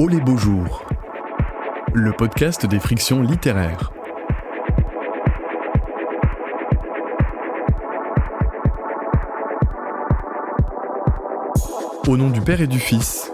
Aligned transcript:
Oh 0.00 0.06
les 0.06 0.20
beaux 0.20 0.36
jours, 0.36 0.84
le 1.92 2.12
podcast 2.12 2.64
des 2.66 2.78
frictions 2.78 3.20
littéraires. 3.20 3.90
Au 12.06 12.16
nom 12.16 12.30
du 12.30 12.40
Père 12.40 12.60
et 12.60 12.68
du 12.68 12.78
Fils. 12.78 13.32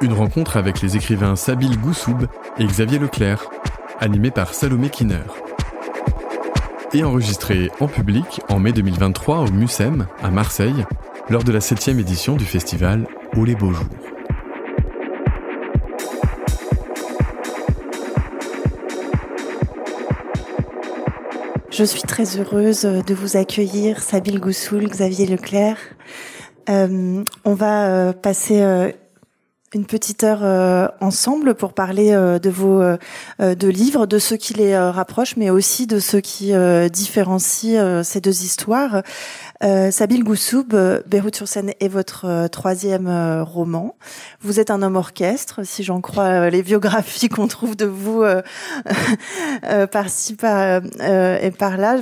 Une 0.00 0.14
rencontre 0.14 0.56
avec 0.56 0.80
les 0.80 0.96
écrivains 0.96 1.36
Sabil 1.36 1.78
Goussoub 1.78 2.26
et 2.58 2.64
Xavier 2.64 2.98
Leclerc, 2.98 3.50
animé 4.00 4.32
par 4.32 4.52
Salomé 4.52 4.90
Kinner. 4.90 5.22
Et 6.92 7.04
enregistré 7.04 7.70
en 7.78 7.86
public 7.86 8.40
en 8.48 8.58
mai 8.58 8.72
2023 8.72 9.42
au 9.42 9.50
MUSEM 9.52 10.08
à 10.24 10.32
Marseille, 10.32 10.84
lors 11.30 11.44
de 11.44 11.52
la 11.52 11.60
septième 11.60 12.00
édition 12.00 12.34
du 12.34 12.44
festival 12.44 13.06
Oh 13.36 13.44
les 13.44 13.54
beaux 13.54 13.72
jours. 13.72 14.01
Je 21.82 21.86
suis 21.88 22.02
très 22.02 22.38
heureuse 22.38 22.82
de 22.82 23.12
vous 23.12 23.36
accueillir, 23.36 24.04
Sabine 24.04 24.38
Goussoul, 24.38 24.86
Xavier 24.86 25.26
Leclerc. 25.26 25.78
Euh, 26.68 27.24
on 27.44 27.54
va 27.54 27.88
euh, 27.88 28.12
passer 28.12 28.62
euh, 28.62 28.92
une 29.74 29.86
petite 29.86 30.22
heure 30.22 30.44
euh, 30.44 30.86
ensemble 31.00 31.54
pour 31.54 31.72
parler 31.72 32.12
euh, 32.12 32.38
de 32.38 32.50
vos 32.50 32.82
euh, 32.82 32.96
de 33.40 33.68
livres, 33.68 34.06
de 34.06 34.18
ceux 34.18 34.36
qui 34.36 34.54
les 34.54 34.76
rapprochent, 34.78 35.36
mais 35.36 35.50
aussi 35.50 35.86
de 35.86 35.98
ceux 35.98 36.20
qui 36.20 36.52
différencient 36.90 38.02
ces 38.04 38.20
deux 38.20 38.44
histoires. 38.44 39.02
Sabil 39.62 40.24
Goussoub, 40.24 40.74
Beyrouth 41.06 41.36
sur 41.36 41.46
scène 41.46 41.72
est 41.78 41.88
votre 41.88 42.48
troisième 42.48 43.08
roman. 43.42 43.94
Vous 44.40 44.58
êtes 44.58 44.70
un 44.70 44.82
homme 44.82 44.96
orchestre, 44.96 45.64
si 45.64 45.84
j'en 45.84 46.00
crois 46.00 46.50
les 46.50 46.62
biographies 46.62 47.28
qu'on 47.28 47.46
trouve 47.46 47.76
de 47.76 47.86
vous 47.86 48.24
par-ci 49.92 50.34
par, 50.34 50.82
et 51.00 51.50
par-là. 51.52 51.96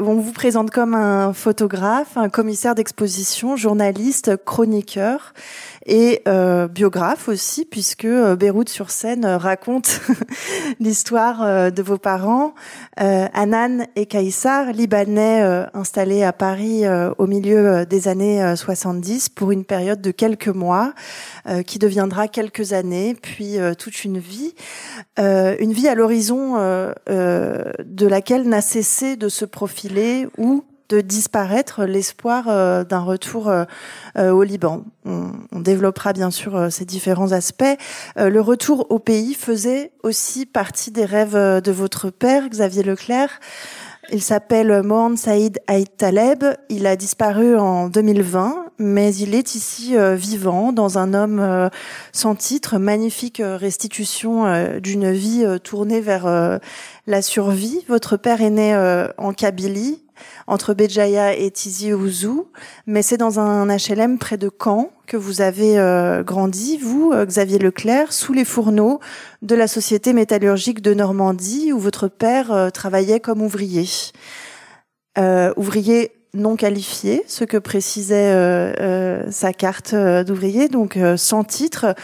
On 0.00 0.14
vous 0.16 0.32
présente 0.32 0.70
comme 0.70 0.94
un 0.94 1.32
photographe, 1.32 2.16
un 2.16 2.28
commissaire 2.28 2.74
d'exposition, 2.74 3.56
journaliste, 3.56 4.36
chroniqueur 4.44 5.32
et 5.86 6.22
euh, 6.26 6.66
biographe 6.66 7.28
aussi, 7.28 7.64
puisque 7.64 8.04
euh, 8.04 8.34
Beyrouth 8.34 8.68
sur 8.68 8.90
scène 8.90 9.24
euh, 9.24 9.38
raconte 9.38 10.00
l'histoire 10.80 11.42
euh, 11.42 11.70
de 11.70 11.82
vos 11.82 11.96
parents, 11.96 12.54
euh, 13.00 13.26
Anan 13.32 13.86
et 13.94 14.06
Kaïsar, 14.06 14.72
libanais 14.72 15.42
installés 15.74 16.24
à 16.24 16.32
Paris 16.32 16.82
au 17.18 17.26
milieu 17.26 17.86
des 17.86 18.08
années 18.08 18.54
70 18.56 19.28
pour 19.30 19.50
une 19.50 19.64
période 19.64 20.00
de 20.00 20.10
quelques 20.10 20.48
mois, 20.48 20.94
qui 21.66 21.78
deviendra 21.78 22.28
quelques 22.28 22.72
années, 22.72 23.16
puis 23.20 23.56
toute 23.78 24.04
une 24.04 24.18
vie, 24.18 24.54
une 25.18 25.72
vie 25.72 25.88
à 25.88 25.94
l'horizon 25.94 26.56
de 27.06 28.06
laquelle 28.06 28.48
n'a 28.48 28.60
cessé 28.60 29.16
de 29.16 29.28
se 29.28 29.44
profiler 29.44 30.26
ou 30.38 30.64
de 30.88 31.00
disparaître 31.00 31.84
l'espoir 31.84 32.44
euh, 32.48 32.84
d'un 32.84 33.00
retour 33.00 33.48
euh, 33.48 33.64
euh, 34.18 34.30
au 34.30 34.42
Liban. 34.42 34.84
On, 35.04 35.32
développera 35.52 36.12
bien 36.12 36.30
sûr 36.30 36.68
ces 36.70 36.84
différents 36.84 37.32
aspects. 37.32 37.64
le 38.16 38.40
retour 38.40 38.86
au 38.90 39.00
pays 39.00 39.34
faisait 39.34 39.90
aussi 40.04 40.46
partie 40.46 40.92
des 40.92 41.04
rêves 41.04 41.34
de 41.34 41.72
votre 41.72 42.10
père, 42.10 42.48
Xavier 42.48 42.84
Leclerc. 42.84 43.40
Il 44.12 44.22
s'appelle 44.22 44.82
Mohamed 44.82 45.18
Saïd 45.18 45.58
Aïd 45.66 45.88
Taleb. 45.96 46.44
Il 46.68 46.86
a 46.86 46.94
disparu 46.96 47.56
en 47.56 47.88
2020, 47.88 48.66
mais 48.78 49.14
il 49.14 49.34
est 49.34 49.54
ici 49.54 49.96
vivant 50.14 50.72
dans 50.72 50.98
un 50.98 51.12
homme 51.12 51.70
sans 52.12 52.34
titre, 52.36 52.78
magnifique 52.78 53.42
restitution 53.44 54.78
d'une 54.80 55.10
vie 55.10 55.44
tournée 55.64 56.00
vers 56.00 56.60
la 57.06 57.22
survie. 57.22 57.84
Votre 57.88 58.16
père 58.16 58.42
est 58.42 58.50
né 58.50 58.76
en 59.18 59.32
Kabylie 59.32 60.05
entre 60.46 60.74
Béjaïa 60.74 61.34
et 61.34 61.50
Tizi 61.50 61.92
Ouzou, 61.92 62.48
mais 62.86 63.02
c'est 63.02 63.16
dans 63.16 63.40
un 63.40 63.66
HLM 63.66 64.18
près 64.18 64.36
de 64.36 64.50
Caen 64.50 64.90
que 65.06 65.16
vous 65.16 65.40
avez 65.40 65.78
euh, 65.78 66.22
grandi, 66.22 66.76
vous, 66.78 67.12
euh, 67.14 67.24
Xavier 67.24 67.58
Leclerc, 67.58 68.12
sous 68.12 68.32
les 68.32 68.44
fourneaux 68.44 69.00
de 69.42 69.54
la 69.54 69.68
Société 69.68 70.12
métallurgique 70.12 70.82
de 70.82 70.92
Normandie, 70.92 71.72
où 71.72 71.78
votre 71.78 72.08
père 72.08 72.52
euh, 72.52 72.70
travaillait 72.70 73.20
comme 73.20 73.40
ouvrier. 73.40 73.86
ouvrier 75.56 76.12
non 76.34 76.56
qualifié, 76.56 77.24
ce 77.28 77.44
que 77.44 77.56
précisait 77.56 78.30
sa 79.30 79.54
carte 79.54 79.94
d'ouvrier, 79.94 80.68
donc 80.68 80.98
sans 81.16 81.44
titre 81.44 81.94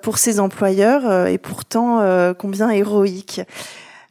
pour 0.00 0.16
ses 0.16 0.40
employeurs 0.40 1.26
et 1.26 1.36
pourtant 1.36 2.00
combien 2.38 2.70
héroïque. 2.70 3.42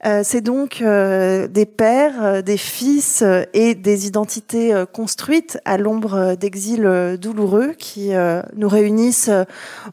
Euh, 0.05 0.21
c'est 0.23 0.41
donc 0.41 0.81
euh, 0.81 1.47
des 1.47 1.65
pères, 1.65 2.23
euh, 2.23 2.41
des 2.41 2.57
fils 2.57 3.23
et 3.53 3.73
des 3.73 4.07
identités 4.07 4.73
construites 4.91 5.59
à 5.65 5.77
l'ombre 5.77 6.35
d'exils 6.35 6.85
douloureux 7.19 7.73
qui 7.77 8.11
nous 8.55 8.69
réunissent 8.69 9.31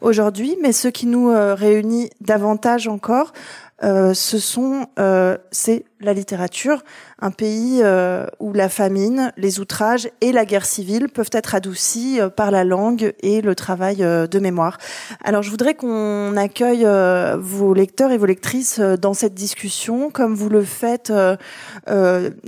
aujourd'hui, 0.01 0.57
mais 0.61 0.71
ce 0.71 0.87
qui 0.87 1.05
nous 1.07 1.29
réunit 1.29 2.09
davantage 2.19 2.87
encore, 2.87 3.33
ce 3.81 4.13
sont, 4.13 4.87
c'est 5.51 5.85
la 6.01 6.13
littérature, 6.13 6.83
un 7.19 7.31
pays 7.31 7.81
euh, 7.83 8.25
où 8.39 8.53
la 8.53 8.69
famine, 8.69 9.31
les 9.37 9.59
outrages 9.59 10.09
et 10.21 10.31
la 10.31 10.45
guerre 10.45 10.65
civile 10.65 11.07
peuvent 11.09 11.29
être 11.31 11.55
adoucis 11.55 12.19
euh, 12.19 12.29
par 12.29 12.51
la 12.51 12.63
langue 12.63 13.13
et 13.21 13.41
le 13.41 13.55
travail 13.55 14.03
euh, 14.03 14.27
de 14.27 14.39
mémoire. 14.39 14.77
Alors 15.23 15.43
je 15.43 15.51
voudrais 15.51 15.75
qu'on 15.75 16.35
accueille 16.37 16.87
vos 17.37 17.73
lecteurs 17.73 18.11
et 18.11 18.17
vos 18.17 18.25
lectrices 18.25 18.79
dans 18.79 19.13
cette 19.13 19.33
discussion, 19.33 20.09
comme 20.09 20.33
vous 20.33 20.49
le 20.49 20.63
faites 20.63 21.13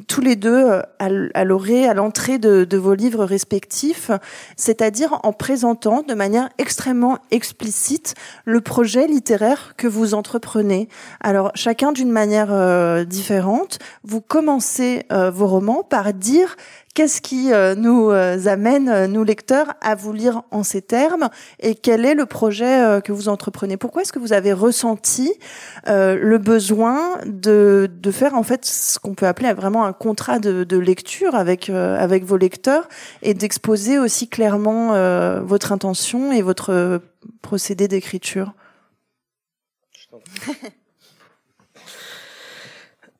tous 0.07 0.21
les 0.21 0.35
deux 0.35 0.81
à 0.99 1.43
l'orée, 1.43 1.87
à 1.87 1.93
l'entrée 1.93 2.39
de, 2.39 2.63
de, 2.63 2.77
vos 2.77 2.93
livres 2.93 3.25
respectifs, 3.25 4.11
c'est-à-dire 4.55 5.19
en 5.23 5.33
présentant 5.33 6.01
de 6.01 6.13
manière 6.13 6.49
extrêmement 6.57 7.17
explicite 7.31 8.15
le 8.45 8.61
projet 8.61 9.07
littéraire 9.07 9.73
que 9.77 9.87
vous 9.87 10.13
entreprenez. 10.13 10.89
Alors 11.21 11.51
chacun 11.55 11.91
d'une 11.91 12.11
manière 12.11 13.05
différente, 13.05 13.42
vous 14.03 14.21
commencez 14.21 15.03
euh, 15.11 15.31
vos 15.31 15.47
romans 15.47 15.83
par 15.83 16.13
dire 16.13 16.55
qu'est-ce 16.93 17.21
qui 17.21 17.51
euh, 17.51 17.75
nous 17.75 18.09
euh, 18.09 18.45
amène, 18.45 19.07
nous 19.07 19.23
lecteurs, 19.23 19.73
à 19.81 19.95
vous 19.95 20.13
lire 20.13 20.43
en 20.51 20.63
ces 20.63 20.81
termes 20.81 21.29
et 21.59 21.75
quel 21.75 22.05
est 22.05 22.13
le 22.13 22.25
projet 22.25 23.01
que 23.03 23.11
vous 23.11 23.29
entreprenez. 23.29 23.77
Pourquoi 23.77 24.03
est-ce 24.03 24.13
que 24.13 24.19
vous 24.19 24.33
avez 24.33 24.53
ressenti 24.53 25.33
le 25.87 26.37
besoin 26.37 27.17
de, 27.25 27.89
de 27.91 28.11
faire 28.11 28.35
en 28.35 28.43
fait 28.43 28.65
ce 28.65 28.99
qu'on 28.99 29.15
peut 29.15 29.27
appeler 29.27 29.51
vraiment 29.53 29.85
un 29.85 29.93
contrat 29.93 30.39
de, 30.39 30.63
de 30.63 30.77
lecture 30.77 31.35
avec 31.35 31.69
avec 31.69 32.23
vos 32.25 32.37
lecteurs 32.37 32.87
et 33.21 33.33
d'exposer 33.33 33.99
aussi 33.99 34.27
clairement 34.27 34.93
votre 35.41 35.71
intention 35.71 36.31
et 36.31 36.41
votre 36.41 37.01
procédé 37.41 37.87
d'écriture? 37.87 38.53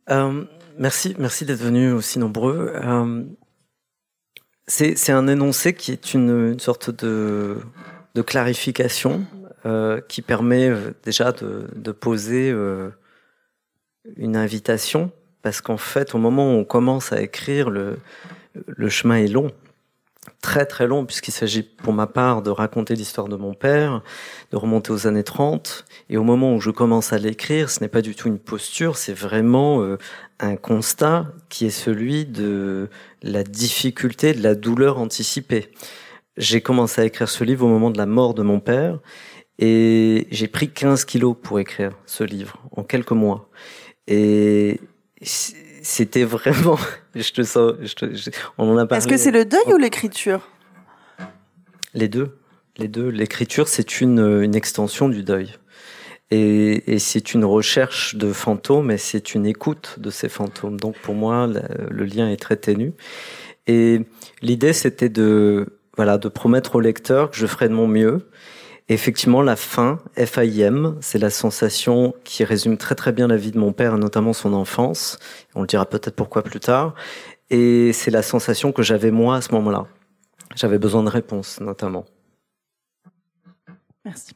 Merci, 0.10 1.16
merci 1.20 1.46
d'être 1.46 1.60
venus 1.60 1.94
aussi 1.94 2.20
nombreux. 2.20 2.72
Euh, 2.74 3.24
c'est 4.68 5.12
un 5.12 5.28
énoncé 5.28 5.74
qui 5.74 5.92
est 5.92 6.14
une, 6.14 6.60
sorte 6.60 6.90
de, 6.90 7.58
clarification 8.26 9.26
euh, 9.66 10.02
qui 10.02 10.22
permet 10.22 10.70
euh, 10.70 10.92
déjà 11.04 11.32
de, 11.32 11.92
poser 11.92 12.50
euh, 12.52 12.90
une 14.16 14.36
invitation, 14.36 15.12
parce 15.42 15.62
qu'en 15.62 15.78
fait, 15.78 16.16
au 16.16 16.18
moment 16.18 16.54
où 16.54 16.58
on 16.58 16.66
commence 16.66 17.12
à 17.12 17.22
écrire, 17.22 17.70
le 17.70 17.98
chemin 18.90 19.18
est 19.18 19.28
long 19.28 19.52
très 20.42 20.66
très 20.66 20.88
long 20.88 21.06
puisqu'il 21.06 21.32
s'agit 21.32 21.64
pour 21.64 21.94
ma 21.94 22.08
part 22.08 22.42
de 22.42 22.50
raconter 22.50 22.96
l'histoire 22.96 23.28
de 23.28 23.36
mon 23.36 23.54
père, 23.54 24.02
de 24.52 24.58
remonter 24.58 24.92
aux 24.92 25.08
années 25.08 25.24
30 25.24 25.86
et 26.10 26.18
au 26.18 26.24
moment 26.24 26.54
où 26.56 26.60
je 26.60 26.72
commence 26.72 27.14
à 27.14 27.18
l'écrire, 27.18 27.70
ce 27.70 27.80
n'est 27.80 27.88
pas 27.88 28.02
du 28.02 28.16
tout 28.16 28.28
une 28.28 28.40
posture, 28.40 28.98
c'est 28.98 29.14
vraiment 29.14 29.82
euh, 29.82 29.98
un 30.40 30.56
constat 30.56 31.28
qui 31.50 31.66
est 31.66 31.72
celui 31.72 32.26
de 32.26 32.90
la 33.22 33.44
difficulté, 33.44 34.34
de 34.34 34.44
la 34.44 34.56
douleur 34.56 35.00
anticipée. 35.00 35.72
J'ai 36.38 36.62
commencé 36.62 37.02
à 37.02 37.06
écrire 37.06 37.30
ce 37.30 37.44
livre 37.44 37.66
au 37.66 37.70
moment 37.70 37.92
de 37.92 37.98
la 37.98 38.06
mort 38.06 38.34
de 38.34 38.44
mon 38.44 38.60
père 38.60 39.00
et 39.60 40.28
j'ai 40.32 40.48
pris 40.48 40.72
15 40.72 41.06
kilos 41.06 41.36
pour 41.42 41.60
écrire 41.60 41.92
ce 42.06 42.24
livre 42.24 42.58
en 42.72 42.84
quelques 42.84 43.12
mois. 43.12 43.50
Et 44.08 44.82
c'était 45.84 46.24
vraiment. 46.24 46.80
Je 47.16 47.32
te 47.32 47.44
sens. 47.44 47.74
Je 47.82 47.94
te, 47.94 48.32
on 48.58 48.70
en 48.70 48.78
a 48.78 48.86
parlé. 48.86 49.04
Est-ce 49.04 49.08
que 49.08 49.18
c'est 49.18 49.32
le 49.32 49.46
deuil 49.46 49.74
ou 49.74 49.78
l'écriture? 49.78 50.50
Les 51.94 52.08
deux. 52.08 52.38
Les 52.78 52.88
deux. 52.88 53.10
L'écriture, 53.10 53.68
c'est 53.68 54.02
une, 54.02 54.42
une 54.42 54.56
extension 54.56 55.10
du 55.10 55.24
deuil. 55.24 55.54
Et, 56.32 56.92
et 56.92 56.98
c'est 56.98 57.36
une 57.36 57.46
recherche 57.46 58.16
de 58.16 58.34
fantômes 58.34 58.90
et 58.90 58.98
c'est 58.98 59.36
une 59.36 59.46
écoute 59.46 59.98
de 60.00 60.10
ces 60.10 60.30
fantômes. 60.30 60.80
Donc 60.80 60.98
pour 60.98 61.14
moi, 61.14 61.46
le, 61.46 61.62
le 61.92 62.06
lien 62.06 62.30
est 62.30 62.42
très 62.42 62.56
ténu. 62.56 62.94
Et 63.68 64.02
l'idée, 64.42 64.74
c'était 64.74 65.10
de, 65.10 65.78
voilà, 65.96 66.18
de 66.18 66.28
promettre 66.30 66.76
au 66.76 66.80
lecteur 66.80 67.30
que 67.30 67.38
je 67.38 67.46
ferai 67.46 67.70
de 67.70 67.74
mon 67.74 67.88
mieux 67.88 68.28
effectivement, 68.90 69.42
la 69.42 69.56
faim, 69.56 70.00
F-A-I-M, 70.18 70.98
c'est 71.02 71.20
la 71.20 71.30
sensation 71.30 72.14
qui 72.24 72.44
résume 72.44 72.78
très 72.78 72.96
très 72.96 73.12
bien 73.12 73.28
la 73.28 73.38
vie 73.38 73.52
de 73.52 73.60
mon 73.60 73.74
père, 73.74 73.98
notamment 73.98 74.34
son 74.34 74.54
enfance. 74.54 75.20
On 75.56 75.62
le 75.62 75.68
dira 75.68 75.86
peut-être 75.86 76.16
pourquoi 76.16 76.44
plus 76.44 76.60
tard. 76.60 76.94
Et 77.50 77.94
c'est 77.94 78.12
la 78.12 78.24
sensation 78.24 78.72
que 78.72 78.84
j'avais 78.84 79.12
moi 79.12 79.38
à 79.38 79.42
ce 79.42 79.52
moment-là. 79.54 79.86
J'avais 80.56 80.80
besoin 80.80 81.04
de 81.04 81.10
réponses, 81.10 81.60
notamment. 81.60 82.06
Merci. 84.06 84.34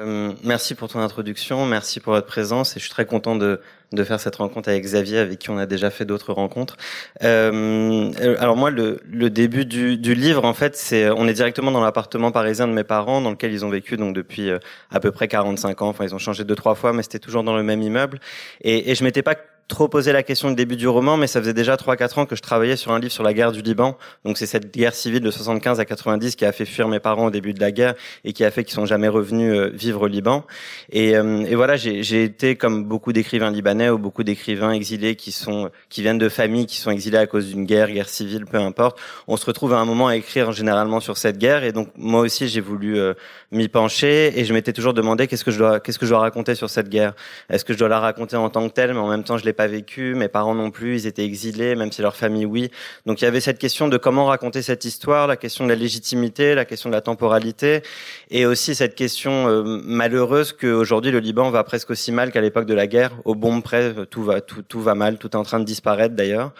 Euh, 0.00 0.32
merci 0.42 0.74
pour 0.74 0.88
ton 0.88 1.00
introduction, 1.00 1.66
merci 1.66 2.00
pour 2.00 2.14
votre 2.14 2.26
présence 2.26 2.74
et 2.76 2.80
je 2.80 2.84
suis 2.84 2.90
très 2.90 3.04
content 3.04 3.36
de, 3.36 3.60
de 3.92 4.04
faire 4.04 4.18
cette 4.18 4.36
rencontre 4.36 4.70
avec 4.70 4.82
Xavier, 4.82 5.18
avec 5.18 5.38
qui 5.38 5.50
on 5.50 5.58
a 5.58 5.66
déjà 5.66 5.90
fait 5.90 6.06
d'autres 6.06 6.32
rencontres. 6.32 6.78
Euh, 7.22 8.10
alors 8.38 8.56
moi, 8.56 8.70
le, 8.70 9.00
le 9.10 9.28
début 9.28 9.66
du, 9.66 9.98
du, 9.98 10.14
livre, 10.14 10.44
en 10.44 10.54
fait, 10.54 10.74
c'est 10.76 11.10
on 11.10 11.28
est 11.28 11.34
directement 11.34 11.70
dans 11.70 11.82
l'appartement 11.82 12.32
parisien 12.32 12.66
de 12.66 12.72
mes 12.72 12.84
parents, 12.84 13.20
dans 13.20 13.30
lequel 13.30 13.52
ils 13.52 13.64
ont 13.64 13.68
vécu 13.68 13.98
donc 13.98 14.14
depuis 14.14 14.48
euh, 14.48 14.58
à 14.90 15.00
peu 15.00 15.10
près 15.10 15.28
45 15.28 15.82
ans. 15.82 15.88
Enfin, 15.88 16.04
ils 16.04 16.14
ont 16.14 16.18
changé 16.18 16.44
deux 16.44 16.56
trois 16.56 16.74
fois, 16.74 16.92
mais 16.94 17.02
c'était 17.02 17.18
toujours 17.18 17.44
dans 17.44 17.56
le 17.56 17.62
même 17.62 17.82
immeuble. 17.82 18.20
Et, 18.62 18.90
et 18.90 18.94
je 18.94 19.04
m'étais 19.04 19.22
pas 19.22 19.34
trop 19.70 19.88
posé 19.88 20.12
la 20.12 20.22
question 20.22 20.50
du 20.50 20.56
début 20.56 20.76
du 20.76 20.88
roman, 20.88 21.16
mais 21.16 21.26
ça 21.26 21.40
faisait 21.40 21.54
déjà 21.54 21.76
3-4 21.76 22.20
ans 22.20 22.26
que 22.26 22.36
je 22.36 22.42
travaillais 22.42 22.76
sur 22.76 22.92
un 22.92 22.98
livre 22.98 23.12
sur 23.12 23.22
la 23.22 23.32
guerre 23.32 23.52
du 23.52 23.62
Liban. 23.62 23.96
Donc 24.24 24.36
c'est 24.36 24.46
cette 24.46 24.74
guerre 24.74 24.94
civile 24.94 25.22
de 25.22 25.30
75 25.30 25.80
à 25.80 25.84
90 25.84 26.36
qui 26.36 26.44
a 26.44 26.52
fait 26.52 26.66
fuir 26.66 26.88
mes 26.88 27.00
parents 27.00 27.26
au 27.26 27.30
début 27.30 27.54
de 27.54 27.60
la 27.60 27.70
guerre 27.70 27.94
et 28.24 28.32
qui 28.34 28.44
a 28.44 28.50
fait 28.50 28.64
qu'ils 28.64 28.74
sont 28.74 28.84
jamais 28.84 29.08
revenus 29.08 29.54
euh, 29.54 29.70
vivre 29.72 30.02
au 30.02 30.06
Liban. 30.08 30.44
Et, 30.92 31.16
euh, 31.16 31.44
et 31.44 31.54
voilà, 31.54 31.76
j'ai 31.76 32.24
été 32.24 32.56
comme 32.56 32.84
beaucoup 32.84 33.12
d'écrivains 33.12 33.50
libanais 33.50 33.88
ou 33.88 33.98
beaucoup 33.98 34.24
d'écrivains 34.24 34.72
exilés 34.72 35.14
qui 35.14 35.32
sont 35.32 35.70
qui 35.88 36.02
viennent 36.02 36.18
de 36.18 36.28
familles 36.28 36.66
qui 36.66 36.76
sont 36.76 36.90
exilés 36.90 37.18
à 37.18 37.26
cause 37.26 37.46
d'une 37.46 37.64
guerre, 37.64 37.90
guerre 37.90 38.08
civile, 38.08 38.44
peu 38.46 38.58
importe. 38.58 38.98
On 39.28 39.36
se 39.36 39.46
retrouve 39.46 39.72
à 39.72 39.78
un 39.78 39.84
moment 39.84 40.08
à 40.08 40.16
écrire 40.16 40.52
généralement 40.52 41.00
sur 41.00 41.16
cette 41.16 41.38
guerre 41.38 41.64
et 41.64 41.72
donc 41.72 41.88
moi 41.96 42.20
aussi 42.20 42.48
j'ai 42.48 42.60
voulu 42.60 42.98
euh, 42.98 43.14
m'y 43.52 43.68
pencher 43.68 44.38
et 44.38 44.44
je 44.44 44.52
m'étais 44.52 44.72
toujours 44.72 44.94
demandé 44.94 45.26
qu'est-ce 45.26 45.44
que 45.44 45.50
je 45.50 45.58
dois 45.58 45.80
qu'est-ce 45.80 45.98
que 45.98 46.06
je 46.06 46.10
dois 46.10 46.20
raconter 46.20 46.54
sur 46.54 46.70
cette 46.70 46.88
guerre. 46.88 47.14
Est-ce 47.48 47.64
que 47.64 47.72
je 47.72 47.78
dois 47.78 47.88
la 47.88 47.98
raconter 47.98 48.36
en 48.36 48.48
tant 48.48 48.68
que 48.68 48.72
telle, 48.72 48.92
mais 48.94 49.00
en 49.00 49.08
même 49.08 49.24
temps 49.24 49.38
je 49.38 49.44
l'ai 49.44 49.52
pas 49.52 49.66
vécu, 49.66 50.14
mes 50.14 50.28
parents 50.28 50.54
non 50.54 50.70
plus, 50.70 51.02
ils 51.02 51.06
étaient 51.06 51.24
exilés, 51.24 51.74
même 51.74 51.90
si 51.92 52.02
leur 52.02 52.16
famille 52.16 52.46
oui. 52.46 52.70
Donc 53.06 53.20
il 53.20 53.24
y 53.24 53.28
avait 53.28 53.40
cette 53.40 53.58
question 53.58 53.88
de 53.88 53.96
comment 53.96 54.26
raconter 54.26 54.62
cette 54.62 54.84
histoire, 54.84 55.26
la 55.26 55.36
question 55.36 55.64
de 55.64 55.70
la 55.70 55.76
légitimité, 55.76 56.54
la 56.54 56.64
question 56.64 56.90
de 56.90 56.94
la 56.94 57.00
temporalité, 57.00 57.82
et 58.30 58.46
aussi 58.46 58.74
cette 58.74 58.94
question 58.94 59.48
euh, 59.48 59.80
malheureuse 59.84 60.52
qu'aujourd'hui 60.52 61.10
le 61.10 61.18
Liban 61.18 61.50
va 61.50 61.64
presque 61.64 61.90
aussi 61.90 62.12
mal 62.12 62.30
qu'à 62.30 62.40
l'époque 62.40 62.66
de 62.66 62.74
la 62.74 62.86
guerre. 62.86 63.12
Au 63.24 63.34
bon 63.34 63.60
près, 63.60 63.94
tout 64.10 64.22
va 64.22 64.40
tout, 64.40 64.62
tout 64.62 64.80
va 64.80 64.94
mal, 64.94 65.18
tout 65.18 65.30
est 65.30 65.36
en 65.36 65.42
train 65.42 65.60
de 65.60 65.64
disparaître 65.64 66.14
d'ailleurs. 66.14 66.52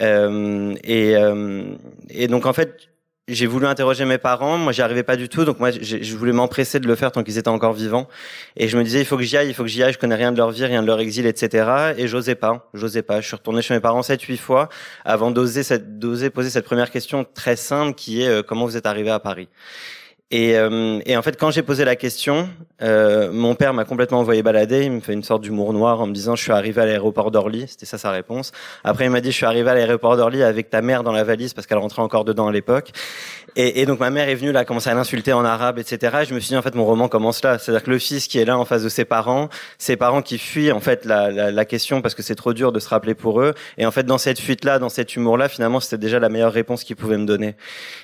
Euh, 0.00 0.74
et, 0.82 1.16
euh, 1.16 1.64
et 2.10 2.26
donc 2.26 2.46
en 2.46 2.52
fait 2.52 2.88
j'ai 3.26 3.46
voulu 3.46 3.66
interroger 3.66 4.04
mes 4.04 4.18
parents, 4.18 4.58
moi 4.58 4.72
j'y 4.72 4.82
arrivais 4.82 5.02
pas 5.02 5.16
du 5.16 5.28
tout, 5.30 5.44
donc 5.44 5.58
moi 5.58 5.70
je 5.70 6.16
voulais 6.16 6.32
m'empresser 6.32 6.78
de 6.78 6.86
le 6.86 6.94
faire 6.94 7.10
tant 7.10 7.22
qu'ils 7.22 7.38
étaient 7.38 7.48
encore 7.48 7.72
vivants. 7.72 8.06
Et 8.56 8.68
je 8.68 8.76
me 8.76 8.84
disais 8.84 9.00
il 9.00 9.06
faut 9.06 9.16
que 9.16 9.22
j'y 9.22 9.36
aille, 9.36 9.48
il 9.48 9.54
faut 9.54 9.62
que 9.62 9.68
j'y 9.68 9.82
aille, 9.82 9.94
je 9.94 9.98
connais 9.98 10.14
rien 10.14 10.30
de 10.30 10.36
leur 10.36 10.50
vie, 10.50 10.64
rien 10.66 10.82
de 10.82 10.86
leur 10.86 11.00
exil, 11.00 11.26
etc. 11.26 11.94
Et 11.96 12.06
j'osais 12.06 12.34
pas, 12.34 12.68
j'osais 12.74 13.02
pas. 13.02 13.20
Je 13.20 13.26
suis 13.26 13.36
retourné 13.36 13.62
chez 13.62 13.72
mes 13.72 13.80
parents 13.80 14.02
sept, 14.02 14.20
huit 14.22 14.36
fois 14.36 14.68
avant 15.04 15.30
d'oser 15.30 15.62
cette, 15.62 15.98
d'oser 15.98 16.28
poser 16.28 16.50
cette 16.50 16.66
première 16.66 16.90
question 16.90 17.24
très 17.24 17.56
simple 17.56 17.94
qui 17.94 18.22
est 18.22 18.28
euh, 18.28 18.42
comment 18.42 18.66
vous 18.66 18.76
êtes 18.76 18.86
arrivé 18.86 19.10
à 19.10 19.20
Paris? 19.20 19.48
Et, 20.30 20.56
euh, 20.56 21.00
et, 21.04 21.16
en 21.16 21.22
fait, 21.22 21.38
quand 21.38 21.50
j'ai 21.50 21.62
posé 21.62 21.84
la 21.84 21.96
question, 21.96 22.48
euh, 22.82 23.30
mon 23.30 23.54
père 23.54 23.74
m'a 23.74 23.84
complètement 23.84 24.20
envoyé 24.20 24.42
balader. 24.42 24.84
Il 24.84 24.92
me 24.92 25.00
fait 25.00 25.12
une 25.12 25.22
sorte 25.22 25.42
d'humour 25.42 25.72
noir 25.72 26.00
en 26.00 26.06
me 26.06 26.12
disant 26.12 26.34
je 26.34 26.42
suis 26.42 26.52
arrivé 26.52 26.80
à 26.80 26.86
l'aéroport 26.86 27.30
d'Orly. 27.30 27.66
C'était 27.68 27.86
ça 27.86 27.98
sa 27.98 28.10
réponse. 28.10 28.50
Après, 28.82 29.04
il 29.04 29.10
m'a 29.10 29.20
dit 29.20 29.30
je 29.30 29.36
suis 29.36 29.46
arrivé 29.46 29.68
à 29.70 29.74
l'aéroport 29.74 30.16
d'Orly 30.16 30.42
avec 30.42 30.70
ta 30.70 30.82
mère 30.82 31.02
dans 31.02 31.12
la 31.12 31.24
valise 31.24 31.52
parce 31.52 31.66
qu'elle 31.66 31.78
rentrait 31.78 32.02
encore 32.02 32.24
dedans 32.24 32.48
à 32.48 32.52
l'époque. 32.52 32.90
Et, 33.56 33.86
donc 33.86 34.00
ma 34.00 34.10
mère 34.10 34.28
est 34.28 34.34
venue 34.34 34.50
là, 34.50 34.64
commencer 34.64 34.90
à 34.90 34.94
l'insulter 34.94 35.32
en 35.32 35.44
arabe, 35.44 35.78
etc. 35.78 36.18
Et 36.22 36.24
je 36.24 36.34
me 36.34 36.40
suis 36.40 36.48
dit 36.48 36.56
en 36.56 36.62
fait 36.62 36.74
mon 36.74 36.84
roman 36.84 37.08
commence 37.08 37.42
là. 37.44 37.58
C'est-à-dire 37.58 37.84
que 37.84 37.90
le 37.90 37.98
fils 37.98 38.26
qui 38.26 38.38
est 38.38 38.44
là 38.44 38.58
en 38.58 38.64
face 38.64 38.82
de 38.82 38.88
ses 38.88 39.04
parents, 39.04 39.48
ses 39.78 39.96
parents 39.96 40.22
qui 40.22 40.38
fuient 40.38 40.72
en 40.72 40.80
fait 40.80 41.04
la, 41.04 41.30
la, 41.30 41.50
la 41.52 41.64
question 41.64 42.02
parce 42.02 42.14
que 42.14 42.22
c'est 42.22 42.34
trop 42.34 42.52
dur 42.52 42.72
de 42.72 42.80
se 42.80 42.88
rappeler 42.88 43.14
pour 43.14 43.40
eux. 43.40 43.54
Et 43.78 43.86
en 43.86 43.92
fait 43.92 44.04
dans 44.04 44.18
cette 44.18 44.40
fuite 44.40 44.64
là, 44.64 44.78
dans 44.80 44.88
cet 44.88 45.14
humour 45.14 45.38
là, 45.38 45.48
finalement 45.48 45.78
c'était 45.78 45.98
déjà 45.98 46.18
la 46.18 46.28
meilleure 46.28 46.52
réponse 46.52 46.82
qu'ils 46.82 46.96
pouvaient 46.96 47.18
me 47.18 47.26
donner. 47.26 47.54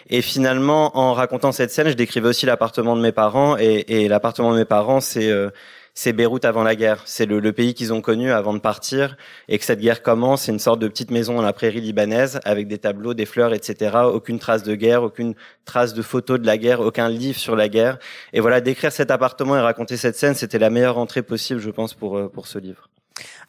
Et 0.09 0.23
finalement 0.23 0.97
en 0.97 1.15
racontant 1.15 1.51
cette 1.51 1.73
scène, 1.73 1.89
je 1.89 1.95
décrivais 1.95 2.29
aussi 2.29 2.47
l'appartement 2.47 2.95
de 2.97 3.03
mes 3.03 3.13
parents. 3.13 3.57
Et, 3.59 3.85
et 3.89 4.09
l'appartement 4.09 4.53
de 4.53 4.59
mes 4.59 4.65
parents, 4.65 5.01
c'est 5.01 5.31
euh, 5.31 5.51
c'est 5.95 6.13
Beyrouth 6.13 6.45
avant 6.45 6.63
la 6.63 6.77
guerre. 6.77 7.03
C'est 7.07 7.27
le, 7.27 7.41
le, 7.41 7.53
pays 7.53 7.75
qu'ils 7.75 7.93
ont 7.93 8.01
connu 8.01 8.31
avant 8.31 8.55
de 8.55 8.59
partir 8.59 9.17
et 9.49 9.59
que 9.59 9.65
cette 9.65 9.81
guerre 9.81 10.03
commence. 10.03 10.43
C'est 10.43 10.53
une 10.53 10.59
sorte 10.59 10.81
de 10.81 10.89
petite 10.89 11.11
maison 11.11 11.35
dans 11.35 11.43
la 11.43 11.53
prairie 11.53 11.81
libanaise 11.81 12.41
avec 12.45 12.69
des 12.69 12.79
tableaux, 12.79 13.15
des 13.15 13.27
fleurs, 13.27 13.53
etc. 13.53 13.99
Aucune 14.05 14.39
trace 14.39 14.63
de 14.63 14.75
guerre, 14.75 15.03
aucune 15.03 15.35
trace 15.65 15.95
de 15.95 16.03
photos 16.03 16.41
de 16.41 16.47
la 16.47 16.59
guerre, 16.59 16.81
aucun 16.81 17.09
livre 17.09 17.39
sur 17.39 17.57
la 17.57 17.69
guerre. 17.69 17.99
Et 18.33 18.41
voilà, 18.41 18.61
décrire 18.61 18.93
cet 18.93 19.11
appartement 19.11 19.57
et 19.57 19.61
raconter 19.61 19.97
cette 19.97 20.17
scène, 20.17 20.35
c'était 20.35 20.59
la 20.59 20.71
meilleure 20.71 20.99
entrée 20.99 21.23
possible, 21.23 21.61
je 21.61 21.71
pense, 21.71 21.95
pour, 21.95 22.19
euh, 22.19 22.29
pour 22.29 22.47
ce 22.47 22.59
livre. 22.59 22.89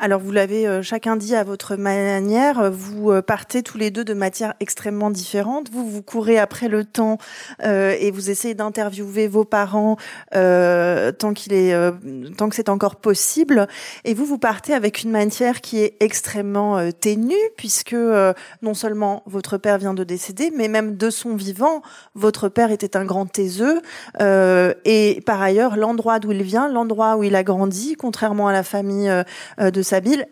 Alors 0.03 0.19
vous 0.19 0.31
l'avez 0.31 0.67
euh, 0.67 0.81
chacun 0.81 1.15
dit 1.15 1.35
à 1.35 1.43
votre 1.43 1.75
manière, 1.75 2.71
vous 2.71 3.11
euh, 3.11 3.21
partez 3.21 3.61
tous 3.61 3.77
les 3.77 3.91
deux 3.91 4.03
de 4.03 4.15
matières 4.15 4.55
extrêmement 4.59 5.11
différentes. 5.11 5.69
Vous 5.69 5.87
vous 5.87 6.01
courez 6.01 6.39
après 6.39 6.69
le 6.69 6.85
temps 6.85 7.19
euh, 7.63 7.95
et 7.99 8.09
vous 8.09 8.31
essayez 8.31 8.55
d'interviewer 8.55 9.27
vos 9.27 9.45
parents 9.45 9.97
euh, 10.33 11.11
tant 11.11 11.35
qu'il 11.35 11.53
est 11.53 11.75
euh, 11.75 11.91
tant 12.35 12.49
que 12.49 12.55
c'est 12.55 12.69
encore 12.69 12.95
possible. 12.95 13.67
Et 14.03 14.15
vous 14.15 14.25
vous 14.25 14.39
partez 14.39 14.73
avec 14.73 15.03
une 15.03 15.11
matière 15.11 15.61
qui 15.61 15.77
est 15.77 15.97
extrêmement 15.99 16.79
euh, 16.79 16.89
ténue 16.89 17.35
puisque 17.55 17.93
non 17.93 18.73
seulement 18.73 19.21
votre 19.27 19.59
père 19.59 19.77
vient 19.77 19.93
de 19.93 20.03
décéder, 20.03 20.51
mais 20.55 20.67
même 20.67 20.97
de 20.97 21.11
son 21.11 21.35
vivant, 21.35 21.83
votre 22.15 22.49
père 22.49 22.71
était 22.71 22.97
un 22.97 23.05
grand 23.05 23.27
taiseux 23.27 23.81
et 24.19 25.23
par 25.27 25.41
ailleurs 25.43 25.77
l'endroit 25.77 26.17
d'où 26.17 26.31
il 26.31 26.41
vient, 26.41 26.67
l'endroit 26.69 27.17
où 27.17 27.23
il 27.23 27.35
a 27.35 27.43
grandi, 27.43 27.95
contrairement 27.95 28.47
à 28.47 28.51
la 28.51 28.63
famille 28.63 29.11
de 29.59 29.81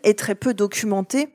Est 0.02 0.18
très 0.18 0.34
peu 0.34 0.54
documenté. 0.54 1.28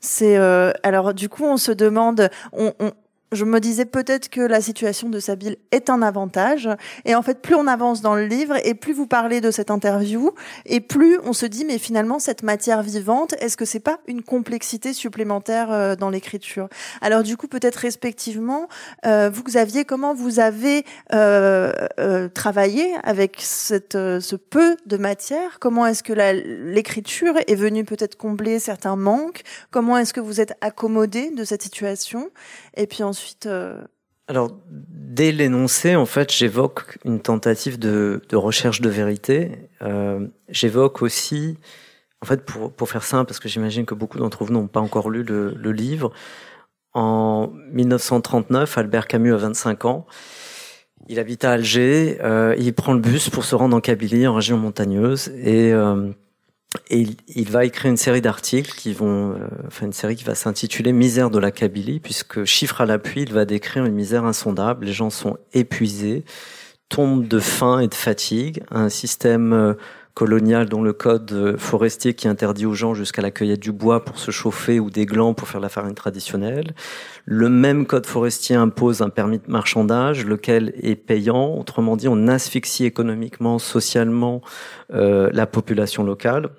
C'est 0.00 0.38
euh, 0.38 0.72
alors 0.82 1.12
du 1.12 1.28
coup 1.28 1.44
on 1.44 1.58
se 1.58 1.72
demande, 1.72 2.30
on, 2.52 2.72
on, 2.80 2.92
je 3.32 3.44
me 3.44 3.60
disais 3.60 3.84
peut-être 3.84 4.28
que 4.28 4.40
la 4.40 4.60
situation 4.60 5.08
de 5.08 5.20
Sabine 5.20 5.56
est 5.70 5.90
un 5.90 6.02
avantage. 6.02 6.68
Et 7.04 7.14
en 7.14 7.22
fait, 7.22 7.40
plus 7.40 7.54
on 7.54 7.66
avance 7.66 8.00
dans 8.00 8.14
le 8.14 8.26
livre 8.26 8.56
et 8.64 8.74
plus 8.74 8.92
vous 8.92 9.06
parlez 9.06 9.40
de 9.40 9.50
cette 9.50 9.70
interview 9.70 10.32
et 10.66 10.80
plus 10.80 11.18
on 11.24 11.32
se 11.32 11.46
dit, 11.46 11.64
mais 11.64 11.78
finalement, 11.78 12.18
cette 12.18 12.42
matière 12.42 12.82
vivante, 12.82 13.34
est-ce 13.40 13.56
que 13.56 13.64
c'est 13.64 13.80
pas 13.80 13.98
une 14.06 14.22
complexité 14.22 14.92
supplémentaire 14.92 15.70
euh, 15.70 15.96
dans 15.96 16.10
l'écriture? 16.10 16.68
Alors 17.00 17.22
du 17.22 17.36
coup, 17.36 17.48
peut-être 17.48 17.76
respectivement, 17.76 18.68
euh, 19.06 19.30
vous 19.32 19.42
Xavier, 19.44 19.84
comment 19.84 20.14
vous 20.14 20.40
avez 20.40 20.84
euh, 21.12 21.72
euh, 21.98 22.28
travaillé 22.28 22.94
avec 23.02 23.36
cette, 23.38 23.94
euh, 23.94 24.20
ce 24.20 24.36
peu 24.36 24.76
de 24.86 24.96
matière? 24.96 25.58
Comment 25.60 25.86
est-ce 25.86 26.02
que 26.02 26.12
l'écriture 26.12 27.34
est 27.46 27.54
venue 27.54 27.84
peut-être 27.84 28.16
combler 28.16 28.58
certains 28.58 28.96
manques? 28.96 29.42
Comment 29.70 29.98
est-ce 29.98 30.12
que 30.12 30.20
vous 30.20 30.40
êtes 30.40 30.54
accommodé 30.60 31.30
de 31.30 31.44
cette 31.44 31.62
situation? 31.62 32.30
Et 32.76 32.86
puis 32.86 33.02
ensuite, 33.02 33.46
euh... 33.46 33.82
Alors, 34.28 34.50
dès 34.68 35.32
l'énoncé, 35.32 35.96
en 35.96 36.06
fait, 36.06 36.32
j'évoque 36.32 36.98
une 37.04 37.20
tentative 37.20 37.78
de, 37.80 38.22
de, 38.28 38.36
recherche 38.36 38.80
de 38.80 38.88
vérité. 38.88 39.68
Euh, 39.82 40.28
j'évoque 40.48 41.02
aussi, 41.02 41.58
en 42.22 42.26
fait, 42.26 42.44
pour, 42.44 42.72
pour 42.72 42.88
faire 42.88 43.02
simple, 43.02 43.26
parce 43.26 43.40
que 43.40 43.48
j'imagine 43.48 43.86
que 43.86 43.94
beaucoup 43.94 44.18
d'entre 44.18 44.44
vous 44.44 44.52
n'ont 44.52 44.68
pas 44.68 44.78
encore 44.78 45.10
lu 45.10 45.24
le, 45.24 45.52
le, 45.56 45.72
livre, 45.72 46.12
en 46.92 47.50
1939, 47.72 48.78
Albert 48.78 49.08
Camus 49.08 49.34
a 49.34 49.36
25 49.36 49.84
ans. 49.84 50.06
Il 51.08 51.18
habite 51.18 51.44
à 51.44 51.52
Alger, 51.52 52.18
euh, 52.22 52.54
il 52.56 52.72
prend 52.72 52.92
le 52.92 53.00
bus 53.00 53.30
pour 53.30 53.44
se 53.44 53.56
rendre 53.56 53.76
en 53.76 53.80
Kabylie, 53.80 54.28
en 54.28 54.34
région 54.34 54.58
montagneuse, 54.58 55.32
et 55.42 55.72
euh, 55.72 56.12
et 56.88 57.04
il, 57.28 57.50
va 57.50 57.64
écrire 57.64 57.90
une 57.90 57.96
série 57.96 58.20
d'articles 58.20 58.72
qui 58.76 58.92
vont, 58.92 59.32
euh, 59.32 59.48
enfin 59.66 59.86
une 59.86 59.92
série 59.92 60.14
qui 60.14 60.24
va 60.24 60.36
s'intituler 60.36 60.92
Misère 60.92 61.30
de 61.30 61.38
la 61.38 61.50
Kabylie, 61.50 61.98
puisque 61.98 62.44
chiffre 62.44 62.80
à 62.80 62.86
l'appui, 62.86 63.22
il 63.22 63.32
va 63.32 63.44
décrire 63.44 63.84
une 63.84 63.94
misère 63.94 64.24
insondable. 64.24 64.86
Les 64.86 64.92
gens 64.92 65.10
sont 65.10 65.36
épuisés, 65.52 66.24
tombent 66.88 67.26
de 67.26 67.40
faim 67.40 67.80
et 67.80 67.88
de 67.88 67.94
fatigue. 67.94 68.62
Un 68.70 68.88
système 68.88 69.74
colonial 70.14 70.68
dont 70.68 70.82
le 70.82 70.92
code 70.92 71.32
euh, 71.32 71.56
forestier 71.56 72.14
qui 72.14 72.28
interdit 72.28 72.66
aux 72.66 72.74
gens 72.74 72.94
jusqu'à 72.94 73.22
la 73.22 73.30
cueillette 73.30 73.60
du 73.60 73.72
bois 73.72 74.04
pour 74.04 74.18
se 74.18 74.30
chauffer 74.30 74.80
ou 74.80 74.90
des 74.90 75.06
glands 75.06 75.34
pour 75.34 75.48
faire 75.48 75.60
la 75.60 75.68
farine 75.68 75.94
traditionnelle. 75.94 76.74
Le 77.24 77.48
même 77.48 77.86
code 77.86 78.06
forestier 78.06 78.56
impose 78.56 79.02
un 79.02 79.08
permis 79.08 79.38
de 79.38 79.50
marchandage, 79.50 80.26
lequel 80.26 80.74
est 80.82 80.96
payant. 80.96 81.54
Autrement 81.56 81.96
dit, 81.96 82.08
on 82.08 82.28
asphyxie 82.28 82.84
économiquement, 82.84 83.58
socialement 83.58 84.42
euh, 84.92 85.30
la 85.32 85.46
population 85.46 86.04
locale. 86.04 86.50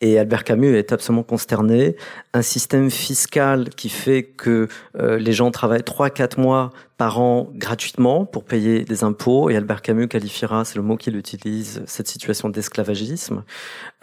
Et 0.00 0.18
Albert 0.18 0.44
Camus 0.44 0.76
est 0.76 0.92
absolument 0.92 1.22
consterné. 1.22 1.96
Un 2.32 2.42
système 2.42 2.90
fiscal 2.90 3.70
qui 3.70 3.88
fait 3.88 4.22
que 4.22 4.68
euh, 4.98 5.18
les 5.18 5.32
gens 5.32 5.50
travaillent 5.50 5.80
3-4 5.80 6.40
mois 6.40 6.72
par 6.96 7.20
an 7.20 7.50
gratuitement 7.54 8.24
pour 8.24 8.44
payer 8.44 8.84
des 8.84 9.02
impôts. 9.04 9.50
Et 9.50 9.56
Albert 9.56 9.82
Camus 9.82 10.08
qualifiera, 10.08 10.64
c'est 10.64 10.76
le 10.76 10.82
mot 10.82 10.96
qu'il 10.96 11.16
utilise, 11.16 11.82
cette 11.86 12.08
situation 12.08 12.48
d'esclavagisme. 12.48 13.44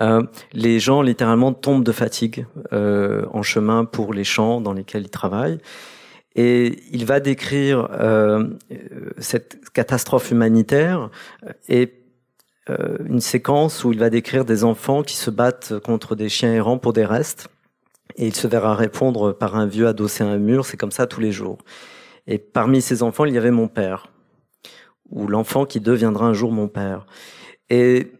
Euh, 0.01 0.23
les 0.53 0.79
gens 0.79 1.01
littéralement 1.01 1.53
tombent 1.53 1.83
de 1.83 1.91
fatigue 1.91 2.45
euh, 2.73 3.25
en 3.31 3.43
chemin 3.43 3.85
pour 3.85 4.13
les 4.13 4.23
champs 4.23 4.61
dans 4.61 4.73
lesquels 4.73 5.03
ils 5.03 5.09
travaillent. 5.09 5.59
Et 6.35 6.79
il 6.91 7.05
va 7.05 7.19
décrire 7.19 7.89
euh, 7.91 8.47
cette 9.17 9.69
catastrophe 9.73 10.31
humanitaire 10.31 11.09
et 11.67 11.91
une 12.69 13.19
séquence 13.19 13.83
où 13.83 13.91
il 13.91 13.99
va 13.99 14.09
décrire 14.09 14.45
des 14.45 14.63
enfants 14.63 15.03
qui 15.03 15.15
se 15.15 15.29
battent 15.29 15.79
contre 15.79 16.15
des 16.15 16.29
chiens 16.29 16.53
errants 16.53 16.77
pour 16.77 16.93
des 16.93 17.05
restes. 17.05 17.49
Et 18.17 18.27
il 18.27 18.35
se 18.35 18.47
verra 18.47 18.75
répondre 18.75 19.31
par 19.31 19.55
un 19.55 19.65
vieux 19.65 19.87
adossé 19.87 20.23
à 20.23 20.27
un 20.27 20.37
mur, 20.37 20.65
c'est 20.65 20.77
comme 20.77 20.91
ça 20.91 21.07
tous 21.07 21.21
les 21.21 21.31
jours. 21.31 21.57
Et 22.27 22.37
parmi 22.37 22.81
ces 22.81 23.03
enfants, 23.03 23.25
il 23.25 23.33
y 23.33 23.37
avait 23.37 23.51
mon 23.51 23.67
père, 23.67 24.07
ou 25.09 25.27
l'enfant 25.27 25.65
qui 25.65 25.79
deviendra 25.79 26.27
un 26.27 26.33
jour 26.33 26.51
mon 26.51 26.67
père. 26.67 27.05
Et, 27.69 28.11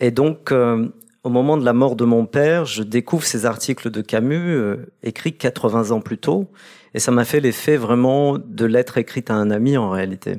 et 0.00 0.10
donc, 0.10 0.52
euh, 0.52 0.88
au 1.24 1.28
moment 1.28 1.56
de 1.56 1.64
la 1.64 1.72
mort 1.72 1.96
de 1.96 2.04
mon 2.04 2.26
père, 2.26 2.64
je 2.64 2.82
découvre 2.82 3.24
ces 3.24 3.46
articles 3.46 3.90
de 3.90 4.00
Camus, 4.00 4.56
euh, 4.56 4.92
écrits 5.02 5.36
80 5.36 5.90
ans 5.90 6.00
plus 6.00 6.18
tôt, 6.18 6.50
et 6.94 6.98
ça 6.98 7.12
m'a 7.12 7.24
fait 7.24 7.40
l'effet 7.40 7.76
vraiment 7.76 8.38
de 8.38 8.64
lettre 8.64 8.98
écrite 8.98 9.30
à 9.30 9.34
un 9.34 9.50
ami 9.50 9.76
en 9.76 9.90
réalité. 9.90 10.38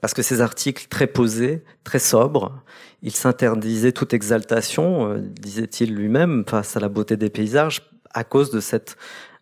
Parce 0.00 0.14
que 0.14 0.22
ces 0.22 0.40
articles 0.40 0.86
très 0.88 1.06
posés, 1.06 1.62
très 1.84 1.98
sobres, 1.98 2.62
il 3.02 3.12
s'interdisait 3.12 3.92
toute 3.92 4.14
exaltation, 4.14 5.10
euh, 5.10 5.18
disait-il 5.18 5.94
lui-même, 5.94 6.44
face 6.48 6.76
à 6.76 6.80
la 6.80 6.88
beauté 6.88 7.16
des 7.16 7.30
paysages, 7.30 7.82
à 8.12 8.24
cause 8.24 8.50
de 8.50 8.60
cette 8.60 8.96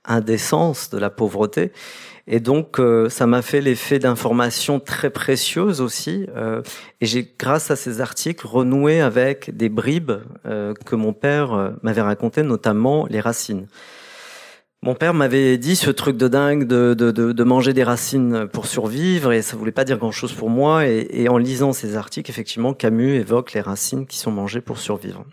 indécence 0.05 0.91
de 0.91 0.99
la 0.99 1.11
pauvreté. 1.11 1.73
Et 2.27 2.41
donc, 2.41 2.81
euh, 2.81 3.09
ça 3.09 3.27
m'a 3.27 3.41
fait 3.41 3.61
l'effet 3.61 3.99
d'informations 3.99 4.81
très 4.81 5.11
précieuses 5.11 5.81
aussi. 5.81 6.27
Euh, 6.37 6.63
et 7.01 7.07
j'ai, 7.07 7.35
grâce 7.39 7.71
à 7.71 7.77
ces 7.77 8.01
articles, 8.01 8.47
renoué 8.47 9.01
avec 9.01 9.57
des 9.57 9.69
bribes 9.69 10.13
que 10.45 10.97
mon 10.97 11.13
père 11.13 11.75
m'avait 11.83 12.03
racontées, 12.03 12.43
notamment 12.43 13.07
les 13.09 13.21
racines. 13.21 13.67
Mon 14.85 14.97
père 14.97 15.15
m'avait 15.15 15.59
dit 15.59 15.77
ce 15.77 15.91
truc 15.91 16.17
de 16.17 16.27
dingue 16.27 16.67
de, 16.67 16.93
de, 16.95 17.13
de, 17.13 17.31
de, 17.31 17.45
manger 17.45 17.73
des 17.73 17.85
racines 17.85 18.49
pour 18.49 18.67
survivre 18.67 19.33
et 19.33 19.41
ça 19.41 19.57
voulait 19.57 19.71
pas 19.71 19.85
dire 19.85 19.97
grand 19.97 20.11
chose 20.11 20.33
pour 20.33 20.51
moi. 20.51 20.89
Et, 20.89 21.07
et, 21.11 21.29
en 21.29 21.39
lisant 21.39 21.73
ces 21.73 21.95
articles, 21.95 22.29
effectivement, 22.29 22.75
Camus 22.75 23.15
évoque 23.15 23.53
les 23.53 23.61
racines 23.61 24.07
qui 24.07 24.19
sont 24.19 24.33
mangées 24.33 24.61
pour 24.61 24.79
survivre. 24.79 25.25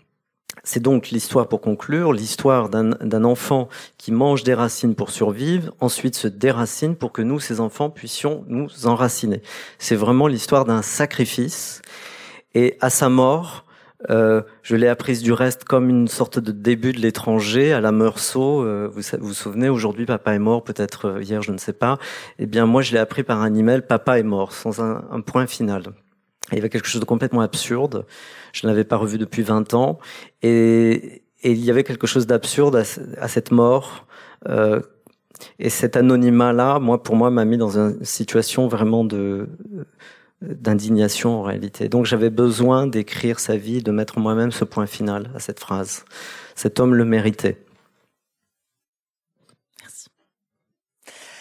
C'est 0.62 0.80
donc 0.80 1.08
l'histoire, 1.08 1.48
pour 1.48 1.60
conclure, 1.60 2.12
l'histoire 2.12 2.68
d'un 2.68 3.24
enfant 3.24 3.68
qui 3.98 4.12
mange 4.12 4.44
des 4.44 4.54
racines 4.54 4.94
pour 4.94 5.10
survivre, 5.10 5.74
ensuite 5.80 6.14
se 6.14 6.28
déracine 6.28 6.94
pour 6.94 7.10
que 7.10 7.22
nous, 7.22 7.40
ces 7.40 7.60
enfants, 7.60 7.90
puissions 7.90 8.44
nous 8.46 8.86
enraciner. 8.86 9.42
C'est 9.78 9.96
vraiment 9.96 10.28
l'histoire 10.28 10.64
d'un 10.64 10.82
sacrifice. 10.82 11.82
Et 12.54 12.76
à 12.80 12.90
sa 12.90 13.08
mort, 13.08 13.64
euh, 14.08 14.42
je 14.62 14.76
l'ai 14.76 14.88
apprise 14.88 15.22
du 15.22 15.32
reste 15.32 15.64
comme 15.64 15.90
une 15.90 16.08
sorte 16.08 16.38
de 16.38 16.52
début 16.52 16.92
de 16.92 17.00
l'étranger 17.00 17.72
à 17.72 17.80
la 17.80 17.92
Meursault. 17.92 18.62
Euh, 18.62 18.88
vous, 18.92 19.02
vous 19.20 19.34
souvenez, 19.34 19.68
aujourd'hui 19.68 20.06
papa 20.06 20.34
est 20.34 20.38
mort, 20.38 20.64
peut-être 20.64 21.06
euh, 21.06 21.22
hier, 21.22 21.42
je 21.42 21.52
ne 21.52 21.58
sais 21.58 21.74
pas. 21.74 21.98
Eh 22.38 22.46
bien 22.46 22.64
moi 22.64 22.80
je 22.80 22.92
l'ai 22.92 22.98
appris 22.98 23.22
par 23.24 23.42
un 23.42 23.54
email, 23.54 23.82
papa 23.82 24.18
est 24.18 24.22
mort, 24.22 24.52
sans 24.52 24.80
un, 24.80 25.04
un 25.10 25.20
point 25.20 25.46
final. 25.46 25.92
il 26.52 26.56
y 26.56 26.58
avait 26.58 26.70
quelque 26.70 26.88
chose 26.88 27.00
de 27.00 27.06
complètement 27.06 27.42
absurde. 27.42 28.06
Je 28.52 28.66
ne 28.66 28.72
l'avais 28.72 28.84
pas 28.84 28.96
revu 28.96 29.18
depuis 29.18 29.42
20 29.42 29.74
ans. 29.74 29.98
Et, 30.42 31.22
et 31.42 31.52
il 31.52 31.64
y 31.64 31.70
avait 31.70 31.84
quelque 31.84 32.06
chose 32.06 32.26
d'absurde 32.26 32.76
à, 32.76 32.84
à, 33.22 33.28
cette 33.28 33.50
mort. 33.50 34.06
Euh, 34.48 34.80
et 35.58 35.70
cet 35.70 35.96
anonymat-là, 35.96 36.78
moi, 36.78 37.02
pour 37.02 37.16
moi, 37.16 37.30
m'a 37.30 37.44
mis 37.44 37.56
dans 37.56 37.78
une 37.78 38.04
situation 38.04 38.68
vraiment 38.68 39.04
de 39.04 39.48
d'indignation 40.42 41.40
en 41.40 41.42
réalité. 41.42 41.88
Donc 41.88 42.06
j'avais 42.06 42.30
besoin 42.30 42.86
d'écrire 42.86 43.40
sa 43.40 43.56
vie, 43.56 43.82
de 43.82 43.90
mettre 43.90 44.18
moi-même 44.18 44.52
ce 44.52 44.64
point 44.64 44.86
final 44.86 45.30
à 45.34 45.38
cette 45.38 45.60
phrase. 45.60 46.04
Cet 46.54 46.80
homme 46.80 46.94
le 46.94 47.04
méritait. 47.04 47.58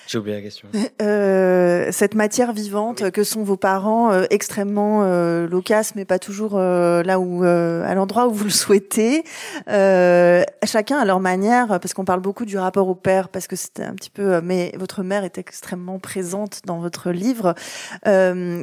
J'ai 0.10 0.18
oublié 0.18 0.38
la 0.38 0.42
question. 0.42 0.68
Euh, 1.02 1.88
cette 1.92 2.14
matière 2.14 2.52
vivante 2.52 3.02
oui. 3.04 3.12
que 3.12 3.24
sont 3.24 3.44
vos 3.44 3.56
parents, 3.56 4.12
euh, 4.12 4.26
extrêmement 4.32 5.02
euh, 5.04 5.48
loquace, 5.48 5.94
mais 5.96 6.04
pas 6.04 6.20
toujours 6.20 6.54
euh, 6.56 7.04
là 7.04 7.20
où, 7.20 7.44
à 7.44 7.94
l'endroit 7.96 8.28
où 8.28 8.34
vous 8.34 8.44
le 8.44 8.50
souhaitez. 8.50 9.24
Chacun 9.68 10.98
à 10.98 11.06
leur 11.06 11.20
manière, 11.20 11.68
parce 11.68 11.94
qu'on 11.94 12.04
parle 12.06 12.20
beaucoup 12.20 12.46
du 12.46 12.58
rapport 12.58 12.88
au 12.90 12.96
père, 12.96 13.30
parce 13.30 13.48
que 13.48 13.56
c'était 13.56 13.84
un 13.84 13.94
petit 13.94 14.10
peu. 14.10 14.42
Mais 14.42 14.74
votre 14.78 15.04
mère 15.04 15.24
est 15.24 15.38
extrêmement 15.38 16.00
présente 16.00 16.62
dans 16.66 16.80
votre 16.80 17.12
livre, 17.12 17.56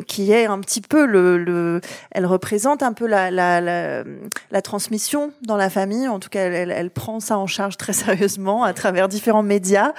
qui 0.07 0.33
est 0.33 0.47
un 0.47 0.61
petit 0.61 0.81
peu 0.83 1.07
le, 1.07 1.39
le. 1.39 1.81
Elle 2.11 2.27
représente 2.27 2.83
un 2.83 2.93
peu 2.93 3.07
la, 3.07 3.31
la, 3.31 3.61
la, 3.61 4.05
la 4.51 4.63
transmission 4.63 5.33
dans 5.43 5.57
la 5.57 5.71
famille. 5.71 6.09
En 6.09 6.19
tout 6.19 6.29
cas, 6.29 6.41
elle, 6.41 6.71
elle, 6.71 6.91
prend 6.91 7.21
ça 7.21 7.39
en 7.39 7.47
charge 7.47 7.77
très 7.77 7.93
sérieusement 7.95 8.63
à 8.63 8.75
travers 8.75 9.09
différents 9.09 9.43
médias. 9.43 9.93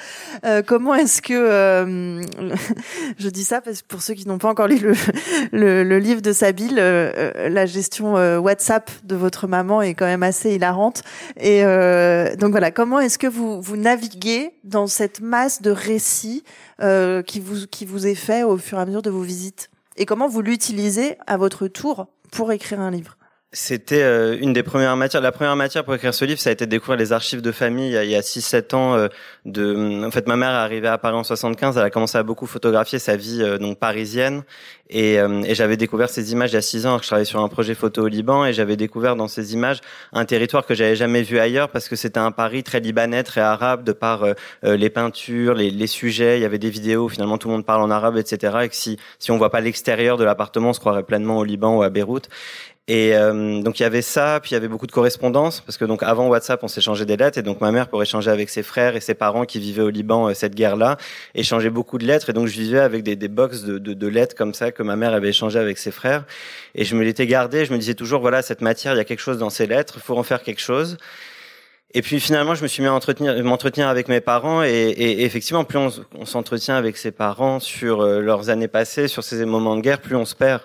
comment 0.68 0.94
est-ce 0.94 1.22
que 1.22 1.37
euh, 1.38 2.22
je 3.18 3.30
dis 3.30 3.44
ça 3.44 3.62
parce 3.62 3.82
que 3.82 3.88
pour 3.88 4.02
ceux 4.02 4.14
qui 4.14 4.28
n'ont 4.28 4.38
pas 4.38 4.50
encore 4.50 4.68
lu 4.68 4.78
le, 4.80 4.94
le, 5.52 5.84
le 5.84 6.00
livre 6.00 6.22
de 6.22 6.32
Sabine, 6.32 6.78
euh, 6.78 7.50
la 7.50 7.66
gestion 7.66 8.18
euh, 8.18 8.38
WhatsApp 8.38 8.90
de 9.04 9.16
votre 9.16 9.48
maman 9.48 9.82
est 9.82 9.94
quand 9.94 10.06
même 10.06 10.24
assez 10.24 10.56
hilarante. 10.56 11.04
Et 11.40 11.64
euh, 11.64 12.36
donc 12.36 12.52
voilà, 12.52 12.72
comment 12.72 13.00
est-ce 13.00 13.18
que 13.18 13.28
vous 13.28 13.62
vous 13.62 13.78
naviguez 13.78 14.52
dans 14.64 14.88
cette 14.88 15.22
masse 15.22 15.62
de 15.62 15.72
récits 15.72 16.44
euh, 16.82 17.22
qui 17.22 17.40
vous 17.40 17.68
qui 17.68 17.86
vous 17.86 18.08
est 18.08 18.16
fait 18.16 18.44
au 18.44 18.58
fur 18.58 18.78
et 18.78 18.82
à 18.82 18.86
mesure 18.86 19.02
de 19.02 19.10
vos 19.10 19.22
visites? 19.22 19.70
Et 19.98 20.06
comment 20.06 20.28
vous 20.28 20.42
l'utilisez 20.42 21.18
à 21.26 21.38
votre 21.38 21.68
tour 21.68 22.08
pour 22.32 22.52
écrire 22.52 22.80
un 22.80 22.92
livre? 22.92 23.18
C'était 23.54 24.04
euh, 24.04 24.38
une 24.42 24.52
des 24.52 24.62
premières 24.62 24.98
matières. 24.98 25.22
La 25.22 25.32
première 25.32 25.56
matière 25.56 25.86
pour 25.86 25.96
écrire 25.96 26.14
ce 26.14 26.26
livre, 26.26 26.38
ça 26.38 26.50
a 26.50 26.54
été 26.54 26.66
de 26.66 26.72
découvrir 26.72 26.98
les 26.98 27.14
archives 27.14 27.42
de 27.42 27.54
famille 27.54 27.96
il 27.96 28.10
y 28.10 28.16
a, 28.16 28.20
6-7 28.20 28.76
ans. 28.76 28.96
Euh, 28.96 29.08
de, 29.46 30.06
en 30.06 30.12
fait, 30.12 30.28
ma 30.28 30.36
mère 30.36 30.50
est 30.50 30.56
arrivée 30.56 30.90
à 30.90 30.98
Paris 30.98 31.16
en 31.16 31.24
75. 31.24 31.78
Elle 31.78 31.84
a 31.84 31.90
commencé 31.90 32.18
à 32.18 32.24
beaucoup 32.24 32.46
photographier 32.46 33.00
sa 33.00 33.16
vie 33.16 33.42
euh, 33.42 33.58
donc 33.58 33.80
parisienne. 33.80 34.44
Et, 34.90 35.16
et 35.16 35.54
j'avais 35.54 35.76
découvert 35.76 36.10
ces 36.10 36.32
images 36.32 36.52
il 36.52 36.56
y 36.56 36.58
a 36.58 36.62
6 36.62 36.86
ans 36.86 36.90
alors 36.92 37.00
que 37.02 37.04
je 37.04 37.10
travaillais 37.10 37.26
sur 37.26 37.42
un 37.42 37.50
projet 37.50 37.76
photo 37.76 38.04
au 38.04 38.08
Liban. 38.08 38.46
Et 38.46 38.54
j'avais 38.54 38.78
découvert 38.78 39.18
dans 39.18 39.28
ces 39.28 39.54
images 39.54 39.82
un 40.14 40.24
territoire 40.24 40.66
que 40.66 40.74
j'avais 40.76 40.96
jamais 40.96 41.24
vu 41.24 41.40
ailleurs 41.40 41.68
parce 41.70 41.90
que 41.90 41.98
c'était 41.98 42.22
un 42.22 42.32
Paris 42.32 42.64
très 42.64 42.80
libanais, 42.80 43.24
très 43.24 43.42
arabe, 43.42 43.84
de 43.84 43.92
par 43.92 44.26
les 44.64 44.90
peintures, 44.90 45.56
les, 45.56 45.72
les, 45.72 45.88
sujets. 45.88 46.40
Il 46.40 46.42
y 46.42 46.46
avait 46.46 46.58
des 46.58 46.70
vidéos. 46.70 47.10
Finalement, 47.10 47.38
tout 47.38 47.50
le 47.50 47.56
monde 47.56 47.66
parle 47.66 47.82
en 47.82 47.92
arabe, 47.92 48.16
etc. 48.16 48.60
Et 48.64 48.70
que 48.70 48.76
si, 48.76 48.98
si 49.20 49.30
on 49.32 49.38
voit 49.38 49.52
pas 49.52 49.60
l'extérieur 49.60 50.16
de 50.16 50.24
l'appartement, 50.24 50.70
on 50.70 50.74
se 50.74 50.80
croirait 50.80 51.04
pleinement 51.04 51.38
au 51.38 51.44
Liban 51.44 51.76
ou 51.76 51.84
à 51.84 51.90
Beyrouth. 51.90 52.30
Et 52.90 53.14
euh, 53.16 53.62
donc 53.62 53.82
il 53.82 53.84
y 53.84 53.86
avait 53.86 54.02
ça, 54.02 54.40
puis 54.42 54.52
il 54.52 54.54
y 54.54 54.58
avait 54.58 54.70
beaucoup 54.70 54.88
de 54.88 54.94
correspondances 54.94 55.60
parce 55.60 55.78
que 55.78 55.84
donc 55.84 56.04
avant 56.04 56.30
WhatsApp 56.30 56.64
on 56.64 56.70
s'échangeait 56.70 57.06
des 57.06 57.18
lettres 57.18 57.38
et 57.38 57.42
donc 57.42 57.60
ma 57.60 57.74
mère 57.74 57.90
pour 57.90 58.02
échanger 58.02 58.32
avec 58.32 58.50
ses 58.50 58.64
frères 58.64 58.96
et 58.96 59.02
ses 59.02 59.14
parents 59.14 59.44
qui 59.44 59.60
vivaient 59.60 59.82
au 59.82 59.90
Liban 59.90 60.30
euh, 60.30 60.34
cette 60.34 60.56
guerre-là 60.56 60.96
échangeait 61.36 61.70
beaucoup 61.70 61.98
de 61.98 62.06
lettres 62.06 62.30
et 62.30 62.34
donc 62.34 62.48
je 62.48 62.54
vivais 62.54 62.80
avec 62.80 63.04
des, 63.04 63.18
des 63.18 63.28
box 63.28 63.64
de, 63.64 63.78
de, 63.78 63.94
de, 63.94 64.08
lettres 64.08 64.36
comme 64.36 64.54
ça 64.54 64.72
que 64.72 64.84
ma 64.84 64.96
mère 64.96 65.14
avait 65.14 65.30
échangé 65.30 65.60
avec 65.60 65.78
ses 65.78 65.92
frères 65.92 66.24
et 66.76 66.86
je 66.86 66.96
me 66.96 67.04
l'étais 67.04 67.28
gardé, 67.28 67.66
je 67.66 67.74
me 67.74 67.78
disais 67.78 67.94
toujours 67.94 68.22
voilà 68.22 68.42
cette 68.42 68.62
matière 68.62 68.94
il 68.94 68.98
y 68.98 69.02
a 69.02 69.06
quelque 69.06 69.20
chose 69.20 69.38
dans 69.38 69.50
ces 69.50 69.68
lettres, 69.68 70.00
faut 70.00 70.18
en 70.18 70.24
faire 70.24 70.42
quelque 70.42 70.62
chose. 70.62 70.96
Et 71.94 72.02
puis 72.02 72.20
finalement, 72.20 72.54
je 72.54 72.64
me 72.64 72.68
suis 72.68 72.84
mis 72.84 72.90
à 72.90 72.94
entretenir, 72.94 73.42
m'entretenir 73.46 73.88
avec 73.88 74.10
mes 74.10 74.20
parents 74.20 74.62
et, 74.62 74.70
et, 74.70 75.24
effectivement, 75.24 75.64
plus 75.64 75.80
on, 75.80 75.90
on 76.20 76.26
s'entretient 76.26 76.76
avec 76.76 76.98
ses 76.98 77.12
parents 77.12 77.62
sur 77.62 78.02
euh, 78.02 78.20
leurs 78.20 78.50
années 78.50 78.68
passées, 78.68 79.08
sur 79.08 79.24
ces 79.24 79.46
moments 79.46 79.78
de 79.78 79.82
guerre, 79.82 80.02
plus 80.02 80.18
on 80.18 80.26
se 80.26 80.36
perd. 80.36 80.62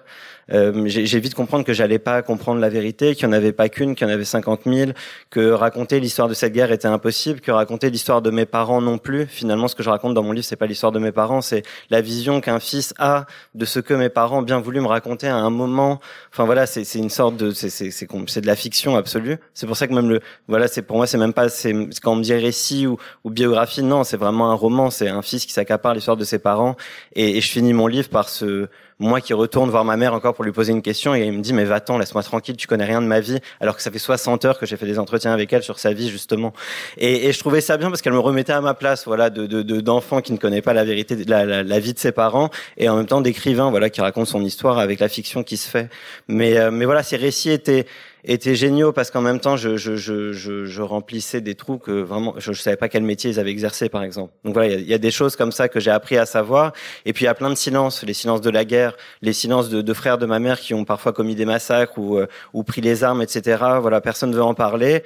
Euh, 0.50 0.84
j'ai 0.86 1.20
vite 1.20 1.34
comprendre 1.34 1.64
que 1.64 1.72
j'allais 1.72 1.98
pas 1.98 2.22
comprendre 2.22 2.60
la 2.60 2.68
vérité, 2.68 3.14
qu'il 3.14 3.28
n'y 3.28 3.34
en 3.34 3.36
avait 3.36 3.52
pas 3.52 3.68
qu'une, 3.68 3.94
qu'il 3.94 4.06
y 4.06 4.10
en 4.10 4.12
avait 4.12 4.24
50 4.24 4.62
000, 4.66 4.92
que 5.30 5.50
raconter 5.50 6.00
l'histoire 6.00 6.28
de 6.28 6.34
cette 6.34 6.52
guerre 6.52 6.72
était 6.72 6.88
impossible, 6.88 7.40
que 7.40 7.50
raconter 7.50 7.90
l'histoire 7.90 8.22
de 8.22 8.30
mes 8.30 8.46
parents 8.46 8.80
non 8.80 8.98
plus. 8.98 9.26
Finalement, 9.26 9.68
ce 9.68 9.74
que 9.74 9.82
je 9.82 9.90
raconte 9.90 10.14
dans 10.14 10.22
mon 10.22 10.32
livre, 10.32 10.44
c'est 10.44 10.56
pas 10.56 10.66
l'histoire 10.66 10.92
de 10.92 10.98
mes 10.98 11.12
parents, 11.12 11.40
c'est 11.40 11.62
la 11.90 12.00
vision 12.00 12.40
qu'un 12.40 12.60
fils 12.60 12.94
a 12.98 13.26
de 13.54 13.64
ce 13.64 13.80
que 13.80 13.94
mes 13.94 14.08
parents 14.08 14.38
ont 14.38 14.42
bien 14.42 14.60
voulu 14.60 14.80
me 14.80 14.86
raconter 14.86 15.28
à 15.28 15.36
un 15.36 15.50
moment. 15.50 16.00
Enfin 16.32 16.44
voilà, 16.44 16.66
c'est 16.66 16.82
une 16.94 17.10
sorte 17.10 17.36
de, 17.36 17.52
c'est 17.52 18.40
de 18.40 18.46
la 18.46 18.56
fiction 18.56 18.96
absolue. 18.96 19.38
C'est 19.54 19.66
pour 19.66 19.76
ça 19.76 19.86
que 19.86 19.94
même 19.94 20.08
le, 20.08 20.20
voilà, 20.48 20.68
c'est 20.68 20.82
pour 20.82 20.96
moi, 20.96 21.06
c'est 21.06 21.18
même 21.18 21.32
pas, 21.32 21.48
c'est 21.48 21.72
quand 22.02 22.12
on 22.12 22.16
me 22.16 22.22
dit 22.22 22.34
récit 22.34 22.86
ou, 22.86 22.98
ou 23.24 23.30
biographie, 23.30 23.82
non, 23.82 24.04
c'est 24.04 24.16
vraiment 24.16 24.50
un 24.50 24.54
roman. 24.54 24.90
C'est 24.90 25.08
un 25.08 25.22
fils 25.22 25.46
qui 25.46 25.52
s'accapare 25.52 25.94
l'histoire 25.94 26.16
de 26.16 26.24
ses 26.24 26.38
parents. 26.38 26.76
Et, 27.14 27.36
et 27.38 27.40
je 27.40 27.50
finis 27.50 27.72
mon 27.72 27.86
livre 27.86 28.08
par 28.08 28.28
ce 28.28 28.68
moi 29.02 29.20
qui 29.20 29.34
retourne 29.34 29.68
voir 29.70 29.84
ma 29.84 29.96
mère 29.96 30.14
encore 30.14 30.34
pour 30.34 30.44
lui 30.44 30.52
poser 30.52 30.72
une 30.72 30.82
question 30.82 31.14
et 31.14 31.24
il 31.24 31.32
me 31.32 31.42
dit 31.42 31.52
mais 31.52 31.64
va-t'en, 31.64 31.98
laisse-moi 31.98 32.22
tranquille, 32.22 32.56
tu 32.56 32.66
connais 32.66 32.84
rien 32.84 33.02
de 33.02 33.06
ma 33.06 33.20
vie, 33.20 33.38
alors 33.60 33.76
que 33.76 33.82
ça 33.82 33.90
fait 33.90 33.98
60 33.98 34.44
heures 34.44 34.58
que 34.58 34.66
j'ai 34.66 34.76
fait 34.76 34.86
des 34.86 34.98
entretiens 34.98 35.32
avec 35.32 35.52
elle 35.52 35.62
sur 35.62 35.78
sa 35.78 35.92
vie 35.92 36.08
justement. 36.08 36.52
Et, 36.96 37.26
et 37.26 37.32
je 37.32 37.38
trouvais 37.38 37.60
ça 37.60 37.76
bien 37.76 37.90
parce 37.90 38.02
qu'elle 38.02 38.12
me 38.12 38.18
remettait 38.18 38.52
à 38.52 38.60
ma 38.60 38.74
place, 38.74 39.04
voilà, 39.06 39.30
de 39.30 39.46
d'enfant 39.80 40.16
de, 40.16 40.20
de, 40.20 40.26
qui 40.26 40.32
ne 40.32 40.38
connaît 40.38 40.62
pas 40.62 40.72
la 40.72 40.84
vérité, 40.84 41.16
la, 41.26 41.44
la, 41.44 41.62
la, 41.62 41.80
vie 41.80 41.92
de 41.92 41.98
ses 41.98 42.12
parents, 42.12 42.50
et 42.76 42.88
en 42.88 42.96
même 42.96 43.06
temps 43.06 43.20
d'écrivain, 43.20 43.70
voilà, 43.70 43.90
qui 43.90 44.00
raconte 44.00 44.26
son 44.26 44.42
histoire 44.42 44.78
avec 44.78 45.00
la 45.00 45.08
fiction 45.08 45.42
qui 45.42 45.56
se 45.56 45.68
fait. 45.68 45.90
Mais 46.28 46.56
euh, 46.58 46.70
mais 46.70 46.84
voilà, 46.84 47.02
ces 47.02 47.16
récits 47.16 47.50
étaient 47.50 47.86
étaient 48.24 48.54
géniaux 48.54 48.92
parce 48.92 49.10
qu'en 49.10 49.20
même 49.20 49.40
temps, 49.40 49.56
je, 49.56 49.76
je, 49.76 49.96
je, 49.96 50.32
je, 50.32 50.82
remplissais 50.82 51.40
des 51.40 51.54
trous 51.54 51.78
que 51.78 51.90
vraiment, 51.90 52.34
je, 52.38 52.50
ne 52.50 52.54
savais 52.54 52.76
pas 52.76 52.88
quel 52.88 53.02
métier 53.02 53.30
ils 53.30 53.40
avaient 53.40 53.50
exercé, 53.50 53.88
par 53.88 54.02
exemple. 54.02 54.32
Donc 54.44 54.54
voilà, 54.54 54.74
il 54.74 54.88
y, 54.88 54.94
a 54.94 54.98
des 54.98 55.10
choses 55.10 55.36
comme 55.36 55.52
ça 55.52 55.68
que 55.68 55.80
j'ai 55.80 55.90
appris 55.90 56.16
à 56.16 56.26
savoir. 56.26 56.72
Et 57.04 57.12
puis 57.12 57.24
il 57.24 57.26
y 57.26 57.28
a 57.28 57.34
plein 57.34 57.50
de 57.50 57.54
silences, 57.54 58.04
les 58.04 58.14
silences 58.14 58.40
de 58.40 58.50
la 58.50 58.64
guerre, 58.64 58.96
les 59.22 59.32
silences 59.32 59.68
de, 59.68 59.82
de 59.82 59.92
frères 59.92 60.18
de 60.18 60.26
ma 60.26 60.38
mère 60.38 60.60
qui 60.60 60.74
ont 60.74 60.84
parfois 60.84 61.12
commis 61.12 61.34
des 61.34 61.44
massacres 61.46 61.98
ou, 61.98 62.18
euh, 62.18 62.26
ou 62.52 62.62
pris 62.62 62.80
les 62.80 63.04
armes, 63.04 63.22
etc. 63.22 63.64
Voilà, 63.80 64.00
personne 64.00 64.30
ne 64.30 64.36
veut 64.36 64.42
en 64.42 64.54
parler. 64.54 65.02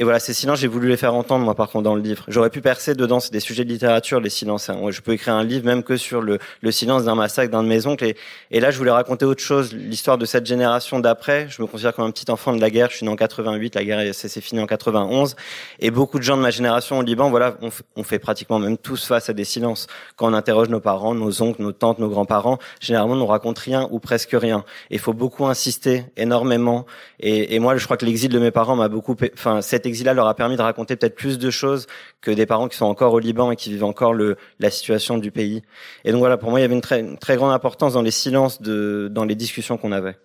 Et 0.00 0.02
voilà, 0.02 0.18
ces 0.18 0.32
silences, 0.32 0.60
j'ai 0.60 0.66
voulu 0.66 0.88
les 0.88 0.96
faire 0.96 1.12
entendre, 1.12 1.44
moi, 1.44 1.54
par 1.54 1.68
contre, 1.68 1.84
dans 1.84 1.94
le 1.94 2.00
livre. 2.00 2.24
J'aurais 2.26 2.48
pu 2.48 2.62
percer 2.62 2.94
dedans, 2.94 3.20
c'est 3.20 3.34
des 3.34 3.38
sujets 3.38 3.66
de 3.66 3.68
littérature, 3.68 4.18
les 4.18 4.30
silences. 4.30 4.70
Hein. 4.70 4.80
Je 4.88 5.02
peux 5.02 5.12
écrire 5.12 5.34
un 5.34 5.44
livre 5.44 5.66
même 5.66 5.82
que 5.82 5.98
sur 5.98 6.22
le, 6.22 6.38
le 6.62 6.72
silence 6.72 7.04
d'un 7.04 7.14
massacre 7.14 7.52
d'un 7.52 7.62
de 7.62 7.68
mes 7.68 7.86
oncles. 7.86 8.14
Et, 8.50 8.60
là, 8.60 8.70
je 8.70 8.78
voulais 8.78 8.92
raconter 8.92 9.26
autre 9.26 9.42
chose, 9.42 9.74
l'histoire 9.74 10.16
de 10.16 10.24
cette 10.24 10.46
génération 10.46 11.00
d'après. 11.00 11.48
Je 11.50 11.60
me 11.60 11.66
considère 11.66 11.94
comme 11.94 12.06
un 12.06 12.10
petit 12.12 12.30
enfant 12.30 12.54
de 12.54 12.62
la 12.62 12.70
guerre. 12.70 12.88
Je 12.88 12.96
suis 12.96 13.04
né 13.04 13.12
en 13.12 13.16
88, 13.16 13.74
la 13.74 13.84
guerre 13.84 14.14
s'est 14.14 14.40
fini 14.40 14.62
en 14.62 14.66
91. 14.66 15.36
Et 15.80 15.90
beaucoup 15.90 16.18
de 16.18 16.24
gens 16.24 16.38
de 16.38 16.42
ma 16.42 16.50
génération 16.50 16.98
au 16.98 17.02
Liban, 17.02 17.28
voilà, 17.28 17.58
on, 17.94 18.02
fait 18.02 18.18
pratiquement 18.18 18.58
même 18.58 18.78
tous 18.78 19.04
face 19.04 19.28
à 19.28 19.34
des 19.34 19.44
silences. 19.44 19.86
Quand 20.16 20.30
on 20.30 20.32
interroge 20.32 20.70
nos 20.70 20.80
parents, 20.80 21.14
nos 21.14 21.42
oncles, 21.42 21.60
nos 21.60 21.72
tantes, 21.72 21.98
nos 21.98 22.08
grands-parents, 22.08 22.58
généralement, 22.80 23.16
on 23.16 23.18
ne 23.18 23.24
raconte 23.24 23.58
rien 23.58 23.86
ou 23.90 23.98
presque 23.98 24.30
rien. 24.32 24.64
Il 24.88 24.98
faut 24.98 25.12
beaucoup 25.12 25.44
insister, 25.44 26.06
énormément. 26.16 26.86
Et, 27.18 27.54
et 27.54 27.58
moi, 27.58 27.76
je 27.76 27.84
crois 27.84 27.98
que 27.98 28.06
l'exil 28.06 28.30
de 28.30 28.38
mes 28.38 28.50
parents 28.50 28.76
m'a 28.76 28.88
beaucoup, 28.88 29.14
enfin, 29.34 29.60
cet 29.60 29.89
exil-là 29.90 30.14
leur 30.14 30.26
a 30.26 30.34
permis 30.34 30.56
de 30.56 30.62
raconter 30.62 30.96
peut-être 30.96 31.14
plus 31.14 31.38
de 31.38 31.50
choses 31.50 31.86
que 32.22 32.30
des 32.30 32.46
parents 32.46 32.68
qui 32.68 32.76
sont 32.76 32.86
encore 32.86 33.12
au 33.12 33.18
Liban 33.18 33.50
et 33.50 33.56
qui 33.56 33.70
vivent 33.70 33.84
encore 33.84 34.14
le, 34.14 34.36
la 34.58 34.70
situation 34.70 35.18
du 35.18 35.30
pays. 35.30 35.62
Et 36.04 36.12
donc 36.12 36.20
voilà, 36.20 36.38
pour 36.38 36.50
moi, 36.50 36.60
il 36.60 36.62
y 36.62 36.64
avait 36.64 36.74
une 36.74 36.80
très, 36.80 37.16
très 37.16 37.36
grande 37.36 37.52
importance 37.52 37.92
dans 37.92 38.02
les 38.02 38.10
silences, 38.10 38.62
dans 38.62 39.24
les 39.24 39.34
discussions 39.34 39.76
qu'on 39.76 39.92
avait. 39.92 40.16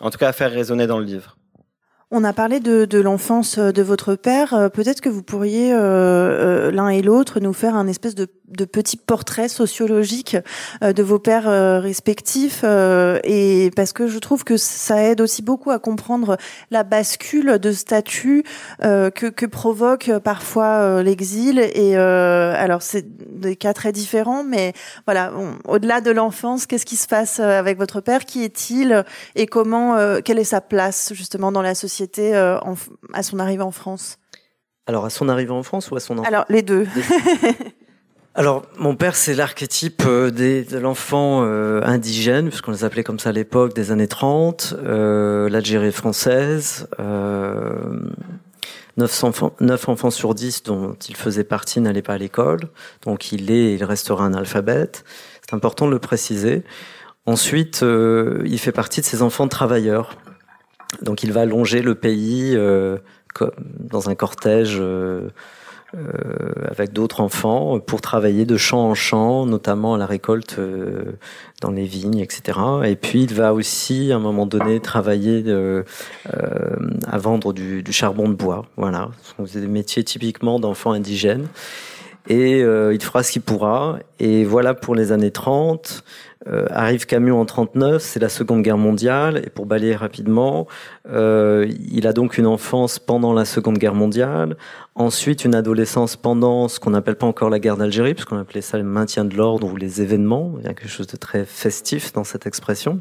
En 0.00 0.10
tout 0.10 0.18
cas, 0.18 0.28
à 0.28 0.32
faire 0.32 0.50
résonner 0.50 0.86
dans 0.86 0.98
le 0.98 1.04
livre. 1.04 1.38
On 2.16 2.22
a 2.22 2.32
parlé 2.32 2.60
de, 2.60 3.00
l'enfance 3.00 3.58
de 3.58 3.82
votre 3.82 4.14
père. 4.14 4.54
Euh, 4.54 4.68
peut-être 4.68 5.00
que 5.00 5.08
vous 5.08 5.24
pourriez 5.24 5.72
euh, 5.72 5.78
euh, 5.78 6.70
l'un 6.70 6.88
et 6.88 7.02
l'autre 7.02 7.40
nous 7.40 7.52
faire 7.52 7.74
un 7.74 7.88
espèce 7.88 8.14
de, 8.14 8.28
de 8.48 8.64
petit 8.64 8.96
portrait 8.96 9.48
sociologique 9.48 10.36
euh, 10.82 10.92
de 10.92 11.02
vos 11.02 11.18
pères 11.18 11.48
euh, 11.48 11.80
respectifs. 11.80 12.60
Euh, 12.64 13.18
et 13.24 13.70
parce 13.74 13.92
que 13.92 14.06
je 14.06 14.18
trouve 14.18 14.44
que 14.44 14.56
ça 14.56 15.02
aide 15.02 15.20
aussi 15.20 15.42
beaucoup 15.42 15.70
à 15.70 15.78
comprendre 15.78 16.36
la 16.70 16.84
bascule 16.84 17.58
de 17.58 17.72
statut 17.72 18.44
que, 18.80 19.10
que 19.10 19.46
provoque 19.46 20.10
parfois 20.22 21.02
l'exil. 21.02 21.58
Et 21.58 21.96
alors 21.96 22.82
c'est 22.82 23.06
des 23.06 23.56
cas 23.56 23.72
très 23.72 23.92
différents, 23.92 24.44
mais 24.44 24.72
voilà, 25.06 25.32
au-delà 25.66 26.00
de 26.00 26.10
l'enfance, 26.10 26.66
qu'est-ce 26.66 26.86
qui 26.86 26.96
se 26.96 27.06
passe 27.06 27.40
avec 27.40 27.78
votre 27.78 28.00
père? 28.00 28.24
Qui 28.24 28.44
est-il? 28.44 29.04
Et 29.34 29.46
comment 29.46 29.96
Quelle 30.22 30.38
est 30.38 30.44
sa 30.44 30.60
place 30.60 31.12
justement 31.14 31.52
dans 31.52 31.62
la 31.62 31.74
société 31.74 32.34
euh, 32.34 32.58
à 33.12 33.22
son 33.22 33.38
arrivée 33.38 33.62
en 33.62 33.70
France? 33.70 34.18
Alors, 34.86 35.04
à 35.04 35.10
son 35.10 35.28
arrivée 35.28 35.52
en 35.52 35.62
France 35.62 35.90
ou 35.90 35.96
à 35.96 36.00
son 36.00 36.18
enfant 36.18 36.28
Alors, 36.28 36.44
les 36.48 36.62
deux. 36.62 36.86
Alors, 38.36 38.64
mon 38.78 38.96
père, 38.96 39.14
c'est 39.14 39.34
l'archétype 39.34 40.02
euh, 40.06 40.30
de 40.30 40.78
l'enfant 40.78 41.44
euh, 41.44 41.80
indigène, 41.84 42.48
puisqu'on 42.48 42.72
les 42.72 42.82
appelait 42.82 43.04
comme 43.04 43.20
ça 43.20 43.28
à 43.28 43.32
l'époque, 43.32 43.74
des 43.74 43.92
années 43.92 44.08
30, 44.08 44.74
l'Algérie 44.82 45.92
française, 45.92 46.88
euh, 46.98 48.00
9 48.96 49.24
enfants, 49.24 49.52
9 49.60 49.88
enfants 49.88 50.10
sur 50.10 50.34
10 50.34 50.64
dont 50.64 50.96
il 51.08 51.16
faisait 51.16 51.44
partie 51.44 51.80
n'allaient 51.80 52.02
pas 52.02 52.14
à 52.14 52.18
l'école, 52.18 52.60
donc 53.02 53.30
il 53.30 53.52
est 53.52 53.74
il 53.74 53.84
restera 53.84 54.24
un 54.24 54.34
alphabète. 54.34 55.04
C'est 55.42 55.54
important 55.54 55.86
de 55.86 55.92
le 55.92 56.00
préciser. 56.00 56.64
Ensuite, 57.26 57.82
il 57.82 58.58
fait 58.58 58.72
partie 58.72 59.00
de 59.00 59.06
ces 59.06 59.22
enfants 59.22 59.46
travailleurs. 59.48 60.10
Donc 61.02 61.22
il 61.22 61.32
va 61.32 61.44
longer 61.44 61.82
le 61.82 61.94
pays 61.94 62.54
euh, 62.54 62.98
dans 63.80 64.10
un 64.10 64.14
cortège 64.14 64.78
euh, 64.80 64.82
euh, 64.84 65.28
avec 66.68 66.92
d'autres 66.92 67.20
enfants 67.20 67.78
pour 67.80 68.00
travailler 68.00 68.44
de 68.44 68.56
champ 68.56 68.88
en 68.88 68.94
champ, 68.94 69.46
notamment 69.46 69.94
à 69.94 69.98
la 69.98 70.06
récolte 70.06 70.58
dans 71.60 71.70
les 71.70 71.84
vignes, 71.84 72.18
etc. 72.18 72.58
Et 72.84 72.96
puis 72.96 73.22
il 73.22 73.34
va 73.34 73.54
aussi, 73.54 74.12
à 74.12 74.16
un 74.16 74.18
moment 74.18 74.46
donné, 74.46 74.80
travailler 74.80 75.44
à 77.06 77.18
vendre 77.18 77.52
du, 77.52 77.82
du, 77.82 77.92
charbon 77.92 78.28
de 78.28 78.34
bois. 78.34 78.66
Voilà, 78.76 79.10
c'est 79.46 79.60
des 79.60 79.66
métiers 79.66 80.04
typiquement 80.04 80.58
d'enfants 80.58 80.92
indigènes. 80.92 81.46
Et 82.28 82.60
il 82.60 83.02
fera 83.02 83.22
ce 83.22 83.32
qu'il 83.32 83.42
pourra. 83.42 83.98
Et 84.18 84.44
voilà 84.44 84.74
pour 84.74 84.94
les 84.94 85.12
années 85.12 85.30
30. 85.30 86.04
Euh, 86.46 86.66
arrive 86.70 87.06
Camus 87.06 87.32
en 87.32 87.46
39, 87.46 88.02
c'est 88.02 88.20
la 88.20 88.28
Seconde 88.28 88.62
Guerre 88.62 88.76
mondiale, 88.76 89.40
et 89.46 89.50
pour 89.50 89.64
balayer 89.64 89.96
rapidement, 89.96 90.66
euh, 91.08 91.66
il 91.90 92.06
a 92.06 92.12
donc 92.12 92.36
une 92.36 92.46
enfance 92.46 92.98
pendant 92.98 93.32
la 93.32 93.46
Seconde 93.46 93.78
Guerre 93.78 93.94
mondiale, 93.94 94.56
ensuite 94.94 95.44
une 95.44 95.54
adolescence 95.54 96.16
pendant 96.16 96.68
ce 96.68 96.80
qu'on 96.80 96.90
n'appelle 96.90 97.16
pas 97.16 97.26
encore 97.26 97.48
la 97.48 97.58
guerre 97.58 97.78
d'Algérie, 97.78 98.12
puisqu'on 98.12 98.38
appelait 98.38 98.60
ça 98.60 98.76
le 98.76 98.84
maintien 98.84 99.24
de 99.24 99.34
l'ordre 99.34 99.72
ou 99.72 99.76
les 99.76 100.02
événements, 100.02 100.54
il 100.58 100.66
y 100.66 100.68
a 100.68 100.74
quelque 100.74 100.90
chose 100.90 101.06
de 101.06 101.16
très 101.16 101.46
festif 101.46 102.12
dans 102.12 102.24
cette 102.24 102.46
expression 102.46 103.00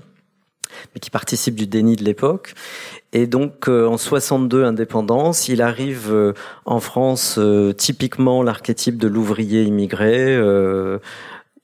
mais 0.96 1.00
qui 1.00 1.12
participe 1.12 1.54
du 1.54 1.68
déni 1.68 1.96
de 1.96 2.04
l'époque. 2.04 2.56
Et 3.12 3.28
donc 3.28 3.70
euh, 3.70 3.86
en 3.86 3.98
62 3.98 4.64
indépendance, 4.64 5.48
il 5.48 5.62
arrive 5.62 6.12
euh, 6.12 6.34
en 6.66 6.80
France 6.80 7.40
typiquement 7.78 8.42
l'archétype 8.42 8.98
de 8.98 9.08
l'ouvrier 9.08 9.62
immigré, 9.64 10.36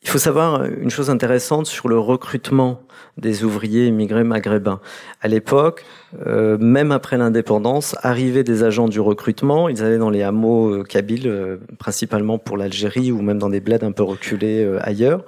il 0.02 0.10
faut 0.10 0.18
savoir 0.18 0.64
une 0.64 0.90
chose 0.90 1.10
intéressante 1.10 1.66
sur 1.66 1.90
le 1.90 2.00
recrutement 2.00 2.82
des 3.18 3.44
ouvriers 3.44 3.88
immigrés 3.88 4.24
maghrébins. 4.24 4.80
À 5.22 5.28
l'époque, 5.28 5.86
euh, 6.26 6.58
même 6.58 6.92
après 6.94 7.18
l'indépendance, 7.18 7.96
arrivaient 8.02 8.46
des 8.46 8.64
agents 8.64 8.88
du 8.88 9.02
recrutement. 9.02 9.68
Ils 9.68 9.84
allaient 9.84 9.98
dans 9.98 10.10
les 10.10 10.24
hameaux 10.24 10.70
euh, 10.70 10.84
kabyles, 10.84 11.28
euh, 11.28 11.58
principalement 11.80 12.38
pour 12.38 12.56
l'Algérie 12.56 13.12
ou 13.12 13.22
même 13.22 13.40
dans 13.40 13.50
des 13.50 13.60
bleds 13.60 13.84
un 13.84 13.92
peu 13.92 14.04
reculés 14.04 14.68
ailleurs. 14.82 15.26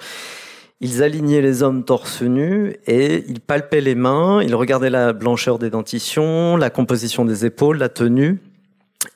Ils 0.79 1.03
alignaient 1.03 1.41
les 1.41 1.63
hommes 1.63 1.83
torse 1.83 2.21
nus 2.21 2.77
et 2.87 3.25
ils 3.27 3.41
palpaient 3.41 3.81
les 3.81 3.93
mains, 3.93 4.41
ils 4.41 4.55
regardaient 4.55 4.89
la 4.89 5.13
blancheur 5.13 5.59
des 5.59 5.69
dentitions, 5.69 6.57
la 6.57 6.69
composition 6.69 7.25
des 7.25 7.45
épaules, 7.45 7.77
la 7.77 7.89
tenue. 7.89 8.39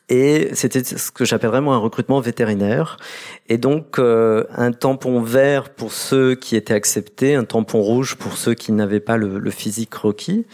Et 0.07 0.49
c'était 0.53 0.83
ce 0.83 1.11
que 1.11 1.25
j'appelle 1.25 1.49
vraiment 1.49 1.73
un 1.73 1.79
recrutement 1.79 2.19
vétérinaire. 2.19 2.97
Et 3.49 3.57
donc 3.57 3.97
euh, 3.97 4.43
un 4.51 4.71
tampon 4.71 5.19
vert 5.19 5.69
pour 5.69 5.91
ceux 5.91 6.35
qui 6.35 6.55
étaient 6.55 6.75
acceptés, 6.75 7.33
un 7.33 7.43
tampon 7.43 7.81
rouge 7.81 8.15
pour 8.15 8.37
ceux 8.37 8.53
qui 8.53 8.71
n'avaient 8.71 8.99
pas 8.99 9.17
le, 9.17 9.49
physique 9.49 9.95
requis. 9.95 10.45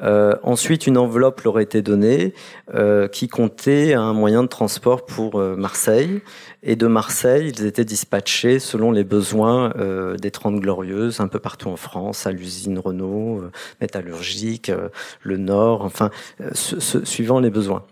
Euh, 0.00 0.36
ensuite, 0.44 0.86
une 0.86 0.96
enveloppe 0.96 1.40
leur 1.40 1.58
était 1.58 1.82
donnée 1.82 2.34
euh, 2.74 3.08
qui 3.08 3.26
comptait 3.26 3.94
un 3.94 4.12
moyen 4.12 4.44
de 4.44 4.48
transport 4.48 5.04
pour 5.06 5.40
Marseille. 5.40 6.20
Et 6.62 6.76
de 6.76 6.86
Marseille, 6.86 7.52
ils 7.56 7.66
étaient 7.66 7.84
dispatchés 7.84 8.60
selon 8.60 8.92
les 8.92 9.02
besoins 9.02 9.72
des 10.20 10.30
Trente 10.30 10.60
Glorieuses, 10.60 11.20
un 11.20 11.28
peu 11.28 11.38
partout 11.38 11.68
en 11.68 11.76
France, 11.76 12.26
à 12.26 12.32
l'usine 12.32 12.78
Renault, 12.78 13.44
métallurgique, 13.80 14.70
le 15.22 15.36
Nord, 15.38 15.82
enfin, 15.82 16.10
suivant 16.52 17.40
les 17.40 17.50
besoins. 17.50 17.82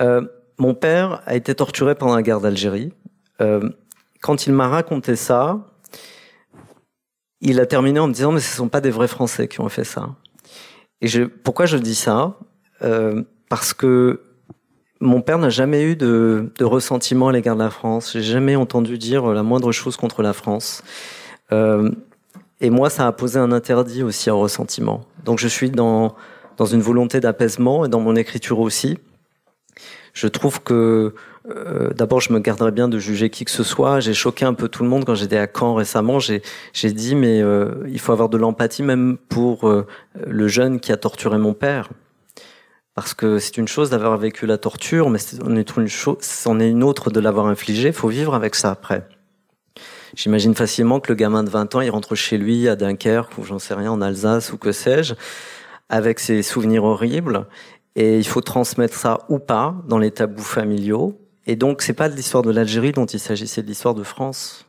Euh, 0.00 0.22
mon 0.58 0.74
père 0.74 1.22
a 1.26 1.34
été 1.34 1.54
torturé 1.54 1.94
pendant 1.94 2.14
la 2.14 2.22
guerre 2.22 2.40
d'Algérie. 2.40 2.92
Euh, 3.40 3.68
quand 4.20 4.46
il 4.46 4.52
m'a 4.52 4.68
raconté 4.68 5.16
ça, 5.16 5.66
il 7.40 7.60
a 7.60 7.66
terminé 7.66 8.00
en 8.00 8.08
me 8.08 8.12
disant 8.12 8.32
mais 8.32 8.40
ce 8.40 8.52
ne 8.52 8.56
sont 8.56 8.68
pas 8.68 8.80
des 8.80 8.90
vrais 8.90 9.08
Français 9.08 9.48
qui 9.48 9.60
ont 9.60 9.68
fait 9.68 9.84
ça. 9.84 10.10
Et 11.00 11.08
pourquoi 11.42 11.66
je 11.66 11.78
dis 11.78 11.94
ça? 11.94 12.36
Euh, 12.82 13.22
Parce 13.48 13.72
que 13.72 14.20
mon 15.00 15.22
père 15.22 15.38
n'a 15.38 15.48
jamais 15.48 15.82
eu 15.82 15.96
de, 15.96 16.52
ressentiment 16.60 17.28
à 17.28 17.32
l'égard 17.32 17.56
de 17.56 17.62
la 17.62 17.70
France. 17.70 18.12
J'ai 18.12 18.22
jamais 18.22 18.56
entendu 18.56 18.98
dire 18.98 19.26
la 19.28 19.42
moindre 19.42 19.72
chose 19.72 19.96
contre 19.96 20.22
la 20.22 20.34
France. 20.34 20.82
Et 22.60 22.68
moi, 22.68 22.90
ça 22.90 23.06
a 23.06 23.12
posé 23.12 23.38
un 23.38 23.50
interdit 23.50 24.02
aussi 24.02 24.28
au 24.28 24.38
ressentiment. 24.38 25.00
Donc 25.24 25.38
je 25.38 25.48
suis 25.48 25.70
dans 25.70 26.14
une 26.70 26.82
volonté 26.82 27.18
d'apaisement 27.18 27.86
et 27.86 27.88
dans 27.88 28.00
mon 28.00 28.14
écriture 28.14 28.60
aussi. 28.60 28.98
Je 30.12 30.26
trouve 30.28 30.62
que 30.62 31.14
euh, 31.48 31.90
d'abord, 31.90 32.20
je 32.20 32.32
me 32.32 32.38
garderais 32.38 32.70
bien 32.70 32.88
de 32.88 32.98
juger 32.98 33.30
qui 33.30 33.44
que 33.44 33.50
ce 33.50 33.62
soit. 33.62 34.00
J'ai 34.00 34.14
choqué 34.14 34.44
un 34.44 34.54
peu 34.54 34.68
tout 34.68 34.82
le 34.82 34.88
monde 34.88 35.04
quand 35.04 35.14
j'étais 35.14 35.38
à 35.38 35.46
Caen 35.46 35.74
récemment. 35.74 36.18
J'ai 36.18 36.42
dit, 36.92 37.14
mais 37.14 37.40
euh, 37.40 37.84
il 37.88 37.98
faut 37.98 38.12
avoir 38.12 38.28
de 38.28 38.36
l'empathie 38.36 38.82
même 38.82 39.16
pour 39.28 39.68
euh, 39.68 39.86
le 40.26 40.48
jeune 40.48 40.80
qui 40.80 40.92
a 40.92 40.96
torturé 40.96 41.38
mon 41.38 41.54
père. 41.54 41.88
Parce 42.94 43.14
que 43.14 43.38
c'est 43.38 43.56
une 43.56 43.68
chose 43.68 43.88
d'avoir 43.90 44.18
vécu 44.18 44.46
la 44.46 44.58
torture, 44.58 45.10
mais 45.10 45.18
c'en 45.18 45.56
est 45.56 45.76
une 45.76 45.88
chose, 45.88 46.18
c'en 46.20 46.60
est 46.60 46.68
une 46.68 46.82
autre 46.82 47.10
de 47.10 47.20
l'avoir 47.20 47.46
infligé. 47.46 47.88
Il 47.88 47.94
faut 47.94 48.08
vivre 48.08 48.34
avec 48.34 48.54
ça 48.54 48.70
après. 48.70 49.08
J'imagine 50.16 50.54
facilement 50.54 50.98
que 50.98 51.10
le 51.10 51.14
gamin 51.14 51.44
de 51.44 51.50
20 51.50 51.76
ans, 51.76 51.80
il 51.80 51.90
rentre 51.90 52.16
chez 52.16 52.36
lui 52.36 52.68
à 52.68 52.74
Dunkerque 52.76 53.38
ou 53.38 53.44
j'en 53.44 53.60
sais 53.60 53.74
rien, 53.74 53.92
en 53.92 54.02
Alsace 54.02 54.52
ou 54.52 54.58
que 54.58 54.72
sais-je, 54.72 55.14
avec 55.88 56.18
ses 56.18 56.42
souvenirs 56.42 56.84
horribles 56.84 57.46
et 57.96 58.18
il 58.18 58.26
faut 58.26 58.40
transmettre 58.40 58.94
ça 58.94 59.18
ou 59.28 59.38
pas 59.38 59.74
dans 59.88 59.98
les 59.98 60.10
tabous 60.10 60.42
familiaux. 60.42 61.18
Et 61.46 61.56
donc, 61.56 61.82
c'est 61.82 61.92
pas 61.92 62.08
de 62.08 62.14
l'histoire 62.14 62.42
de 62.42 62.50
l'Algérie 62.50 62.92
dont 62.92 63.06
il 63.06 63.18
s'agit, 63.18 63.48
c'est 63.48 63.62
de 63.62 63.66
l'histoire 63.66 63.94
de 63.94 64.02
France. 64.02 64.66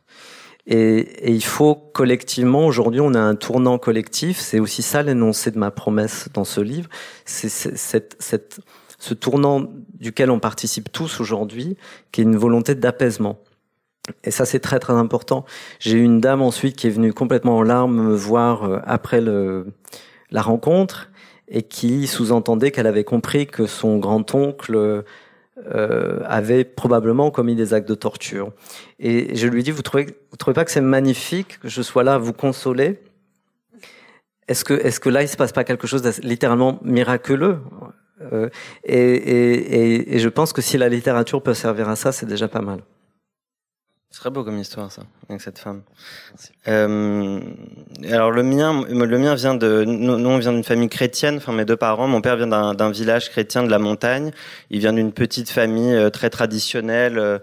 Et, 0.68 1.00
et, 1.00 1.32
il 1.32 1.44
faut 1.44 1.76
collectivement, 1.76 2.66
aujourd'hui, 2.66 3.02
on 3.02 3.14
a 3.14 3.20
un 3.20 3.36
tournant 3.36 3.78
collectif. 3.78 4.40
C'est 4.40 4.60
aussi 4.60 4.82
ça 4.82 5.04
l'énoncé 5.04 5.52
de 5.52 5.58
ma 5.58 5.72
promesse 5.72 6.30
dans 6.34 6.44
ce 6.44 6.62
livre. 6.62 6.90
C'est 7.26 7.50
cette, 7.50 8.16
cette, 8.20 8.60
ce 9.00 9.14
tournant 9.14 9.66
duquel 10.00 10.30
on 10.30 10.40
participe 10.40 10.92
tous 10.92 11.20
aujourd'hui, 11.20 11.78
qui 12.12 12.22
est 12.22 12.24
une 12.24 12.38
volonté 12.38 12.76
d'apaisement. 12.76 13.40
Et 14.24 14.32
ça, 14.32 14.46
c'est 14.46 14.60
très 14.60 14.80
très 14.80 14.94
important. 14.94 15.46
J'ai 15.80 15.98
eu 15.98 16.04
une 16.04 16.22
dame 16.22 16.42
ensuite 16.42 16.76
qui 16.76 16.88
est 16.88 16.92
venue 16.92 17.14
complètement 17.14 17.58
en 17.58 17.64
larmes 17.64 18.10
me 18.10 18.16
voir 18.16 18.64
euh, 18.64 18.80
après 18.86 19.22
le, 19.22 19.68
la 20.32 20.42
rencontre 20.42 21.11
et 21.52 21.64
qui 21.64 22.08
sous-entendait 22.08 22.72
qu'elle 22.72 22.88
avait 22.88 23.04
compris 23.04 23.46
que 23.46 23.68
son 23.68 23.98
grand-oncle 23.98 25.04
euh, 25.76 26.20
avaient 26.26 26.64
probablement 26.64 27.30
commis 27.30 27.56
des 27.56 27.74
actes 27.74 27.88
de 27.90 27.94
torture. 27.94 28.52
Et 29.00 29.36
je 29.36 29.48
lui 29.48 29.62
dis, 29.62 29.72
vous 29.72 29.82
trouvez, 29.82 30.08
vous 30.32 30.38
trouvez 30.38 30.56
pas 30.56 30.66
que 30.66 30.72
c'est 30.72 30.82
magnifique 30.82 31.60
que 31.60 31.68
je 31.68 31.82
sois 31.82 32.04
là 32.04 32.16
à 32.16 32.18
vous 32.18 32.34
consoler? 32.34 33.00
Est-ce 34.48 34.64
que, 34.64 34.74
est-ce 34.74 35.00
que 35.00 35.10
là, 35.10 35.22
il 35.24 35.28
se 35.28 35.38
passe 35.38 35.52
pas 35.52 35.66
quelque 35.66 35.88
chose 35.88 36.02
de 36.02 36.12
littéralement 36.24 36.80
miraculeux? 36.84 37.60
Euh, 38.34 38.50
et, 38.86 38.96
et, 38.96 40.16
et, 40.16 40.20
je 40.20 40.30
pense 40.30 40.54
que 40.54 40.62
si 40.62 40.78
la 40.78 40.90
littérature 40.90 41.42
peut 41.44 41.54
servir 41.54 41.90
à 41.90 41.96
ça, 41.96 42.12
c'est 42.12 42.26
déjà 42.26 42.48
pas 42.48 42.62
mal. 42.62 42.80
C'est 44.12 44.20
très 44.20 44.30
beau 44.30 44.44
comme 44.44 44.58
histoire 44.58 44.92
ça, 44.92 45.04
avec 45.30 45.42
cette 45.42 45.58
femme. 45.58 45.84
Euh, 46.68 47.40
alors 48.10 48.32
le 48.32 48.44
mien, 48.44 48.84
le 48.90 49.18
mien 49.18 49.36
vient 49.36 49.56
de, 49.56 49.86
nous, 49.86 50.30
on 50.30 50.38
vient 50.38 50.52
d'une 50.52 50.66
famille 50.66 50.90
chrétienne. 50.90 51.38
Enfin 51.38 51.54
mes 51.54 51.64
deux 51.64 51.78
parents, 51.78 52.08
mon 52.08 52.20
père 52.20 52.36
vient 52.36 52.74
d'un 52.74 52.92
village 52.92 53.30
chrétien 53.30 53.64
de 53.64 53.72
la 53.72 53.80
montagne. 53.80 54.32
Il 54.70 54.80
vient 54.80 54.92
d'une 54.92 55.14
petite 55.14 55.50
famille 55.50 55.96
euh, 55.96 56.10
très 56.10 56.30
traditionnelle. 56.30 57.42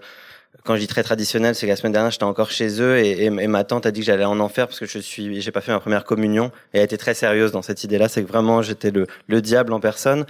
Quand 0.65 0.75
je 0.75 0.81
dis 0.81 0.87
très 0.87 1.03
traditionnel, 1.03 1.55
c'est 1.55 1.65
que 1.65 1.71
la 1.71 1.75
semaine 1.75 1.93
dernière, 1.93 2.11
j'étais 2.11 2.25
encore 2.25 2.51
chez 2.51 2.81
eux 2.81 2.97
et, 2.97 3.29
ma 3.29 3.63
tante 3.63 3.85
a 3.85 3.91
dit 3.91 4.01
que 4.01 4.05
j'allais 4.05 4.25
en 4.25 4.39
enfer 4.39 4.67
parce 4.67 4.79
que 4.79 4.85
je 4.85 4.99
suis, 4.99 5.41
j'ai 5.41 5.51
pas 5.51 5.61
fait 5.61 5.71
ma 5.71 5.79
première 5.79 6.03
communion 6.03 6.51
et 6.73 6.79
elle 6.79 6.83
été 6.83 6.97
très 6.97 7.13
sérieuse 7.13 7.51
dans 7.51 7.61
cette 7.61 7.83
idée-là. 7.83 8.09
C'est 8.09 8.23
que 8.23 8.27
vraiment, 8.27 8.61
j'étais 8.61 8.91
le, 8.91 9.07
le 9.27 9.41
diable 9.41 9.73
en 9.73 9.79
personne. 9.79 10.25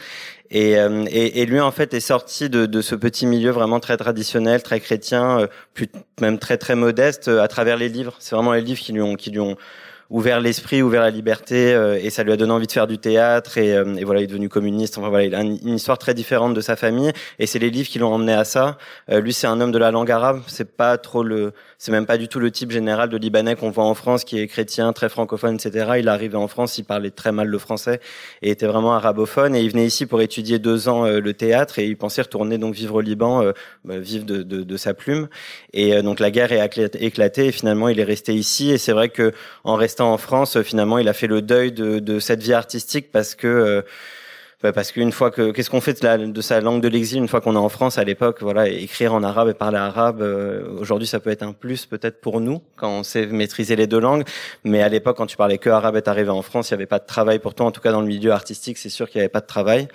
Et, 0.52 0.78
euh, 0.78 1.06
et, 1.10 1.46
lui, 1.46 1.60
en 1.60 1.72
fait, 1.72 1.94
est 1.94 2.00
sorti 2.00 2.50
de, 2.50 2.66
de, 2.66 2.82
ce 2.82 2.96
petit 2.96 3.26
milieu 3.26 3.52
vraiment 3.52 3.80
très 3.80 3.98
traditionnel, 3.98 4.64
très 4.64 4.80
chrétien, 4.80 5.42
euh, 5.42 5.48
plus, 5.74 5.88
même 6.22 6.40
très 6.40 6.58
très 6.58 6.76
modeste, 6.76 7.28
euh, 7.28 7.42
à 7.42 7.48
travers 7.48 7.78
les 7.78 7.90
livres. 7.90 8.16
C'est 8.20 8.36
vraiment 8.36 8.54
les 8.54 8.62
livres 8.62 8.80
qui 8.80 8.92
lui 8.92 9.02
ont, 9.02 9.16
qui 9.16 9.30
lui 9.30 9.40
ont 9.40 9.58
ouvert 10.10 10.42
l'esprit, 10.42 10.82
ouvert 10.82 11.02
la 11.02 11.12
liberté, 11.12 11.74
euh, 11.74 12.00
et 12.02 12.10
ça 12.10 12.24
lui 12.24 12.32
a 12.32 12.38
donné 12.38 12.52
envie 12.52 12.66
de 12.66 12.72
faire 12.72 12.88
du 12.88 12.98
théâtre. 12.98 13.58
Et, 13.58 13.76
euh, 13.76 13.96
et, 13.96 14.04
voilà, 14.04 14.22
il 14.22 14.24
est 14.24 14.28
devenu 14.28 14.50
communiste. 14.50 14.98
Enfin 14.98 15.10
voilà, 15.10 15.26
il 15.26 15.36
a 15.36 15.42
une, 15.42 15.76
histoire 15.76 15.98
très 15.98 16.14
différente 16.14 16.54
de 16.54 16.62
sa 16.62 16.76
famille, 16.76 17.12
et 17.38 17.46
c'est 17.46 17.60
les 17.60 17.70
livres 17.70 17.88
qui 17.88 18.00
l'ont 18.00 18.14
emmené 18.14 18.34
à 18.34 18.44
ça. 18.44 18.78
Euh, 19.12 19.20
lui, 19.20 19.34
c'est 19.34 19.48
un 19.48 19.62
homme 19.62 19.72
de 19.72 19.78
la 19.78 19.92
langue 19.92 20.10
arabe. 20.10 20.42
C'est 20.48 20.76
pas 20.76 20.98
trop 20.98 21.24
le, 21.24 21.54
c'est 21.78 21.92
même 21.92 22.08
pas 22.08 22.18
du 22.18 22.28
tout 22.28 22.40
le 22.40 22.50
type 22.50 22.72
général 22.72 23.10
de 23.10 23.18
Libanais 23.18 23.56
qu'on 23.56 23.70
voit 23.70 23.86
en 23.86 23.94
France, 23.94 24.24
qui 24.24 24.40
est 24.40 24.48
chrétien, 24.48 24.94
très 24.94 25.10
francophone, 25.10 25.56
etc. 25.56 25.92
Il 26.00 26.10
arrivé 26.10 26.36
en 26.36 26.48
France, 26.48 26.78
il 26.80 26.84
parlait 26.84 27.12
très 27.12 27.32
mal 27.32 27.48
le 27.48 27.58
français 27.60 28.00
et 28.42 28.50
était 28.50 28.66
vraiment 28.66 28.94
arabophone. 28.94 29.56
Et 29.56 29.62
il 29.62 29.70
venait 29.70 29.86
ici 29.86 30.08
pour 30.08 30.22
étudier 30.22 30.58
deux 30.58 30.90
ans 30.90 31.06
le 31.06 31.34
théâtre, 31.34 31.80
et 31.80 31.86
il 31.86 31.98
pensait 31.98 32.22
retourner 32.24 32.58
donc 32.58 32.74
vivre 32.74 32.96
au 32.96 33.02
Liban, 33.02 33.44
bah, 33.86 34.00
vivre 34.00 34.26
de, 34.26 34.42
de, 34.42 34.64
de, 34.64 34.78
sa 34.78 34.94
plume. 34.94 35.28
Et 35.74 36.02
donc 36.02 36.20
la 36.20 36.32
guerre 36.32 36.52
est 36.52 36.96
éclatée, 37.00 37.48
et 37.48 37.52
finalement 37.52 37.90
il 37.90 38.00
est 38.00 38.04
resté 38.04 38.34
ici. 38.34 38.72
Et 38.72 38.78
c'est 38.78 38.94
vrai 38.94 39.10
que 39.10 39.34
en 39.64 39.76
restant 39.76 39.99
en 40.02 40.18
France, 40.18 40.62
finalement, 40.62 40.98
il 40.98 41.08
a 41.08 41.14
fait 41.14 41.28
le 41.28 41.42
deuil 41.42 41.72
de, 41.72 42.20
cette 42.20 42.42
vie 42.42 42.54
artistique 42.54 43.12
parce 43.12 43.36
que 43.36 43.48
euh, 43.48 43.82
parce 44.62 44.92
qu'une 44.92 45.14
fois 45.14 45.32
que 45.32 45.52
qu'est-ce 45.52 45.70
qu'on 45.70 45.80
fait 45.80 46.02
de, 46.02 46.06
la, 46.06 46.18
de 46.18 46.42
sa 46.42 46.60
langue 46.60 46.82
de 46.82 46.90
l'exil 46.90 47.18
une 47.18 47.30
fois 47.30 47.40
qu'on 47.40 47.56
est 47.56 47.60
en 47.60 47.70
France 47.70 47.98
à 47.98 48.04
l'époque 48.04 48.40
voilà 48.42 48.68
écrire 48.68 49.14
en 49.14 49.24
arabe 49.24 49.48
et 49.48 49.54
parler 49.54 49.78
arabe 49.78 50.22
euh, 50.22 50.68
aujourd'hui 50.80 51.08
ça 51.08 51.22
peut 51.22 51.30
être 51.30 51.44
un 51.44 51.54
plus 51.54 51.86
peut-être 51.86 52.20
pour 52.20 52.42
nous 52.42 52.62
quand 52.76 52.90
on 52.90 53.04
sait 53.04 53.26
maîtriser 53.28 53.78
les 53.78 53.88
deux 53.88 54.00
langues. 54.00 54.26
Mais 54.66 54.82
à 54.82 54.90
l'époque 54.90 55.16
quand 55.16 55.28
tu 55.28 55.38
parlais 55.38 55.58
que 55.60 55.70
arabe 55.70 55.96
est 55.96 56.10
arrivé 56.10 56.30
en 56.30 56.42
France 56.42 56.70
il 56.70 56.72
y 56.72 56.74
avait 56.74 56.88
pas 56.88 57.00
de 57.00 57.06
travail 57.06 57.40
pour 57.40 57.54
toi 57.54 57.68
en 57.68 57.72
tout 57.72 57.80
cas 57.80 57.94
dans 57.94 58.02
le 58.02 58.08
milieu 58.08 58.32
artistique 58.32 58.78
c'est 58.78 58.90
sûr 58.90 59.10
qu'il 59.10 59.20
y 59.20 59.22
avait 59.22 59.30
pas 59.30 59.40
de 59.40 59.48
travail. 59.48 59.88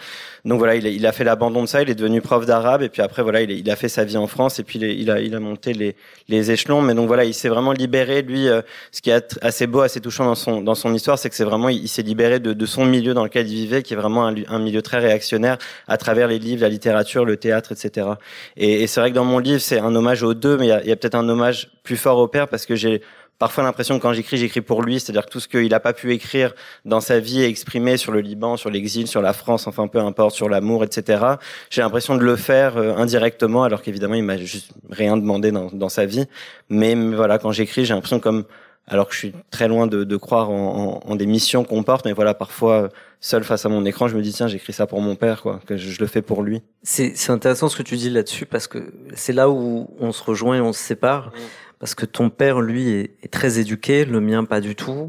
Donc 0.47 0.59
voilà 0.59 0.77
il 0.77 0.87
a, 0.87 0.89
il 0.89 1.07
a 1.07 1.13
fait 1.13 1.25
l'abandon 1.25 1.63
de 1.63 1.69
ça 1.69 1.83
il 1.83 1.91
est 1.91 1.95
devenu 1.95 2.23
prof 2.23 2.47
d'arabe 2.47 2.81
et 2.81 2.89
puis 2.89 3.03
après 3.03 3.23
voilà 3.23 3.43
il, 3.43 3.51
il, 3.51 3.71
a 3.71 3.77
fait 3.77 3.91
sa 3.91 4.05
vie 4.05 4.17
en 4.17 4.27
France 4.27 4.59
et 4.61 4.63
puis 4.63 4.79
il, 4.79 5.11
a 5.11 5.21
il 5.21 5.35
a 5.35 5.41
monté 5.41 5.75
les 5.75 5.95
les 6.29 6.51
échelons. 6.53 6.81
Mais 6.81 6.95
donc 6.95 7.07
voilà 7.07 7.25
il 7.25 7.35
s'est 7.35 7.51
vraiment 7.51 7.73
libéré 7.73 8.23
lui 8.23 8.49
euh, 8.49 8.63
ce 8.93 9.03
qui 9.03 9.11
est 9.11 9.39
assez 9.43 9.67
beau 9.67 9.81
assez 9.81 10.01
touchant 10.01 10.25
dans 10.25 10.35
son 10.35 10.63
dans 10.63 10.75
son 10.75 10.95
histoire 10.95 11.19
c'est 11.19 11.29
que 11.29 11.37
c'est 11.37 11.45
vraiment 11.45 11.69
il, 11.69 11.87
s'est 11.87 12.03
libéré 12.03 12.41
de, 12.41 12.55
de 12.55 12.67
son 12.67 12.87
milieu 12.87 13.13
dans 13.13 13.25
lequel 13.25 13.47
il 13.47 13.57
vivait 13.57 13.83
qui 13.83 13.93
est 13.93 13.97
vraiment 13.97 14.25
un 14.25 14.54
milieu 14.59 14.83
très 14.83 14.99
réactionnaire 14.99 15.59
à 15.89 15.97
travers 15.97 16.29
les 16.29 16.39
livres, 16.39 16.63
la 16.63 16.69
littérature, 16.69 17.25
le 17.25 17.37
théâtre, 17.37 17.73
etc. 17.73 18.09
Et, 18.57 18.87
c'est 18.87 19.01
vrai 19.01 19.11
que 19.11 19.15
dans 19.15 19.25
mon 19.25 19.39
livre, 19.39 19.61
c'est 19.61 19.79
un 19.79 19.95
hommage 19.95 20.23
aux 20.23 20.35
deux, 20.35 20.57
mais 20.57 20.67
il 20.67 20.89
y 20.89 20.93
a, 20.93 20.97
peut-être 20.97 21.15
un 21.15 21.29
hommage 21.29 21.71
plus 21.83 21.97
fort 21.97 22.19
au 22.19 22.29
père 22.29 22.49
parce 22.49 22.67
que 22.67 22.75
j'ai 22.75 23.03
parfois 23.39 23.65
l'impression 23.65 23.99
que 23.99 24.03
quand 24.03 24.13
j'écris, 24.13 24.37
j'écris 24.37 24.61
pour 24.61 24.83
lui, 24.83 25.01
c'est-à-dire 25.01 25.27
que 25.27 25.31
tout 25.31 25.41
ce 25.41 25.49
qu'il 25.49 25.69
n'a 25.69 25.81
pas 25.81 25.93
pu 25.93 26.13
écrire 26.13 26.55
dans 26.85 27.01
sa 27.01 27.19
vie 27.19 27.43
et 27.43 27.47
exprimer 27.47 27.97
sur 27.97 28.13
le 28.13 28.21
Liban, 28.21 28.57
sur 28.57 28.71
l'exil, 28.71 29.07
sur 29.07 29.21
la 29.21 29.33
France, 29.33 29.67
enfin 29.67 29.89
peu 29.89 29.99
importe, 29.99 30.35
sur 30.35 30.49
l'amour, 30.49 30.85
etc. 30.85 31.23
J'ai 31.71 31.83
l'impression 31.83 32.17
de 32.17 32.23
le 32.23 32.37
faire 32.37 32.77
euh, 32.77 32.95
indirectement, 32.97 33.65
alors 33.65 33.83
qu'évidemment 33.83 34.15
il 34.15 34.23
m'a 34.23 34.37
juste 34.37 34.73
rien 34.91 35.17
demandé 35.17 35.51
dans, 35.51 35.69
dans 35.73 35.89
sa 35.89 36.07
vie. 36.07 36.27
Mais, 36.69 36.95
mais 36.95 37.17
voilà, 37.17 37.39
quand 37.39 37.53
j'écris, 37.53 37.85
j'ai 37.85 37.95
l'impression 37.95 38.21
comme 38.21 38.45
alors 38.87 39.09
que 39.09 39.15
je 39.15 39.19
suis 39.19 39.33
très 39.51 39.69
loin 39.69 39.87
de, 39.87 40.05
de 40.05 40.17
croire 40.17 40.51
en, 40.51 41.01
en, 41.05 41.11
en, 41.11 41.17
des 41.17 41.27
missions 41.27 41.65
qu'on 41.65 41.83
porte, 41.83 42.05
mais 42.05 42.13
voilà, 42.13 42.35
parfois 42.35 42.91
seul 43.21 43.43
face 43.43 43.65
à 43.65 43.71
mon 43.71 43.85
écran, 43.87 44.09
je 44.09 44.17
me 44.17 44.23
dis 44.23 44.33
tiens, 44.33 44.49
j'écris 44.49 44.75
ça 44.75 44.87
pour 44.87 45.01
mon 45.01 45.17
père, 45.17 45.41
quoi, 45.41 45.61
que 45.67 45.77
je, 45.77 45.99
le 45.99 46.07
fais 46.07 46.21
pour 46.21 46.43
lui. 46.43 46.63
C'est 46.83 47.31
intéressant 47.31 47.69
ce 47.69 47.77
que 47.77 47.83
tu 47.83 47.97
dis 47.97 48.11
là-dessus 48.11 48.45
parce 48.45 48.67
que 48.67 48.93
c'est 49.15 49.33
là 49.33 49.49
où 49.49 49.89
on 49.99 50.13
se 50.13 50.23
rejoint 50.23 50.57
et 50.57 50.61
on 50.61 50.75
se 50.75 50.81
sépare, 50.81 51.29
mm. 51.29 51.41
parce 51.79 51.95
que 51.95 52.05
ton 52.05 52.29
père, 52.29 52.61
lui, 52.61 52.91
est, 52.91 53.17
est, 53.23 53.33
très 53.33 53.59
éduqué, 53.59 54.05
le 54.05 54.21
mien 54.21 54.45
pas 54.45 54.61
du 54.61 54.77
tout, 54.77 55.09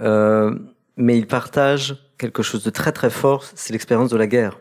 euh, 0.00 0.56
mais 0.96 1.18
il 1.18 1.26
partage 1.26 1.96
quelque 2.18 2.44
chose 2.44 2.62
de 2.62 2.70
très 2.70 2.92
très 2.92 3.10
fort, 3.10 3.44
c'est 3.56 3.72
l'expérience 3.72 4.10
de 4.10 4.16
la 4.16 4.28
guerre. 4.28 4.60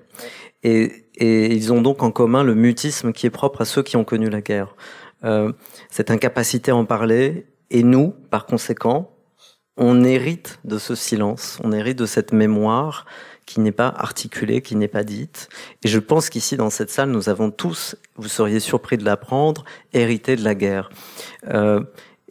Et, 0.64 1.06
et 1.18 1.54
ils 1.54 1.72
ont 1.72 1.82
donc 1.84 2.02
en 2.02 2.10
commun 2.10 2.44
le 2.44 2.56
mutisme 2.56 3.14
qui 3.14 3.28
est 3.28 3.30
propre 3.30 3.62
à 3.62 3.66
ceux 3.66 3.84
qui 3.84 3.98
ont 3.98 4.04
connu 4.04 4.32
la 4.32 4.42
guerre. 4.42 4.76
Euh, 5.24 5.52
cette 5.90 6.12
incapacité 6.12 6.72
à 6.72 6.76
en 6.76 6.86
parler 6.86 7.46
et 7.70 7.84
nous, 7.84 8.14
par 8.30 8.46
conséquent, 8.46 9.12
on 9.78 10.04
hérite 10.04 10.60
de 10.64 10.78
ce 10.78 10.96
silence, 10.96 11.60
on 11.64 11.72
hérite 11.72 11.98
de 11.98 12.06
cette 12.06 12.32
mémoire 12.32 13.06
qui 13.46 13.60
n'est 13.60 13.72
pas 13.72 13.88
articulée, 13.90 14.62
qui 14.62 14.76
n'est 14.76 14.88
pas 14.88 15.04
dite. 15.04 15.50
Et 15.84 15.88
je 15.88 16.00
pense 16.00 16.30
qu'ici, 16.30 16.58
dans 16.58 16.70
cette 16.70 16.90
salle, 16.90 17.10
nous 17.10 17.30
avons 17.30 17.52
tous, 17.52 17.96
vous 18.16 18.28
seriez 18.28 18.60
surpris 18.60 18.98
de 18.98 19.06
l'apprendre, 19.06 19.66
hérité 19.94 20.36
de 20.36 20.44
la 20.44 20.56
guerre. 20.56 20.90
Euh, 21.50 21.82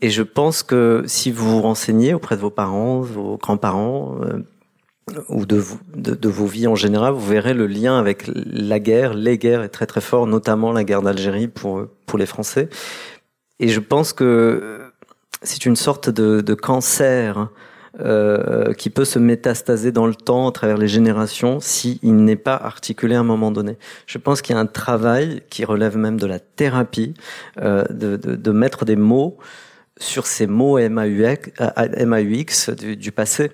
et 0.01 0.11
je 0.11 0.23
pense 0.23 0.63
que 0.63 1.05
si 1.07 1.31
vous 1.31 1.49
vous 1.49 1.63
renseignez 1.63 2.15
auprès 2.15 2.37
de 2.37 2.41
vos 2.41 2.51
parents, 2.51 3.01
vos 3.01 3.37
grands-parents, 3.37 4.19
euh, 4.23 4.43
ou 5.29 5.45
de, 5.45 5.63
de, 5.95 6.29
vos 6.31 6.47
vies 6.47 6.67
en 6.67 6.75
général, 6.75 7.13
vous 7.13 7.27
verrez 7.27 7.53
le 7.53 7.67
lien 7.67 7.99
avec 7.99 8.25
la 8.27 8.81
guerre. 8.81 9.13
Les 9.13 9.37
guerres 9.37 9.63
est 9.63 9.69
très 9.69 9.87
très 9.87 10.01
fort, 10.01 10.27
notamment 10.27 10.73
la 10.73 10.83
guerre 10.83 11.03
d'Algérie 11.03 11.47
pour, 11.47 11.87
pour 12.07 12.19
les 12.19 12.25
Français. 12.25 12.71
Et 13.61 13.69
je 13.69 13.81
pense 13.81 14.15
que 14.15 14.84
c'est 15.45 15.67
une 15.67 15.77
sorte 15.77 16.11
de, 16.11 16.41
de 16.41 16.55
cancer 16.55 17.49
euh, 18.01 18.73
qui 18.73 18.91
peut 18.91 19.05
se 19.05 19.21
métastaser 19.21 19.93
dans 19.93 20.09
le 20.09 20.17
temps 20.17 20.49
à 20.49 20.53
travers 20.53 20.79
les 20.79 20.89
générations 20.89 21.61
s'il 21.61 22.17
n'est 22.17 22.35
pas 22.35 22.57
articulé 22.57 23.15
à 23.15 23.21
un 23.21 23.25
moment 23.25 23.53
donné. 23.53 23.79
Je 24.07 24.19
pense 24.19 24.43
qu'il 24.43 24.57
y 24.57 24.59
a 24.59 24.61
un 24.61 24.67
travail 24.67 25.43
qui 25.49 25.65
relève 25.65 25.97
même 25.97 26.19
de 26.19 26.27
la 26.27 26.41
thérapie, 26.41 27.15
euh, 27.61 27.85
de, 27.91 28.17
de, 28.17 28.35
de, 28.35 28.51
mettre 28.51 28.85
des 28.85 28.97
mots 28.97 29.39
sur 29.97 30.27
ces 30.27 30.49
mots 30.49 30.77
MAUX, 30.77 31.53
MAUX 32.05 32.71
du, 32.77 32.97
du 32.97 33.13
passé. 33.13 33.53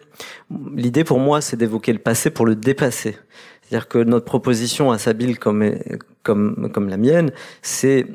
L'idée 0.75 1.05
pour 1.05 1.19
moi, 1.19 1.43
c'est 1.43 1.59
d'évoquer 1.59 1.93
le 1.93 1.99
passé 1.99 2.31
pour 2.31 2.47
le 2.47 2.55
dépasser. 2.55 3.19
C'est-à-dire 3.61 3.89
que 3.89 3.99
notre 3.99 4.25
proposition 4.25 4.91
à 4.91 4.97
Sabine 4.97 5.37
comme, 5.37 5.75
comme, 6.23 6.71
comme 6.73 6.89
la 6.89 6.97
mienne, 6.97 7.31
c'est 7.61 8.07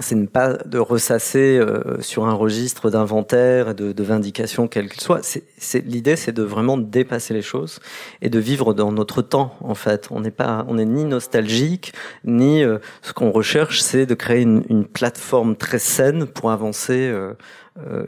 c'est 0.00 0.16
ne 0.16 0.26
pas 0.26 0.54
de 0.54 0.78
ressasser 0.78 1.56
euh, 1.56 2.00
sur 2.00 2.26
un 2.26 2.32
registre 2.32 2.90
d'inventaire, 2.90 3.74
de, 3.76 3.92
de 3.92 4.02
vindication 4.02 4.66
quel 4.66 4.88
qu'il 4.88 5.00
soit. 5.00 5.20
C'est, 5.22 5.86
l'idée, 5.86 6.16
c'est 6.16 6.32
de 6.32 6.42
vraiment 6.42 6.76
dépasser 6.76 7.32
les 7.32 7.42
choses 7.42 7.78
et 8.20 8.28
de 8.28 8.38
vivre 8.40 8.74
dans 8.74 8.90
notre 8.90 9.22
temps. 9.22 9.54
En 9.60 9.76
fait, 9.76 10.08
on 10.10 10.20
n'est 10.20 10.32
pas, 10.32 10.64
on 10.68 10.74
n'est 10.74 10.84
ni 10.84 11.04
nostalgique, 11.04 11.92
ni 12.24 12.64
euh, 12.64 12.78
ce 13.02 13.12
qu'on 13.12 13.30
recherche, 13.30 13.80
c'est 13.80 14.04
de 14.04 14.14
créer 14.14 14.42
une, 14.42 14.64
une, 14.68 14.84
plateforme 14.84 15.54
très 15.54 15.78
saine 15.78 16.26
pour 16.26 16.50
avancer 16.50 17.08
euh, 17.08 17.34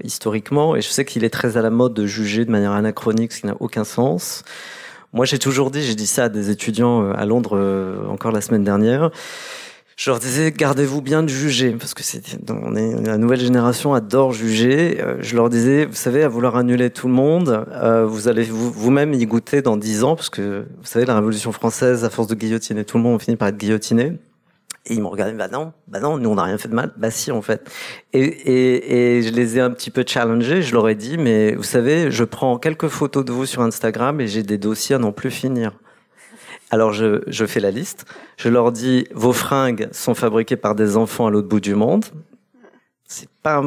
historiquement. 0.03 0.75
Et 0.75 0.81
je 0.81 0.89
sais 0.89 1.05
qu'il 1.05 1.23
est 1.23 1.31
très 1.31 1.57
à 1.57 1.63
la 1.63 1.71
mode 1.71 1.95
de 1.95 2.05
juger 2.05 2.45
de 2.45 2.51
manière 2.51 2.73
anachronique, 2.73 3.33
ce 3.33 3.43
qui 3.43 3.47
n'a 3.47 3.57
aucun 3.61 3.85
sens. 3.85 4.43
Moi, 5.13 5.25
j'ai 5.25 5.39
toujours 5.39 5.71
dit, 5.71 5.83
j'ai 5.83 5.95
dit 5.95 6.07
ça 6.07 6.25
à 6.25 6.29
des 6.29 6.51
étudiants 6.51 7.11
à 7.13 7.25
Londres 7.27 8.07
encore 8.11 8.33
la 8.33 8.41
semaine 8.41 8.65
dernière 8.65 9.11
je 9.97 10.11
leur 10.11 10.19
disais 10.19 10.53
gardez-vous 10.53 11.01
bien 11.01 11.23
de 11.23 11.29
juger 11.29 11.73
parce 11.73 11.95
que 11.95 12.03
c'est 12.03 12.23
on 12.51 12.77
est 12.77 13.07
la 13.07 13.17
nouvelle 13.17 13.41
génération 13.41 13.95
adore 13.95 14.33
juger. 14.33 15.01
Euh, 15.01 15.17
je 15.21 15.35
leur 15.35 15.49
disais 15.49 15.87
vous 15.87 15.95
savez 15.95 16.23
à 16.23 16.29
vouloir 16.29 16.57
annuler 16.57 16.91
tout 16.91 17.09
le 17.09 17.15
monde, 17.15 17.65
euh, 17.73 18.05
vous 18.05 18.29
allez 18.29 18.45
vous-même 18.45 19.15
y 19.15 19.25
goûter 19.25 19.63
dans 19.63 19.79
dix 19.79 20.05
ans 20.05 20.15
parce 20.15 20.29
que 20.29 20.67
vous 20.79 20.85
savez 20.87 21.07
la 21.07 21.15
Révolution 21.15 21.51
française 21.51 22.05
à 22.05 22.11
force 22.11 22.29
de 22.29 22.35
guillotiner 22.35 22.85
tout 22.85 22.99
le 22.99 23.03
monde 23.05 23.15
on 23.15 23.19
finit 23.19 23.37
par 23.37 23.49
être 23.49 23.57
guillotiné. 23.57 24.19
Et 24.89 24.95
ils 24.95 25.03
me 25.03 25.09
regardaient, 25.09 25.33
bah 25.33 25.49
non, 25.49 25.73
bah 25.89 25.99
non, 25.99 26.17
nous 26.17 26.31
on 26.31 26.37
n'a 26.37 26.45
rien 26.45 26.59
fait 26.59 26.69
de 26.69 26.75
mal. 26.75 26.93
Bah 26.97 27.11
si 27.11 27.33
en 27.33 27.43
fait. 27.43 27.69
Et, 28.13 28.21
et, 28.21 29.17
et 29.17 29.23
je 29.23 29.33
les 29.33 29.57
ai 29.57 29.61
un 29.61 29.71
petit 29.71 29.91
peu 29.91 30.05
challengés. 30.07 30.63
Je 30.63 30.73
leur 30.75 30.89
ai 30.89 30.95
dit, 30.95 31.19
mais 31.19 31.57
vous 31.57 31.65
savez, 31.65 32.13
je 32.13 32.23
prends 32.23 32.57
quelques 32.59 32.87
photos 32.87 33.25
de 33.25 33.33
vous 33.33 33.47
sur 33.47 33.63
Instagram 33.63 34.21
et 34.21 34.29
j'ai 34.29 34.45
des 34.45 34.59
dossiers 34.59 34.95
à 34.95 34.99
n'en 34.99 35.11
plus 35.11 35.33
finir. 35.33 35.73
Alors 36.71 36.93
je, 36.93 37.23
je 37.27 37.47
fais 37.47 37.61
la 37.61 37.71
liste. 37.71 38.07
Je 38.37 38.49
leur 38.49 38.73
dis 38.73 39.07
vos 39.15 39.33
fringues 39.33 39.89
sont 39.93 40.15
fabriquées 40.15 40.57
par 40.57 40.75
des 40.75 40.97
enfants 40.97 41.27
à 41.27 41.31
l'autre 41.31 41.49
bout 41.49 41.61
du 41.61 41.75
monde. 41.75 42.05
c'est 43.09 43.29
pas. 43.43 43.63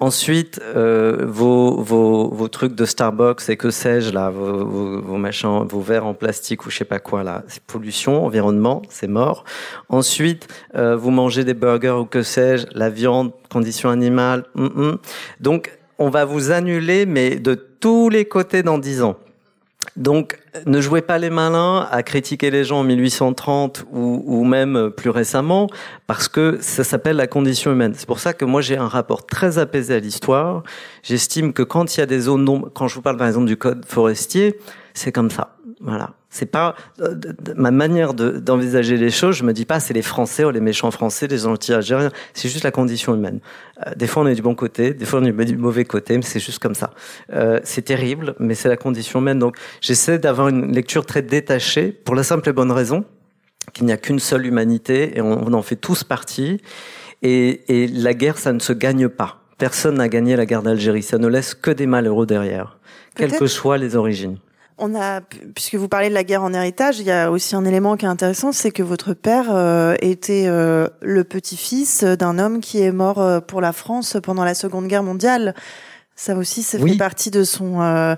Ensuite, 0.00 0.60
euh, 0.62 1.24
vos, 1.26 1.80
vos, 1.82 2.28
vos 2.28 2.48
trucs 2.48 2.74
de 2.74 2.84
Starbucks 2.84 3.48
et 3.48 3.56
que 3.56 3.70
sais-je 3.70 4.12
là, 4.12 4.30
vos, 4.30 5.00
vos, 5.00 5.16
machins, 5.16 5.64
vos 5.68 5.80
verres 5.80 6.06
en 6.06 6.14
plastique 6.14 6.66
ou 6.66 6.70
je 6.70 6.76
sais 6.78 6.84
pas 6.84 7.00
quoi 7.00 7.24
là, 7.24 7.42
c'est 7.48 7.62
pollution, 7.62 8.24
environnement, 8.24 8.82
c'est 8.88 9.08
mort. 9.08 9.44
Ensuite, 9.88 10.46
euh, 10.76 10.96
vous 10.96 11.10
mangez 11.10 11.44
des 11.44 11.54
burgers 11.54 11.98
ou 12.00 12.04
que 12.04 12.22
sais-je, 12.22 12.66
la 12.72 12.90
viande, 12.90 13.32
conditions 13.50 13.90
animales. 13.90 14.44
Mm 14.54 14.66
-mm. 14.66 14.98
Donc, 15.40 15.78
on 15.98 16.10
va 16.10 16.24
vous 16.24 16.50
annuler, 16.50 17.06
mais 17.06 17.36
de 17.36 17.54
tous 17.54 18.08
les 18.08 18.24
côtés 18.24 18.62
dans 18.62 18.78
dix 18.78 19.02
ans. 19.02 19.16
Donc, 19.96 20.38
ne 20.66 20.80
jouez 20.80 21.02
pas 21.02 21.18
les 21.18 21.30
malins 21.30 21.86
à 21.90 22.02
critiquer 22.02 22.50
les 22.50 22.64
gens 22.64 22.80
en 22.80 22.84
1830 22.84 23.84
ou, 23.92 24.44
même 24.44 24.90
plus 24.90 25.10
récemment, 25.10 25.68
parce 26.06 26.26
que 26.26 26.58
ça 26.60 26.82
s'appelle 26.82 27.16
la 27.16 27.28
condition 27.28 27.70
humaine. 27.70 27.94
C'est 27.96 28.06
pour 28.06 28.18
ça 28.18 28.32
que 28.32 28.44
moi 28.44 28.60
j'ai 28.60 28.76
un 28.76 28.88
rapport 28.88 29.24
très 29.26 29.58
apaisé 29.58 29.94
à 29.94 30.00
l'histoire. 30.00 30.64
J'estime 31.02 31.52
que 31.52 31.62
quand 31.62 31.96
il 31.96 32.00
y 32.00 32.02
a 32.02 32.06
des 32.06 32.20
zones 32.20 32.70
quand 32.74 32.88
je 32.88 32.96
vous 32.96 33.02
parle 33.02 33.16
par 33.16 33.28
exemple 33.28 33.46
du 33.46 33.56
code 33.56 33.84
forestier, 33.86 34.58
c'est 34.94 35.12
comme 35.12 35.30
ça. 35.30 35.53
Voilà. 35.80 36.14
C'est 36.30 36.46
pas 36.46 36.74
euh, 37.00 37.14
ma 37.56 37.70
manière 37.70 38.14
d'envisager 38.14 38.96
les 38.96 39.10
choses. 39.10 39.36
Je 39.36 39.44
me 39.44 39.52
dis 39.52 39.64
pas 39.64 39.80
c'est 39.80 39.94
les 39.94 40.02
Français 40.02 40.44
ou 40.44 40.50
les 40.50 40.60
méchants 40.60 40.90
Français, 40.90 41.26
les 41.26 41.38
gentils 41.38 41.72
Algériens. 41.72 42.10
C'est 42.32 42.48
juste 42.48 42.64
la 42.64 42.70
condition 42.70 43.14
humaine. 43.14 43.40
Euh, 43.86 43.90
des 43.96 44.06
fois 44.06 44.22
on 44.22 44.26
est 44.26 44.34
du 44.34 44.42
bon 44.42 44.54
côté, 44.54 44.94
des 44.94 45.04
fois 45.04 45.20
on 45.20 45.24
est 45.24 45.44
du 45.44 45.56
mauvais 45.56 45.84
côté, 45.84 46.16
mais 46.16 46.22
c'est 46.22 46.40
juste 46.40 46.58
comme 46.58 46.74
ça. 46.74 46.90
Euh, 47.32 47.60
c'est 47.64 47.82
terrible, 47.82 48.34
mais 48.38 48.54
c'est 48.54 48.68
la 48.68 48.76
condition 48.76 49.20
humaine. 49.20 49.38
Donc 49.38 49.56
j'essaie 49.80 50.18
d'avoir 50.18 50.48
une 50.48 50.72
lecture 50.72 51.06
très 51.06 51.22
détachée 51.22 51.92
pour 51.92 52.14
la 52.14 52.22
simple 52.22 52.48
et 52.48 52.52
bonne 52.52 52.72
raison 52.72 53.04
qu'il 53.72 53.86
n'y 53.86 53.92
a 53.92 53.96
qu'une 53.96 54.18
seule 54.18 54.46
humanité 54.46 55.16
et 55.16 55.20
on, 55.20 55.46
on, 55.46 55.52
en 55.52 55.62
fait 55.62 55.76
tous 55.76 56.04
partie. 56.04 56.60
Et, 57.22 57.62
et 57.68 57.86
la 57.88 58.12
guerre, 58.12 58.38
ça 58.38 58.52
ne 58.52 58.58
se 58.58 58.72
gagne 58.72 59.08
pas. 59.08 59.40
Personne 59.56 59.96
n'a 59.96 60.08
gagné 60.08 60.36
la 60.36 60.46
guerre 60.46 60.62
d'Algérie. 60.62 61.02
Ça 61.02 61.16
ne 61.16 61.26
laisse 61.26 61.54
que 61.54 61.70
des 61.70 61.86
malheureux 61.86 62.26
derrière, 62.26 62.78
quelles 63.14 63.32
que 63.32 63.46
soient 63.46 63.78
les 63.78 63.96
origines. 63.96 64.38
On 64.76 64.96
a, 64.96 65.20
puisque 65.54 65.76
vous 65.76 65.88
parlez 65.88 66.08
de 66.08 66.14
la 66.14 66.24
guerre 66.24 66.42
en 66.42 66.52
héritage, 66.52 66.98
il 66.98 67.06
y 67.06 67.12
a 67.12 67.30
aussi 67.30 67.54
un 67.54 67.64
élément 67.64 67.96
qui 67.96 68.06
est 68.06 68.08
intéressant, 68.08 68.50
c'est 68.50 68.72
que 68.72 68.82
votre 68.82 69.14
père 69.14 69.54
euh, 69.54 69.94
était 70.00 70.46
euh, 70.48 70.88
le 71.00 71.22
petit-fils 71.22 72.02
d'un 72.02 72.40
homme 72.40 72.60
qui 72.60 72.82
est 72.82 72.90
mort 72.90 73.20
euh, 73.20 73.38
pour 73.38 73.60
la 73.60 73.72
France 73.72 74.16
pendant 74.20 74.42
la 74.42 74.54
Seconde 74.54 74.88
Guerre 74.88 75.04
mondiale. 75.04 75.54
Ça 76.16 76.36
aussi, 76.36 76.62
ça 76.62 76.78
oui. 76.78 76.92
fait 76.92 76.98
partie 76.98 77.32
de 77.32 77.42
son, 77.42 77.80
euh, 77.80 78.14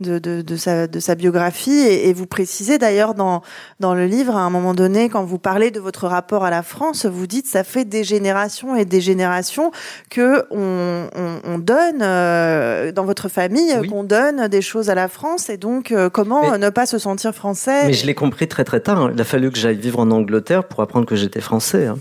de, 0.00 0.18
de, 0.18 0.42
de, 0.42 0.56
sa, 0.56 0.86
de 0.86 1.00
sa 1.00 1.14
biographie. 1.14 1.70
Et, 1.70 2.08
et 2.08 2.12
vous 2.12 2.26
précisez 2.26 2.76
d'ailleurs 2.76 3.14
dans, 3.14 3.42
dans 3.80 3.94
le 3.94 4.04
livre, 4.04 4.36
à 4.36 4.40
un 4.40 4.50
moment 4.50 4.74
donné, 4.74 5.08
quand 5.08 5.24
vous 5.24 5.38
parlez 5.38 5.70
de 5.70 5.80
votre 5.80 6.06
rapport 6.08 6.44
à 6.44 6.50
la 6.50 6.62
France, 6.62 7.06
vous 7.06 7.26
dites 7.26 7.46
ça 7.46 7.64
fait 7.64 7.86
des 7.86 8.04
générations 8.04 8.76
et 8.76 8.84
des 8.84 9.00
générations 9.00 9.72
que 10.10 10.44
on, 10.50 11.08
on, 11.16 11.40
on 11.44 11.58
donne 11.58 12.02
euh, 12.02 12.92
dans 12.92 13.06
votre 13.06 13.30
famille, 13.30 13.74
oui. 13.80 13.88
qu'on 13.88 14.04
donne 14.04 14.48
des 14.48 14.62
choses 14.62 14.90
à 14.90 14.94
la 14.94 15.08
France. 15.08 15.48
Et 15.48 15.56
donc, 15.56 15.90
euh, 15.90 16.10
comment 16.10 16.50
mais, 16.50 16.58
ne 16.58 16.68
pas 16.68 16.84
se 16.84 16.98
sentir 16.98 17.34
français 17.34 17.86
Mais 17.86 17.94
je 17.94 18.04
l'ai 18.06 18.14
compris 18.14 18.46
très 18.46 18.64
très 18.64 18.80
tard. 18.80 19.10
Il 19.14 19.20
a 19.20 19.24
fallu 19.24 19.50
que 19.50 19.58
j'aille 19.58 19.78
vivre 19.78 20.00
en 20.00 20.10
Angleterre 20.10 20.64
pour 20.64 20.82
apprendre 20.82 21.06
que 21.06 21.16
j'étais 21.16 21.40
français. 21.40 21.86
Hein 21.86 21.98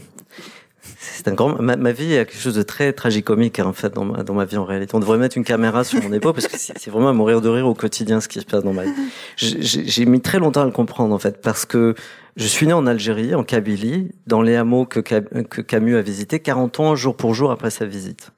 c'est 1.13 1.27
un 1.27 1.33
grand. 1.33 1.61
Ma, 1.61 1.91
vie 1.91 2.17
a 2.17 2.25
quelque 2.25 2.39
chose 2.39 2.55
de 2.55 2.63
très 2.63 2.93
tragicomique 2.93 3.59
en 3.59 3.73
fait 3.73 3.93
dans 3.93 4.05
ma, 4.05 4.23
dans 4.23 4.33
ma 4.33 4.45
vie 4.45 4.57
en 4.57 4.65
réalité. 4.65 4.95
On 4.95 4.99
devrait 4.99 5.17
mettre 5.17 5.37
une 5.37 5.43
caméra 5.43 5.83
sur 5.83 6.01
mon 6.01 6.13
épaule 6.13 6.33
parce 6.33 6.47
que 6.47 6.57
c'est 6.57 6.89
vraiment 6.89 7.09
à 7.09 7.13
mourir 7.13 7.41
de 7.41 7.49
rire 7.49 7.67
au 7.67 7.73
quotidien 7.73 8.21
ce 8.21 8.27
qui 8.27 8.39
se 8.39 8.45
passe 8.45 8.63
dans 8.63 8.73
ma 8.73 8.85
vie. 8.85 8.91
J'ai 9.37 10.05
mis 10.05 10.21
très 10.21 10.39
longtemps 10.39 10.61
à 10.61 10.65
le 10.65 10.71
comprendre 10.71 11.13
en 11.13 11.19
fait 11.19 11.41
parce 11.41 11.65
que 11.65 11.95
je 12.35 12.45
suis 12.45 12.67
né 12.67 12.73
en 12.73 12.85
Algérie, 12.85 13.33
en 13.33 13.43
Kabylie, 13.43 14.11
dans 14.27 14.41
les 14.41 14.55
hameaux 14.55 14.85
que, 14.85 14.99
que 14.99 15.61
Camus 15.61 15.97
a 15.97 16.01
visités 16.01 16.39
40 16.39 16.79
ans 16.79 16.95
jour 16.95 17.15
pour 17.15 17.33
jour 17.33 17.51
après 17.51 17.71
sa 17.71 17.85
visite. 17.85 18.31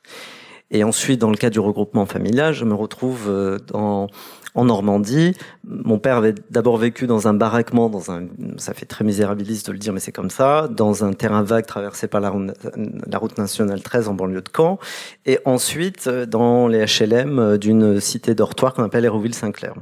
Et 0.72 0.84
ensuite, 0.84 1.20
dans 1.20 1.32
le 1.32 1.38
cas 1.38 1.50
du 1.50 1.60
regroupement 1.60 2.06
familial, 2.06 2.54
je 2.54 2.66
me 2.66 2.74
retrouve 2.74 3.26
euh, 3.28 3.58
dans 3.68 4.08
en 4.56 4.66
Normandie. 4.66 5.36
Mon 5.64 6.00
père 6.00 6.18
avait 6.18 6.34
d'abord 6.50 6.78
vécu 6.78 7.08
dans 7.08 7.28
un 7.28 7.34
baraquement, 7.34 7.90
dans 7.90 8.12
un, 8.12 8.26
ça 8.58 8.74
fait 8.74 8.86
très 8.86 9.04
misérabiliste 9.04 9.68
de 9.68 9.72
le 9.72 9.78
dire, 9.78 9.94
mais 9.94 10.00
c'est 10.00 10.12
comme 10.12 10.30
ça, 10.32 10.68
dans 10.68 11.06
un 11.06 11.14
terrain 11.14 11.44
vague 11.44 11.66
traversé 11.66 12.08
par 12.08 12.20
la, 12.20 12.30
route 12.30 13.38
nationale 13.38 13.82
13 13.82 14.08
en 14.08 14.16
banlieue 14.16 14.42
de 14.42 14.50
Caen, 14.56 14.80
et 15.26 15.40
ensuite 15.46 16.10
dans 16.10 16.68
les 16.68 16.86
HLM 16.86 17.58
d'une 17.58 18.00
cité 18.00 18.34
dortoir 18.34 18.74
qu'on 18.74 18.84
appelle 18.84 19.06
Hérouville-Saint-Clair. 19.06 19.76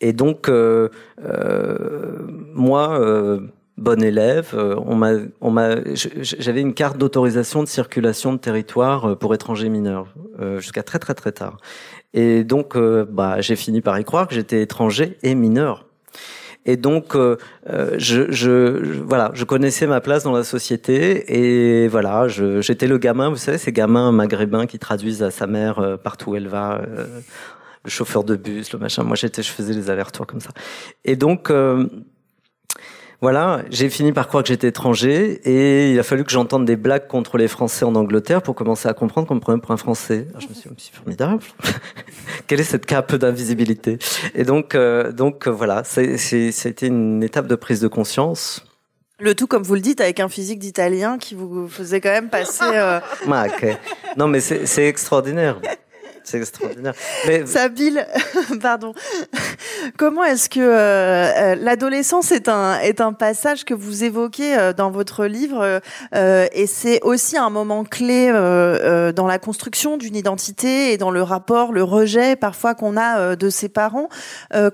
Et 0.00 0.12
donc, 0.12 0.48
euh, 0.48 0.88
euh, 1.24 2.18
moi, 2.52 3.00
euh, 3.00 3.40
bon 3.76 4.02
élève, 4.02 4.54
on 4.54 4.94
m'a, 4.94 5.12
on 5.40 5.50
m'a, 5.50 5.76
j'avais 5.94 6.60
une 6.60 6.74
carte 6.74 6.98
d'autorisation 6.98 7.62
de 7.62 7.68
circulation 7.68 8.32
de 8.32 8.38
territoire 8.38 9.18
pour 9.18 9.34
étrangers 9.34 9.68
mineurs 9.68 10.14
jusqu'à 10.58 10.82
très 10.82 10.98
très 10.98 11.14
très 11.14 11.32
tard. 11.32 11.58
Et 12.16 12.44
donc, 12.44 12.76
euh, 12.76 13.04
bah, 13.08 13.40
j'ai 13.42 13.56
fini 13.56 13.82
par 13.82 13.98
y 14.00 14.04
croire 14.04 14.26
que 14.26 14.34
j'étais 14.34 14.62
étranger 14.62 15.18
et 15.22 15.34
mineur. 15.34 15.84
Et 16.64 16.76
donc, 16.76 17.14
euh, 17.14 17.36
je, 17.68 18.32
je, 18.32 18.82
je, 18.82 19.02
voilà, 19.02 19.30
je 19.34 19.44
connaissais 19.44 19.86
ma 19.86 20.00
place 20.00 20.24
dans 20.24 20.32
la 20.32 20.42
société 20.42 21.82
et 21.82 21.86
voilà, 21.88 22.26
j'étais 22.26 22.88
le 22.88 22.98
gamin, 22.98 23.28
vous 23.28 23.36
savez, 23.36 23.58
ces 23.58 23.70
gamins 23.70 24.10
maghrébins 24.10 24.66
qui 24.66 24.78
traduisent 24.78 25.22
à 25.22 25.30
sa 25.30 25.46
mère 25.46 25.78
euh, 25.78 25.96
partout 25.96 26.30
où 26.30 26.36
elle 26.36 26.48
va, 26.48 26.80
euh, 26.80 27.06
le 27.84 27.90
chauffeur 27.90 28.24
de 28.24 28.34
bus, 28.34 28.72
le 28.72 28.80
machin. 28.80 29.04
Moi, 29.04 29.14
j'étais, 29.14 29.42
je 29.42 29.52
faisais 29.52 29.74
les 29.74 29.90
allers-retours 29.90 30.26
comme 30.26 30.40
ça. 30.40 30.50
Et 31.04 31.14
donc, 31.14 31.50
euh, 31.50 31.86
voilà, 33.22 33.62
j'ai 33.70 33.88
fini 33.88 34.12
par 34.12 34.28
croire 34.28 34.42
que 34.42 34.48
j'étais 34.48 34.68
étranger 34.68 35.40
et 35.44 35.90
il 35.92 35.98
a 35.98 36.02
fallu 36.02 36.24
que 36.24 36.30
j'entende 36.30 36.66
des 36.66 36.76
blagues 36.76 37.06
contre 37.06 37.38
les 37.38 37.48
Français 37.48 37.84
en 37.84 37.94
Angleterre 37.94 38.42
pour 38.42 38.54
commencer 38.54 38.88
à 38.88 38.94
comprendre 38.94 39.26
qu'on 39.26 39.36
me 39.36 39.40
prenait 39.40 39.60
pour 39.60 39.70
un 39.70 39.78
Français. 39.78 40.26
Alors 40.30 40.42
je 40.42 40.48
me 40.48 40.54
suis 40.54 40.70
dit, 40.70 40.90
c'est 40.90 40.96
formidable. 40.96 41.42
Quelle 42.46 42.60
est 42.60 42.64
cette 42.64 42.86
cape 42.86 43.14
d'invisibilité? 43.14 43.98
Et 44.34 44.44
donc, 44.44 44.74
euh, 44.74 45.12
donc 45.12 45.48
voilà, 45.48 45.82
c'était 45.84 46.86
une 46.86 47.22
étape 47.22 47.46
de 47.46 47.54
prise 47.54 47.80
de 47.80 47.88
conscience. 47.88 48.64
Le 49.18 49.34
tout, 49.34 49.46
comme 49.46 49.62
vous 49.62 49.74
le 49.74 49.80
dites, 49.80 50.02
avec 50.02 50.20
un 50.20 50.28
physique 50.28 50.58
d'italien 50.58 51.16
qui 51.16 51.34
vous 51.34 51.68
faisait 51.68 52.02
quand 52.02 52.10
même 52.10 52.28
passer. 52.28 52.64
Euh... 52.64 53.00
Ah, 53.32 53.46
okay. 53.46 53.76
Non, 54.16 54.28
mais 54.28 54.40
c'est 54.40 54.86
extraordinaire. 54.86 55.58
C'est 56.26 56.38
extraordinaire. 56.38 56.94
Mais... 57.26 57.46
Sabine, 57.46 58.04
pardon. 58.60 58.92
Comment 59.96 60.24
est-ce 60.24 60.48
que 60.48 60.58
euh, 60.60 61.54
l'adolescence 61.54 62.32
est 62.32 62.48
un 62.48 62.80
est 62.80 63.00
un 63.00 63.12
passage 63.12 63.64
que 63.64 63.74
vous 63.74 64.02
évoquez 64.02 64.58
euh, 64.58 64.72
dans 64.72 64.90
votre 64.90 65.26
livre 65.26 65.80
euh, 66.14 66.46
et 66.52 66.66
c'est 66.66 67.00
aussi 67.02 67.36
un 67.36 67.48
moment 67.48 67.84
clé 67.84 68.28
euh, 68.28 68.34
euh, 68.36 69.12
dans 69.12 69.28
la 69.28 69.38
construction 69.38 69.96
d'une 69.96 70.16
identité 70.16 70.92
et 70.92 70.96
dans 70.98 71.12
le 71.12 71.22
rapport, 71.22 71.72
le 71.72 71.84
rejet 71.84 72.34
parfois 72.34 72.74
qu'on 72.74 72.96
a 72.96 73.18
euh, 73.18 73.36
de 73.36 73.48
ses 73.48 73.68
parents. 73.68 74.08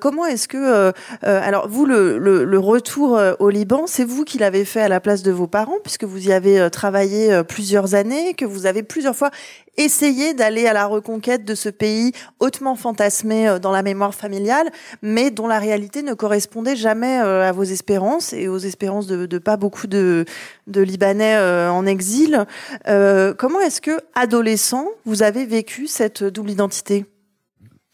comment 0.00 0.24
est-ce 0.24 0.48
que 0.48 0.92
alors 1.22 1.68
vous 1.68 1.84
le, 1.84 2.18
le, 2.18 2.44
le 2.44 2.58
retour 2.58 3.20
au 3.38 3.50
Liban, 3.50 3.84
c'est 3.86 4.04
vous 4.04 4.24
qui 4.24 4.38
l'avez 4.38 4.64
fait 4.64 4.80
à 4.80 4.88
la 4.88 5.00
place 5.00 5.22
de 5.22 5.30
vos 5.30 5.46
parents 5.46 5.76
puisque 5.82 6.04
vous 6.04 6.28
y 6.28 6.32
avez 6.32 6.70
travaillé 6.70 7.42
plusieurs 7.44 7.94
années, 7.94 8.34
que 8.34 8.44
vous 8.44 8.64
avez 8.64 8.82
plusieurs 8.82 9.16
fois 9.16 9.30
essayer 9.76 10.34
d'aller 10.34 10.66
à 10.66 10.72
la 10.72 10.86
reconquête 10.86 11.44
de 11.44 11.54
ce 11.54 11.68
pays 11.68 12.12
hautement 12.40 12.76
fantasmé 12.76 13.48
euh, 13.48 13.58
dans 13.58 13.72
la 13.72 13.82
mémoire 13.82 14.14
familiale, 14.14 14.70
mais 15.02 15.30
dont 15.30 15.46
la 15.46 15.58
réalité 15.58 16.02
ne 16.02 16.14
correspondait 16.14 16.76
jamais 16.76 17.20
euh, 17.20 17.48
à 17.48 17.52
vos 17.52 17.64
espérances 17.64 18.32
et 18.32 18.48
aux 18.48 18.58
espérances 18.58 19.06
de, 19.06 19.26
de 19.26 19.38
pas 19.38 19.56
beaucoup 19.56 19.86
de, 19.86 20.24
de 20.66 20.80
Libanais 20.80 21.36
euh, 21.36 21.70
en 21.70 21.86
exil. 21.86 22.44
comment 22.84 23.60
est-ce 23.60 23.80
que, 23.80 23.98
adolescent, 24.14 24.88
vous 25.04 25.22
avez 25.22 25.46
vécu 25.46 25.86
cette 25.86 26.24
double 26.24 26.50
identité? 26.50 27.06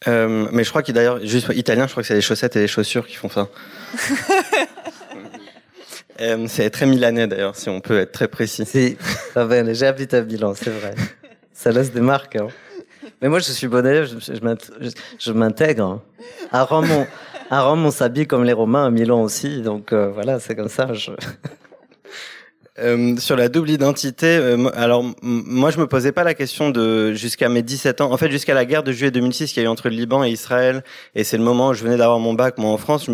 Euh, 0.06 0.46
mais 0.52 0.62
je 0.62 0.70
crois 0.70 0.82
qu'il 0.82 0.94
d'ailleurs, 0.94 1.24
juste 1.24 1.50
italien, 1.54 1.86
je 1.86 1.92
crois 1.92 2.02
que 2.02 2.06
c'est 2.06 2.14
les 2.14 2.20
chaussettes 2.20 2.54
et 2.56 2.60
les 2.60 2.68
chaussures 2.68 3.06
qui 3.06 3.16
font 3.16 3.28
ça. 3.28 3.48
euh, 6.20 6.46
c'est 6.48 6.70
très 6.70 6.86
milanais 6.86 7.26
d'ailleurs, 7.26 7.56
si 7.56 7.68
on 7.68 7.80
peut 7.80 7.98
être 8.00 8.12
très 8.12 8.28
précis. 8.28 8.64
Si, 8.64 8.96
j'ai 9.34 9.86
habité 9.86 10.18
à 10.18 10.22
Milan, 10.22 10.54
c'est 10.54 10.70
vrai 10.70 10.94
ça 11.58 11.72
laisse 11.72 11.92
des 11.92 12.00
marques. 12.00 12.36
Hein. 12.36 12.46
Mais 13.20 13.28
moi, 13.28 13.40
je 13.40 13.50
suis 13.50 13.66
bon 13.66 13.84
élève, 13.84 14.08
je, 15.18 15.32
m'intègre. 15.32 15.84
Hein. 15.84 16.02
À 16.52 16.62
Rome, 16.62 16.86
on, 17.50 17.90
s'habille 17.90 18.28
comme 18.28 18.44
les 18.44 18.52
Romains, 18.52 18.86
à 18.86 18.90
Milan 18.90 19.22
aussi. 19.22 19.60
Donc 19.60 19.92
euh, 19.92 20.08
voilà, 20.14 20.38
c'est 20.38 20.54
comme 20.54 20.68
ça. 20.68 20.88
Euh, 22.80 23.16
sur 23.16 23.34
la 23.34 23.48
double 23.48 23.70
identité, 23.70 24.36
euh, 24.36 24.70
alors 24.76 25.04
moi 25.20 25.72
je 25.72 25.78
me 25.78 25.88
posais 25.88 26.12
pas 26.12 26.22
la 26.22 26.34
question 26.34 26.70
de 26.70 27.12
jusqu'à 27.12 27.48
mes 27.48 27.62
17 27.62 28.02
ans. 28.02 28.12
En 28.12 28.16
fait, 28.16 28.30
jusqu'à 28.30 28.54
la 28.54 28.64
guerre 28.64 28.84
de 28.84 28.92
juillet 28.92 29.10
2006 29.10 29.52
qu'il 29.52 29.60
y 29.64 29.66
a 29.66 29.68
eu 29.68 29.68
entre 29.68 29.88
le 29.88 29.96
Liban 29.96 30.22
et 30.22 30.30
Israël, 30.30 30.84
et 31.16 31.24
c'est 31.24 31.38
le 31.38 31.42
moment 31.42 31.70
où 31.70 31.74
je 31.74 31.82
venais 31.82 31.96
d'avoir 31.96 32.20
mon 32.20 32.34
bac 32.34 32.56
moi 32.56 32.70
en 32.70 32.76
France. 32.76 33.10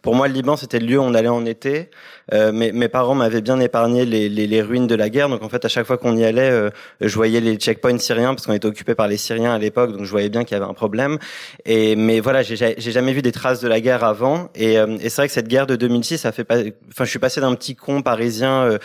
Pour 0.00 0.14
moi, 0.14 0.26
le 0.26 0.32
Liban 0.32 0.56
c'était 0.56 0.78
le 0.78 0.86
lieu 0.86 0.98
où 0.98 1.02
on 1.02 1.12
allait 1.12 1.28
en 1.28 1.44
été. 1.44 1.90
Euh, 2.32 2.52
mes, 2.52 2.72
mes 2.72 2.88
parents 2.88 3.14
m'avaient 3.14 3.40
bien 3.40 3.58
épargné 3.60 4.04
les, 4.04 4.28
les, 4.28 4.46
les, 4.46 4.62
ruines 4.62 4.86
de 4.86 4.94
la 4.94 5.08
guerre, 5.08 5.28
donc 5.28 5.42
en 5.42 5.48
fait 5.48 5.64
à 5.64 5.68
chaque 5.68 5.86
fois 5.86 5.96
qu'on 5.98 6.16
y 6.16 6.24
allait, 6.24 6.50
euh, 6.50 6.70
je 7.00 7.14
voyais 7.14 7.40
les 7.40 7.56
checkpoints 7.56 7.98
syriens 7.98 8.34
parce 8.34 8.46
qu'on 8.46 8.52
était 8.52 8.66
occupé 8.66 8.94
par 8.94 9.08
les 9.08 9.16
Syriens 9.16 9.54
à 9.54 9.58
l'époque, 9.58 9.92
donc 9.92 10.04
je 10.04 10.10
voyais 10.10 10.28
bien 10.28 10.44
qu'il 10.44 10.56
y 10.56 10.60
avait 10.60 10.68
un 10.68 10.74
problème. 10.74 11.18
Et 11.64 11.96
mais 11.96 12.20
voilà, 12.20 12.42
j'ai 12.42 12.76
jamais 12.78 13.12
vu 13.12 13.22
des 13.22 13.32
traces 13.32 13.60
de 13.60 13.68
la 13.68 13.80
guerre 13.80 14.04
avant, 14.04 14.50
et, 14.54 14.74
et 14.74 15.08
c'est 15.08 15.16
vrai 15.16 15.28
que 15.28 15.34
cette 15.34 15.48
guerre 15.48 15.66
de 15.66 15.76
2006, 15.76 16.18
ça 16.18 16.32
fait 16.32 16.44
pas. 16.44 16.58
Enfin, 16.88 17.04
je 17.04 17.10
suis 17.10 17.18
passé 17.18 17.40
d'un 17.40 17.54
petit 17.54 17.74
con 17.74 18.02
parisien 18.02 18.78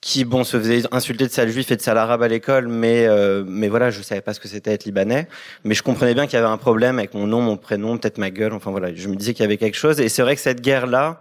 qui 0.00 0.24
bon 0.24 0.44
se 0.44 0.56
faisait 0.58 0.82
insulter 0.92 1.26
de 1.26 1.32
sale 1.32 1.48
juif 1.50 1.70
et 1.72 1.76
de 1.76 1.82
sale 1.82 1.98
arabe 1.98 2.22
à 2.22 2.28
l'école, 2.28 2.68
mais 2.68 3.06
euh, 3.06 3.42
mais 3.46 3.68
voilà, 3.68 3.90
je 3.90 4.02
savais 4.02 4.20
pas 4.20 4.34
ce 4.34 4.40
que 4.40 4.48
c'était 4.48 4.72
être 4.72 4.84
libanais, 4.84 5.26
mais 5.64 5.74
je 5.74 5.82
comprenais 5.82 6.14
bien 6.14 6.26
qu'il 6.26 6.34
y 6.34 6.36
avait 6.36 6.46
un 6.46 6.58
problème 6.58 6.98
avec 6.98 7.14
mon 7.14 7.26
nom, 7.26 7.40
mon 7.40 7.56
prénom, 7.56 7.98
peut-être 7.98 8.18
ma 8.18 8.30
gueule, 8.30 8.52
enfin 8.52 8.70
voilà, 8.70 8.94
je 8.94 9.08
me 9.08 9.16
disais 9.16 9.34
qu'il 9.34 9.42
y 9.42 9.46
avait 9.46 9.56
quelque 9.56 9.76
chose. 9.76 10.00
Et 10.00 10.08
c'est 10.08 10.22
vrai 10.22 10.36
que 10.36 10.42
cette 10.42 10.60
guerre 10.60 10.86
là. 10.86 11.20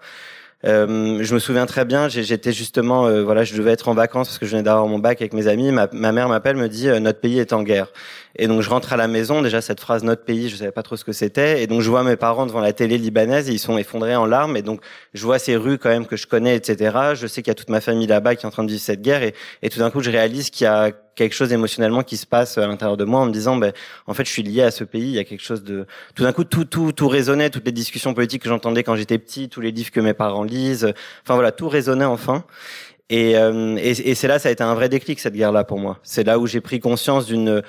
Euh, 0.66 1.20
je 1.22 1.34
me 1.34 1.40
souviens 1.40 1.66
très 1.66 1.86
bien, 1.86 2.10
j'étais 2.10 2.52
justement, 2.52 3.06
euh, 3.06 3.24
voilà, 3.24 3.44
je 3.44 3.56
devais 3.56 3.72
être 3.72 3.88
en 3.88 3.94
vacances 3.94 4.30
parce 4.30 4.40
que 4.40 4.46
je 4.46 4.52
venais 4.52 4.64
d'avoir 4.64 4.88
mon 4.88 4.98
bac 4.98 5.22
avec 5.22 5.34
mes 5.34 5.48
amis. 5.48 5.72
Ma, 5.72 5.88
ma 5.92 6.12
mère 6.12 6.28
m'appelle, 6.28 6.56
me 6.56 6.68
dit 6.68 6.88
notre 7.00 7.20
pays 7.20 7.40
est 7.40 7.54
en 7.54 7.62
guerre. 7.62 7.92
Et 8.38 8.48
donc 8.48 8.62
je 8.62 8.70
rentre 8.70 8.92
à 8.92 8.98
la 8.98 9.08
maison, 9.08 9.42
déjà 9.42 9.62
cette 9.62 9.80
phrase 9.80 10.04
notre 10.04 10.24
pays, 10.24 10.50
je 10.50 10.56
savais 10.56 10.72
pas 10.72 10.84
trop 10.84 10.98
ce 10.98 11.06
que 11.06 11.12
c'était. 11.12 11.62
Et 11.62 11.68
donc 11.68 11.82
je 11.82 11.90
vois 11.90 12.04
mes 12.04 12.16
parents 12.16 12.46
devant 12.46 12.62
la 12.62 12.74
télé 12.74 12.98
libanaise, 12.98 13.48
ils 13.48 13.60
sont 13.60 13.78
effondrés 13.78 14.16
en 14.16 14.26
larmes. 14.26 14.58
Et 14.58 14.62
donc 14.62 14.82
je 15.14 15.24
vois 15.24 15.40
ces 15.40 15.56
rues 15.56 15.78
quand 15.78 15.90
même 15.90 16.08
que 16.08 16.16
je 16.16 16.28
connais, 16.28 16.56
etc. 16.56 16.98
Je 17.14 17.28
sais 17.28 17.42
qu'il 17.42 17.50
y 17.50 17.52
a 17.52 17.56
toute 17.56 17.70
ma 17.70 17.82
famille 17.82 18.08
là-bas 18.08 18.36
qui 18.36 18.46
est 18.46 18.48
en 18.48 18.52
train 18.52 18.64
de 18.64 18.70
vivre 18.70 18.82
cette 18.82 19.02
guerre. 19.02 19.24
Et, 19.24 19.34
et 19.62 19.70
tout 19.70 19.80
d'un 19.80 19.92
coup, 19.92 20.02
je 20.02 20.10
réalise 20.10 20.50
qu'il 20.50 20.66
y 20.66 20.68
a 20.68 20.92
quelque 21.16 21.34
chose 21.34 21.52
émotionnellement 21.54 22.04
qui 22.04 22.18
se 22.18 22.26
passe 22.26 22.58
à 22.58 22.68
l'intérieur 22.68 22.98
de 22.98 23.06
moi 23.06 23.22
en 23.22 23.26
me 23.26 23.32
disant, 23.32 23.56
ben, 23.56 23.74
en 24.06 24.14
fait, 24.14 24.26
je 24.26 24.32
suis 24.32 24.44
lié 24.44 24.62
à 24.62 24.72
ce 24.72 24.84
pays. 24.84 25.04
Il 25.04 25.16
y 25.16 25.20
a 25.20 25.24
quelque 25.24 25.44
chose 25.44 25.64
de. 25.64 25.86
Tout 26.14 26.24
d'un 26.24 26.34
coup, 26.34 26.44
tout, 26.44 26.66
tout, 26.66 26.92
tout 26.92 27.08
résonnait. 27.08 27.50
Toutes 27.50 27.66
les 27.66 27.72
discussions 27.72 28.14
politiques 28.14 28.44
que 28.44 28.50
j'entendais 28.50 28.84
quand 28.84 28.96
j'étais 28.96 29.18
petit, 29.18 29.50
tous 29.50 29.62
les 29.62 29.72
livres 29.72 29.92
que 29.92 30.00
mes 30.00 30.14
parents 30.14 30.44
lisent. 30.44 30.94
Enfin 31.24 31.36
voilà, 31.36 31.52
tout 31.52 31.70
résonnait 31.70 32.06
enfin. 32.06 32.44
Et, 33.10 33.38
euh, 33.38 33.78
et, 33.78 34.16
c'est 34.16 34.28
là, 34.28 34.40
ça 34.40 34.50
a 34.50 34.52
été 34.52 34.64
un 34.64 34.74
vrai 34.74 34.90
déclic 34.90 35.20
cette 35.20 35.36
guerre-là 35.36 35.64
pour 35.64 35.80
moi. 35.80 36.00
C'est 36.04 36.24
là 36.24 36.40
où 36.40 36.48
j'ai 36.48 36.62
pris 36.62 36.80
conscience 36.80 37.26
d'une 37.26 37.62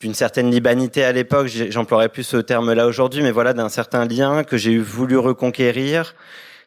d'une 0.00 0.12
certaine 0.12 0.50
libanité 0.50 1.04
à 1.04 1.12
l'époque, 1.12 1.46
j'emploierais 1.46 2.10
plus 2.10 2.22
ce 2.22 2.36
terme-là 2.36 2.86
aujourd'hui, 2.86 3.22
mais 3.22 3.30
voilà, 3.30 3.54
d'un 3.54 3.70
certain 3.70 4.04
lien 4.04 4.44
que 4.44 4.58
j'ai 4.58 4.76
voulu 4.76 5.16
reconquérir 5.16 6.14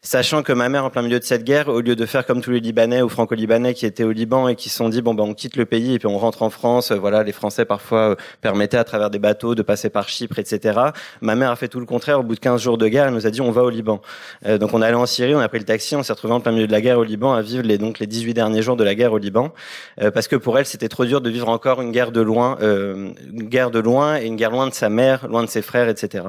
sachant 0.01 0.43
que 0.43 0.53
ma 0.53 0.69
mère, 0.69 0.85
en 0.85 0.89
plein 0.89 1.01
milieu 1.01 1.19
de 1.19 1.25
cette 1.25 1.43
guerre, 1.43 1.67
au 1.67 1.81
lieu 1.81 1.95
de 1.95 2.05
faire 2.05 2.25
comme 2.25 2.41
tous 2.41 2.51
les 2.51 2.61
Libanais 2.61 3.01
ou 3.01 3.09
Franco-Libanais 3.09 3.73
qui 3.73 3.85
étaient 3.85 4.05
au 4.05 4.11
Liban 4.11 4.47
et 4.47 4.55
qui 4.55 4.69
se 4.69 4.77
sont 4.77 4.87
dit 4.87 5.01
bon 5.01 5.13
ben 5.13 5.23
on 5.23 5.33
quitte 5.33 5.57
le 5.57 5.65
pays 5.65 5.95
et 5.95 5.99
puis 5.99 6.07
on 6.07 6.17
rentre 6.17 6.41
en 6.41 6.49
France, 6.49 6.93
voilà, 6.93 7.23
les 7.23 7.33
Français 7.33 7.65
parfois 7.65 8.11
euh, 8.11 8.15
permettaient 8.41 8.77
à 8.77 8.85
travers 8.85 9.09
des 9.09 9.19
bateaux 9.19 9.55
de 9.55 9.61
passer 9.61 9.89
par 9.89 10.07
Chypre, 10.07 10.39
etc. 10.39 10.79
Ma 11.19 11.35
mère 11.35 11.51
a 11.51 11.55
fait 11.57 11.67
tout 11.67 11.81
le 11.81 11.85
contraire. 11.85 12.19
Au 12.21 12.23
bout 12.23 12.35
de 12.35 12.39
15 12.39 12.61
jours 12.61 12.77
de 12.77 12.87
guerre, 12.87 13.07
elle 13.07 13.13
nous 13.13 13.27
a 13.27 13.29
dit 13.29 13.41
on 13.41 13.51
va 13.51 13.63
au 13.63 13.69
Liban. 13.69 14.01
Euh, 14.45 14.57
donc 14.57 14.73
on 14.73 14.81
allé 14.81 14.95
en 14.95 15.05
Syrie, 15.05 15.35
on 15.35 15.39
a 15.39 15.49
pris 15.49 15.59
le 15.59 15.65
taxi, 15.65 15.97
on 15.97 16.03
s'est 16.03 16.13
retrouvé 16.13 16.33
en 16.33 16.39
plein 16.39 16.53
milieu 16.53 16.67
de 16.67 16.71
la 16.71 16.81
guerre 16.81 16.99
au 16.99 17.03
Liban 17.03 17.33
à 17.33 17.41
vivre 17.41 17.63
les 17.63 17.77
donc 17.77 17.99
les 17.99 18.07
18 18.07 18.33
derniers 18.33 18.61
jours 18.61 18.77
de 18.77 18.85
la 18.85 18.95
guerre 18.95 19.11
au 19.11 19.17
Liban, 19.17 19.53
euh, 20.01 20.11
parce 20.11 20.29
que 20.29 20.37
pour 20.37 20.57
elle 20.57 20.65
c'était 20.65 20.89
trop 20.89 21.03
dur 21.03 21.19
de 21.19 21.29
vivre 21.29 21.49
encore 21.49 21.81
une 21.81 21.91
guerre 21.91 22.13
de 22.13 22.21
loin, 22.21 22.57
une 22.61 23.49
guerre 23.49 23.71
de 23.71 23.79
loin 23.79 24.17
et 24.17 24.25
une 24.25 24.37
guerre 24.37 24.51
loin 24.51 24.67
de 24.67 24.73
sa 24.73 24.89
mère, 24.89 25.27
loin 25.27 25.43
de 25.43 25.49
ses 25.49 25.61
frères, 25.61 25.89
etc. 25.89 26.23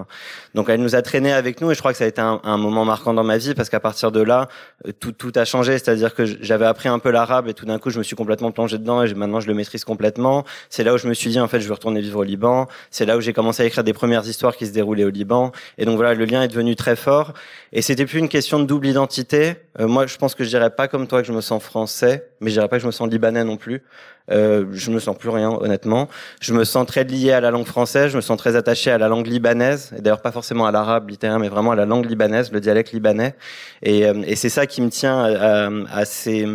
Donc 0.54 0.68
elle 0.68 0.80
nous 0.80 0.96
a 0.96 1.02
traîné 1.02 1.32
avec 1.32 1.60
nous 1.60 1.70
et 1.70 1.74
je 1.74 1.78
crois 1.78 1.92
que 1.92 1.98
ça 1.98 2.04
a 2.04 2.08
été 2.08 2.20
un 2.20 2.56
moment 2.56 2.84
marquant 2.84 3.14
dans 3.14 3.24
ma 3.24 3.36
vie 3.36 3.54
parce 3.60 3.68
qu'à 3.68 3.78
partir 3.78 4.10
de 4.10 4.22
là 4.22 4.48
euh, 4.86 4.92
tout, 4.98 5.12
tout 5.12 5.32
a 5.34 5.44
changé. 5.44 5.72
C'est-à-dire 5.72 6.14
que 6.14 6.24
j'avais 6.24 6.64
appris 6.64 6.88
un 6.88 6.98
peu 6.98 7.10
l'arabe 7.10 7.46
et 7.46 7.52
tout 7.52 7.66
d'un 7.66 7.78
coup, 7.78 7.90
je 7.90 7.98
me 7.98 8.02
suis 8.02 8.16
complètement 8.16 8.52
plongé 8.52 8.78
dedans 8.78 9.02
et 9.04 9.12
maintenant, 9.12 9.38
je 9.38 9.48
le 9.48 9.52
maîtrise 9.52 9.84
complètement. 9.84 10.46
C'est 10.70 10.82
là 10.82 10.94
où 10.94 10.96
je 10.96 11.06
me 11.06 11.12
suis 11.12 11.28
dit, 11.28 11.38
en 11.38 11.46
fait, 11.46 11.60
je 11.60 11.66
veux 11.66 11.74
retourner 11.74 12.00
vivre 12.00 12.20
au 12.20 12.22
Liban. 12.22 12.68
C'est 12.90 13.04
là 13.04 13.18
où 13.18 13.20
j'ai 13.20 13.34
commencé 13.34 13.62
à 13.62 13.66
écrire 13.66 13.84
des 13.84 13.92
premières 13.92 14.26
histoires 14.26 14.56
qui 14.56 14.66
se 14.66 14.72
déroulaient 14.72 15.04
au 15.04 15.10
Liban. 15.10 15.52
Et 15.76 15.84
donc 15.84 15.96
voilà, 15.96 16.14
le 16.14 16.24
lien 16.24 16.42
est 16.42 16.48
devenu 16.48 16.74
très 16.74 16.96
fort. 16.96 17.34
Et 17.74 17.82
c'était 17.82 18.06
plus 18.06 18.18
une 18.18 18.30
question 18.30 18.60
de 18.60 18.64
double 18.64 18.86
identité. 18.86 19.56
Euh, 19.78 19.86
moi, 19.86 20.06
je 20.06 20.16
pense 20.16 20.34
que 20.34 20.42
je 20.42 20.48
dirais 20.48 20.70
pas 20.70 20.88
comme 20.88 21.06
toi 21.06 21.20
que 21.20 21.28
je 21.28 21.34
me 21.34 21.42
sens 21.42 21.62
français, 21.62 22.30
mais 22.40 22.48
je 22.48 22.54
dirais 22.54 22.68
pas 22.68 22.76
que 22.76 22.82
je 22.82 22.86
me 22.86 22.92
sens 22.92 23.10
libanais 23.10 23.44
non 23.44 23.58
plus. 23.58 23.82
Euh, 24.30 24.66
je 24.72 24.90
me 24.90 24.98
sens 24.98 25.16
plus 25.16 25.28
rien, 25.28 25.50
honnêtement. 25.50 26.08
Je 26.40 26.52
me 26.54 26.64
sens 26.64 26.86
très 26.86 27.04
lié 27.04 27.32
à 27.32 27.40
la 27.40 27.50
langue 27.50 27.66
française. 27.66 28.12
Je 28.12 28.16
me 28.16 28.20
sens 28.20 28.36
très 28.36 28.56
attaché 28.56 28.90
à 28.90 28.98
la 28.98 29.08
langue 29.08 29.26
libanaise. 29.26 29.92
Et 29.96 30.00
d'ailleurs, 30.00 30.22
pas 30.22 30.32
forcément 30.32 30.66
à 30.66 30.72
l'arabe 30.72 31.08
littéraire, 31.08 31.38
mais 31.38 31.48
vraiment 31.48 31.72
à 31.72 31.76
la 31.76 31.86
langue 31.86 32.06
libanaise, 32.06 32.52
le 32.52 32.60
dialecte 32.60 32.92
libanais. 32.92 33.34
Et, 33.82 34.06
euh, 34.06 34.22
et 34.26 34.36
c'est 34.36 34.48
ça 34.48 34.66
qui 34.66 34.82
me 34.82 34.90
tient 34.90 35.18
à, 35.18 35.68
à, 35.92 36.04
ces 36.04 36.46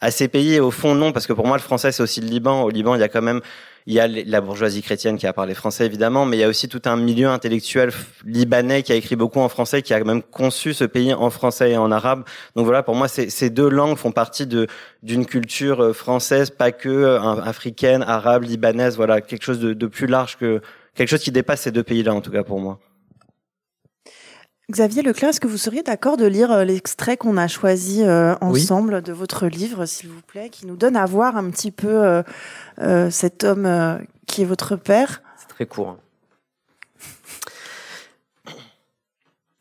à 0.00 0.10
ces 0.10 0.28
pays. 0.28 0.54
Et 0.54 0.60
au 0.60 0.70
fond, 0.70 0.94
non, 0.94 1.12
parce 1.12 1.26
que 1.26 1.32
pour 1.32 1.46
moi, 1.46 1.56
le 1.56 1.62
français, 1.62 1.92
c'est 1.92 2.02
aussi 2.02 2.20
le 2.20 2.28
Liban. 2.28 2.62
Au 2.62 2.70
Liban, 2.70 2.94
il 2.94 3.00
y 3.00 3.04
a 3.04 3.08
quand 3.08 3.22
même 3.22 3.40
il 3.86 3.94
y 3.94 4.00
a 4.00 4.08
la 4.08 4.40
bourgeoisie 4.40 4.82
chrétienne 4.82 5.16
qui 5.16 5.28
a 5.28 5.32
parlé 5.32 5.54
français 5.54 5.86
évidemment, 5.86 6.26
mais 6.26 6.36
il 6.36 6.40
y 6.40 6.44
a 6.44 6.48
aussi 6.48 6.68
tout 6.68 6.82
un 6.86 6.96
milieu 6.96 7.28
intellectuel 7.28 7.90
libanais 8.24 8.82
qui 8.82 8.92
a 8.92 8.96
écrit 8.96 9.14
beaucoup 9.14 9.38
en 9.38 9.48
français, 9.48 9.80
qui 9.82 9.94
a 9.94 10.02
même 10.02 10.22
conçu 10.22 10.74
ce 10.74 10.82
pays 10.82 11.14
en 11.14 11.30
français 11.30 11.70
et 11.70 11.76
en 11.76 11.92
arabe. 11.92 12.24
Donc 12.56 12.64
voilà, 12.64 12.82
pour 12.82 12.96
moi, 12.96 13.06
ces 13.06 13.50
deux 13.50 13.68
langues 13.68 13.96
font 13.96 14.10
partie 14.10 14.46
de 14.46 14.66
d'une 15.04 15.24
culture 15.24 15.80
euh, 15.80 15.92
française, 15.92 16.50
pas 16.50 16.72
que 16.72 16.88
euh, 16.88 17.20
africaine, 17.20 18.02
arabe, 18.02 18.42
libanaise. 18.42 18.96
Voilà, 18.96 19.20
quelque 19.20 19.44
chose 19.44 19.60
de, 19.60 19.72
de 19.72 19.86
plus 19.86 20.08
large 20.08 20.36
que 20.36 20.60
quelque 20.94 21.08
chose 21.08 21.22
qui 21.22 21.30
dépasse 21.30 21.62
ces 21.62 21.70
deux 21.70 21.84
pays-là, 21.84 22.12
en 22.12 22.20
tout 22.20 22.32
cas 22.32 22.42
pour 22.42 22.58
moi. 22.58 22.80
Xavier 24.68 25.02
Leclerc, 25.02 25.30
est-ce 25.30 25.38
que 25.38 25.46
vous 25.46 25.58
seriez 25.58 25.84
d'accord 25.84 26.16
de 26.16 26.26
lire 26.26 26.50
euh, 26.50 26.64
l'extrait 26.64 27.16
qu'on 27.16 27.36
a 27.36 27.46
choisi 27.46 28.02
euh, 28.02 28.34
ensemble 28.40 29.00
de 29.00 29.12
votre 29.12 29.46
livre, 29.46 29.86
s'il 29.86 30.08
vous 30.08 30.22
plaît, 30.22 30.50
qui 30.50 30.66
nous 30.66 30.74
donne 30.76 30.96
à 30.96 31.06
voir 31.06 31.36
un 31.36 31.50
petit 31.50 31.70
peu 31.70 32.24
euh, 32.80 33.10
cet 33.10 33.44
homme 33.44 34.00
qui 34.26 34.42
est 34.42 34.44
votre 34.44 34.74
père? 34.74 35.22
C'est 35.38 35.48
très 35.48 35.66
court. 35.66 35.90
Hein. 35.90 35.98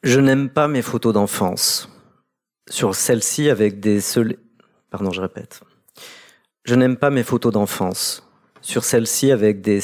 Je 0.01 0.19
n'aime 0.19 0.49
pas 0.49 0.67
mes 0.67 0.81
photos 0.81 1.13
d'enfance. 1.13 1.87
Sur 2.67 2.95
celle-ci 2.95 3.51
avec 3.51 3.79
des. 3.79 3.99
Pardon, 4.89 5.11
je 5.11 5.21
répète. 5.21 5.61
Je 6.63 6.73
n'aime 6.73 6.97
pas 6.97 7.11
mes 7.11 7.23
photos 7.23 7.53
d'enfance. 7.53 8.27
Sur 8.61 8.83
celle-ci 8.83 9.31
avec 9.31 9.61
des, 9.61 9.81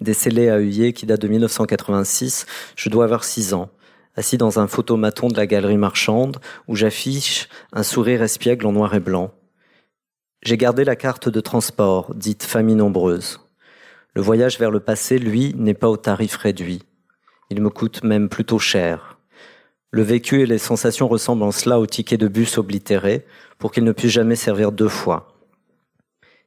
des 0.00 0.14
scellés 0.14 0.48
à 0.48 0.54
œillets 0.56 0.92
qui 0.92 1.06
datent 1.06 1.22
de 1.22 1.28
1986, 1.28 2.46
je 2.74 2.88
dois 2.88 3.04
avoir 3.04 3.22
6 3.22 3.54
ans 3.54 3.70
assis 4.16 4.38
dans 4.38 4.58
un 4.58 4.66
photomaton 4.66 5.28
de 5.28 5.36
la 5.36 5.46
galerie 5.46 5.76
marchande 5.76 6.38
où 6.68 6.74
j'affiche 6.74 7.48
un 7.72 7.82
sourire 7.82 8.22
espiègle 8.22 8.66
en 8.66 8.72
noir 8.72 8.94
et 8.94 9.00
blanc. 9.00 9.30
J'ai 10.42 10.56
gardé 10.56 10.84
la 10.84 10.96
carte 10.96 11.28
de 11.28 11.40
transport, 11.40 12.14
dite 12.14 12.42
famille 12.42 12.74
nombreuse. 12.74 13.40
Le 14.14 14.22
voyage 14.22 14.58
vers 14.58 14.70
le 14.70 14.80
passé, 14.80 15.18
lui, 15.18 15.54
n'est 15.56 15.74
pas 15.74 15.88
au 15.88 15.96
tarif 15.96 16.36
réduit. 16.36 16.82
Il 17.50 17.60
me 17.60 17.70
coûte 17.70 18.02
même 18.02 18.28
plutôt 18.28 18.58
cher. 18.58 19.18
Le 19.90 20.02
vécu 20.02 20.40
et 20.40 20.46
les 20.46 20.58
sensations 20.58 21.08
ressemblent 21.08 21.42
en 21.42 21.52
cela 21.52 21.78
au 21.78 21.86
ticket 21.86 22.16
de 22.16 22.28
bus 22.28 22.58
oblitéré 22.58 23.26
pour 23.58 23.72
qu'il 23.72 23.84
ne 23.84 23.92
puisse 23.92 24.12
jamais 24.12 24.36
servir 24.36 24.72
deux 24.72 24.88
fois. 24.88 25.34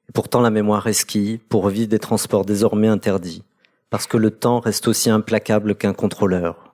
Et 0.10 0.12
pourtant 0.12 0.42
la 0.42 0.50
mémoire 0.50 0.88
esquille 0.88 1.38
pour 1.38 1.70
vivre 1.70 1.90
des 1.90 2.00
transports 2.00 2.46
désormais 2.46 2.88
interdits, 2.88 3.44
parce 3.90 4.08
que 4.08 4.18
le 4.18 4.32
temps 4.32 4.60
reste 4.60 4.88
aussi 4.88 5.10
implacable 5.10 5.76
qu'un 5.76 5.94
contrôleur. 5.94 6.69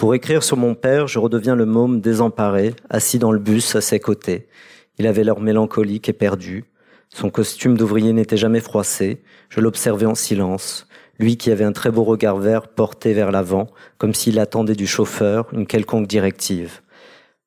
Pour 0.00 0.14
écrire 0.14 0.42
sur 0.42 0.56
mon 0.56 0.74
père, 0.74 1.08
je 1.08 1.18
redeviens 1.18 1.54
le 1.54 1.66
môme 1.66 2.00
désemparé, 2.00 2.74
assis 2.88 3.18
dans 3.18 3.32
le 3.32 3.38
bus 3.38 3.76
à 3.76 3.82
ses 3.82 4.00
côtés. 4.00 4.48
Il 4.96 5.06
avait 5.06 5.24
l'air 5.24 5.40
mélancolique 5.40 6.08
et 6.08 6.14
perdu. 6.14 6.64
Son 7.10 7.28
costume 7.28 7.76
d'ouvrier 7.76 8.14
n'était 8.14 8.38
jamais 8.38 8.60
froissé. 8.60 9.22
Je 9.50 9.60
l'observais 9.60 10.06
en 10.06 10.14
silence. 10.14 10.88
Lui 11.18 11.36
qui 11.36 11.50
avait 11.50 11.64
un 11.64 11.72
très 11.72 11.90
beau 11.90 12.02
regard 12.02 12.38
vert 12.38 12.68
porté 12.68 13.12
vers 13.12 13.30
l'avant, 13.30 13.66
comme 13.98 14.14
s'il 14.14 14.38
attendait 14.38 14.74
du 14.74 14.86
chauffeur 14.86 15.48
une 15.52 15.66
quelconque 15.66 16.06
directive. 16.06 16.80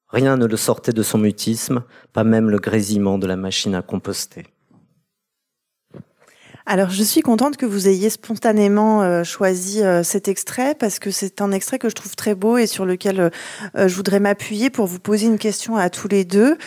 Rien 0.10 0.38
ne 0.38 0.46
le 0.46 0.56
sortait 0.56 0.94
de 0.94 1.02
son 1.02 1.18
mutisme, 1.18 1.84
pas 2.14 2.24
même 2.24 2.52
le 2.52 2.60
grésillement 2.60 3.18
de 3.18 3.26
la 3.26 3.36
machine 3.36 3.74
à 3.74 3.82
composter. 3.82 4.44
Alors, 6.66 6.90
je 6.90 7.04
suis 7.04 7.20
contente 7.20 7.58
que 7.58 7.66
vous 7.66 7.90
ayez 7.90 8.10
spontanément 8.10 9.02
euh, 9.02 9.26
choisi 9.26 9.84
euh, 9.84 10.02
cet 10.02 10.30
extrait 10.30 10.76
parce 10.76 10.98
que 10.98 11.12
c'est 11.12 11.42
un 11.42 11.52
extrait 11.52 11.78
que 11.78 11.90
je 11.90 11.94
trouve 11.94 12.16
très 12.16 12.36
beau 12.36 12.58
et 12.58 12.68
sur 12.68 12.86
lequel 12.86 13.20
euh, 13.20 13.88
je 13.88 13.94
voudrais 13.96 14.22
m'appuyer 14.22 14.70
pour 14.70 14.86
vous 14.88 15.00
poser 15.00 15.26
une 15.26 15.38
question 15.38 15.76
à 15.76 15.90
tous 15.90 16.08
les 16.08 16.24
deux. 16.24 16.58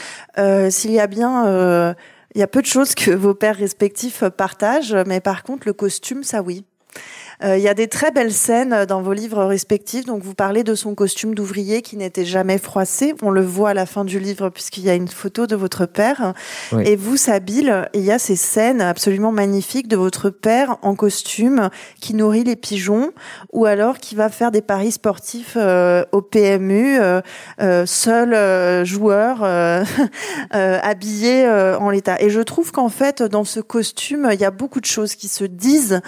S'il 0.70 0.90
y 0.90 1.00
a 1.00 1.06
bien, 1.06 1.94
il 2.34 2.38
y 2.38 2.42
a 2.42 2.46
peu 2.46 2.60
de 2.60 2.66
choses 2.66 2.94
que 2.94 3.10
vos 3.10 3.32
pères 3.32 3.56
respectifs 3.56 4.22
partagent, 4.36 4.94
mais 5.06 5.20
par 5.20 5.42
contre, 5.42 5.66
le 5.66 5.72
costume, 5.72 6.24
ça 6.24 6.42
oui. 6.42 6.64
Euh, 7.42 7.56
il 7.56 7.62
y 7.62 7.68
a 7.68 7.74
des 7.74 7.88
très 7.88 8.10
belles 8.10 8.32
scènes 8.32 8.84
dans 8.86 9.02
vos 9.02 9.12
livres 9.12 9.44
respectifs. 9.44 10.04
Donc, 10.04 10.22
vous 10.22 10.34
parlez 10.34 10.64
de 10.64 10.74
son 10.74 10.94
costume 10.94 11.34
d'ouvrier 11.34 11.82
qui 11.82 11.96
n'était 11.96 12.24
jamais 12.24 12.58
froissé. 12.58 13.14
On 13.22 13.30
le 13.30 13.42
voit 13.42 13.70
à 13.70 13.74
la 13.74 13.86
fin 13.86 14.04
du 14.04 14.18
livre 14.18 14.48
puisqu'il 14.48 14.84
y 14.84 14.90
a 14.90 14.94
une 14.94 15.08
photo 15.08 15.46
de 15.46 15.56
votre 15.56 15.86
père. 15.86 16.34
Et 16.84 16.96
vous, 16.96 17.16
Sabine, 17.16 17.88
il 17.94 18.02
y 18.02 18.12
a 18.12 18.18
ces 18.18 18.36
scènes 18.36 18.80
absolument 18.80 19.32
magnifiques 19.32 19.88
de 19.88 19.96
votre 19.96 20.30
père 20.30 20.76
en 20.82 20.94
costume 20.94 21.70
qui 22.00 22.14
nourrit 22.14 22.44
les 22.44 22.56
pigeons 22.56 23.12
ou 23.52 23.66
alors 23.66 23.98
qui 23.98 24.14
va 24.14 24.28
faire 24.28 24.50
des 24.50 24.62
paris 24.62 24.92
sportifs 24.92 25.56
euh, 25.56 26.04
au 26.12 26.22
PMU, 26.22 26.98
euh, 26.98 27.20
euh, 27.60 27.86
seul 27.86 28.84
joueur 28.84 29.42
habillé 30.50 31.48
en 31.48 31.90
l'état. 31.90 32.20
Et 32.20 32.30
je 32.30 32.40
trouve 32.40 32.72
qu'en 32.72 32.88
fait, 32.88 33.22
dans 33.22 33.44
ce 33.44 33.60
costume, 33.60 34.28
il 34.32 34.40
y 34.40 34.44
a 34.44 34.50
beaucoup 34.50 34.80
de 34.80 34.86
choses 34.86 35.14
qui 35.14 35.28
se 35.28 35.44
disent, 35.44 36.00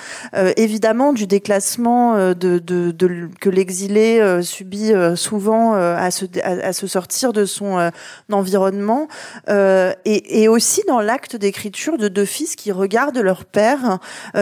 évidemment, 0.56 1.12
du 1.18 1.26
déclassement 1.26 2.16
de, 2.16 2.58
de, 2.58 2.90
de 2.90 3.28
que 3.40 3.50
l'exilé 3.50 4.40
subit 4.42 4.92
souvent 5.16 5.74
à 5.74 6.10
se, 6.10 6.24
à, 6.42 6.72
se 6.72 6.86
sortir 6.86 7.32
de 7.32 7.44
son 7.44 7.90
environnement, 8.30 9.08
et, 9.48 10.42
et 10.42 10.48
aussi 10.48 10.82
dans 10.86 11.00
l'acte 11.00 11.36
d'écriture 11.36 11.98
de 11.98 12.08
deux 12.08 12.24
fils 12.24 12.56
qui 12.56 12.72
regardent 12.72 13.18
leur 13.18 13.44
père, 13.44 13.98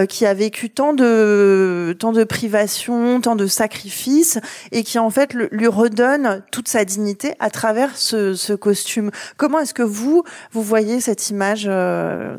qui 0.08 0.26
a 0.26 0.34
vécu 0.34 0.70
tant 0.70 0.92
de 0.92 1.96
tant 1.98 2.12
de 2.12 2.24
privations, 2.24 3.20
tant 3.20 3.36
de 3.36 3.46
sacrifices, 3.46 4.38
et 4.72 4.82
qui 4.82 4.98
en 4.98 5.10
fait 5.10 5.32
lui 5.34 5.68
redonne 5.68 6.42
toute 6.52 6.68
sa 6.68 6.84
dignité 6.84 7.34
à 7.40 7.50
travers 7.50 7.96
ce, 7.96 8.34
ce 8.34 8.52
costume. 8.52 9.10
Comment 9.36 9.60
est-ce 9.60 9.74
que 9.74 9.82
vous 9.82 10.22
vous 10.52 10.62
voyez 10.62 11.00
cette 11.00 11.30
image, 11.30 11.66
euh, 11.68 12.36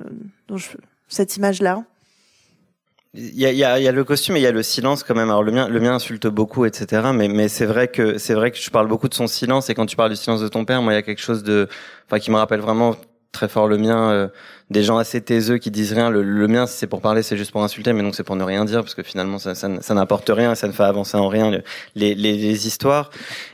cette 1.09 1.37
image-là? 1.37 1.83
Il 3.17 3.39
y, 3.39 3.45
a, 3.47 3.51
y 3.51 3.63
a, 3.63 3.79
y 3.79 3.87
a, 3.87 3.91
le 3.91 4.03
costume 4.03 4.35
et 4.35 4.39
il 4.39 4.43
y 4.43 4.47
a 4.47 4.51
le 4.51 4.61
silence 4.61 5.03
quand 5.03 5.15
même. 5.15 5.29
Alors 5.29 5.41
le 5.41 5.51
mien, 5.51 5.67
le 5.67 5.79
mien 5.79 5.95
insulte 5.95 6.27
beaucoup, 6.27 6.65
etc. 6.65 7.09
Mais, 7.13 7.27
mais 7.27 7.47
c'est 7.47 7.65
vrai 7.65 7.87
que 7.87 8.19
c'est 8.19 8.35
vrai 8.35 8.51
que 8.51 8.57
je 8.57 8.69
parle 8.69 8.87
beaucoup 8.87 9.09
de 9.09 9.15
son 9.15 9.25
silence. 9.25 9.69
Et 9.69 9.73
quand 9.73 9.87
tu 9.87 9.95
parles 9.95 10.11
du 10.11 10.15
silence 10.15 10.39
de 10.41 10.47
ton 10.47 10.65
père, 10.65 10.81
moi, 10.83 10.93
il 10.93 10.97
y 10.97 10.99
a 10.99 11.01
quelque 11.01 11.21
chose 11.21 11.41
de, 11.43 11.67
enfin, 12.05 12.19
qui 12.19 12.29
me 12.29 12.35
rappelle 12.37 12.59
vraiment 12.59 12.95
très 13.31 13.47
fort 13.47 13.67
le 13.67 13.77
mien. 13.77 14.11
Euh, 14.11 14.27
des 14.69 14.83
gens 14.83 14.97
assez 14.97 15.21
taiseux 15.21 15.57
qui 15.57 15.71
disent 15.71 15.93
rien. 15.93 16.09
Le, 16.09 16.21
le 16.21 16.47
mien, 16.47 16.67
c'est 16.67 16.87
pour 16.87 17.01
parler, 17.01 17.23
c'est 17.23 17.37
juste 17.37 17.51
pour 17.51 17.63
insulter, 17.63 17.93
mais 17.93 18.03
donc 18.03 18.15
c'est 18.15 18.23
pour 18.23 18.35
ne 18.35 18.43
rien 18.43 18.65
dire 18.65 18.81
parce 18.81 18.95
que 18.95 19.03
finalement 19.03 19.39
ça, 19.39 19.55
ça, 19.55 19.69
ça 19.79 19.93
n'apporte 19.93 20.29
rien, 20.29 20.55
ça 20.55 20.67
ne 20.67 20.73
fait 20.73 20.83
avancer 20.83 21.15
en 21.15 21.29
rien 21.29 21.51
les, 21.95 22.15
les, 22.15 22.15
les 22.15 22.67
histoires. 22.67 23.09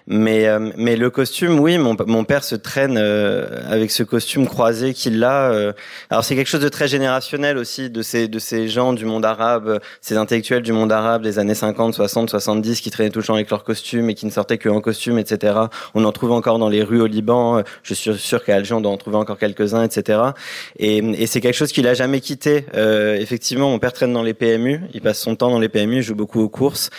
Mais 0.08 0.48
euh, 0.48 0.72
mais 0.76 0.96
le 0.96 1.10
costume, 1.12 1.60
oui, 1.60 1.78
mon, 1.78 1.96
mon 2.08 2.24
père 2.24 2.44
se 2.44 2.56
traîne 2.56 2.98
euh, 2.98 3.62
avec 3.70 3.92
ce 3.92 4.02
costume 4.04 4.48
croisé 4.48 4.94
qu'il 4.94 5.24
a. 5.24 5.52
Euh. 5.52 5.74
alors 6.10 6.24
c'est 6.24 6.36
quelque 6.36 6.50
chose 6.50 6.62
de 6.62 6.70
très 6.70 6.88
générationnel 6.88 7.58
aussi 7.58 7.90
de 7.90 8.02
ces 8.02 8.28
de 8.28 8.40
ces 8.40 8.68
gens 8.68 8.94
du 8.94 9.06
monde 9.06 9.24
arabe, 9.24 9.80
ces 10.02 10.18
intellectuels 10.18 10.64
du 10.64 10.74
monde 10.74 10.92
arabe 10.92 11.22
des 11.22 11.38
années 11.38 11.56
50, 11.56 11.94
60, 11.94 12.30
70 12.32 12.82
qui 12.82 12.90
traînaient 12.90 13.12
tout 13.12 13.20
le 13.20 13.26
temps 13.26 13.36
avec 13.36 13.52
leur 13.52 13.64
costume 13.64 14.10
et 14.10 14.16
qui 14.16 14.26
ne 14.26 14.32
sortaient 14.32 14.58
que 14.58 14.70
en 14.70 14.82
costume, 14.82 15.20
etc. 15.20 15.54
On 15.94 16.04
en 16.06 16.12
trouve 16.12 16.32
encore 16.32 16.58
dans 16.58 16.70
les 16.70 16.84
rues 16.84 17.02
au 17.02 17.08
Liban. 17.08 17.62
Je 17.84 17.94
suis 17.94 18.18
sûr 18.18 18.44
qu'à 18.44 18.56
Alger 18.56 18.74
on 18.74 18.82
doit 18.82 18.92
en 18.92 18.98
trouver 18.98 19.18
encore 19.18 19.38
quelques-uns, 19.38 19.84
etc. 19.84 20.20
Et 20.80 21.03
et 21.16 21.28
c'est 21.28 21.42
quelque 21.42 21.56
chose 21.56 21.72
qu'il 21.72 21.88
a 21.88 21.94
jamais 21.94 22.20
quitté. 22.20 22.66
Euh, 22.76 23.16
effectivement, 23.16 23.70
mon 23.70 23.80
père 23.80 23.94
traîne 23.94 24.14
dans 24.14 24.24
les 24.24 24.34
PMU, 24.34 24.82
il 24.94 25.02
passe 25.02 25.20
son 25.20 25.36
temps 25.36 25.50
dans 25.50 25.60
les 25.60 25.70
PMU, 25.70 25.98
il 25.98 26.02
joue 26.02 26.16
beaucoup 26.16 26.42
aux 26.42 26.50
courses, 26.50 26.90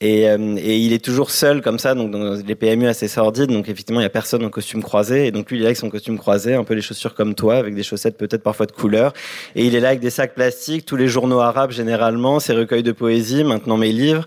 et, 0.00 0.28
euh, 0.28 0.56
et 0.56 0.78
il 0.78 0.92
est 0.92 1.04
toujours 1.04 1.30
seul 1.30 1.60
comme 1.62 1.78
ça, 1.78 1.94
donc 1.94 2.10
dans 2.10 2.34
les 2.34 2.54
PMU 2.54 2.86
assez 2.86 3.08
sordides. 3.08 3.50
Donc 3.50 3.68
effectivement, 3.68 4.00
il 4.00 4.04
y 4.04 4.06
a 4.06 4.10
personne 4.10 4.44
en 4.44 4.50
costume 4.50 4.82
croisé, 4.82 5.26
et 5.26 5.30
donc 5.30 5.50
lui, 5.50 5.56
il 5.56 5.60
est 5.60 5.62
là 5.64 5.68
avec 5.68 5.78
son 5.78 5.90
costume 5.90 6.18
croisé, 6.18 6.54
un 6.54 6.64
peu 6.64 6.74
les 6.74 6.82
chaussures 6.82 7.14
comme 7.14 7.34
toi, 7.34 7.56
avec 7.56 7.74
des 7.74 7.82
chaussettes 7.82 8.16
peut-être 8.16 8.42
parfois 8.42 8.66
de 8.66 8.72
couleur, 8.72 9.12
et 9.54 9.64
il 9.64 9.74
est 9.74 9.80
là 9.80 9.88
avec 9.88 10.00
des 10.00 10.10
sacs 10.10 10.34
plastiques, 10.34 10.84
tous 10.84 10.96
les 10.96 11.08
journaux 11.08 11.40
arabes 11.40 11.70
généralement, 11.70 12.40
ses 12.40 12.52
recueils 12.52 12.82
de 12.82 12.92
poésie, 12.92 13.44
maintenant 13.44 13.76
mes 13.76 13.92
livres, 13.92 14.24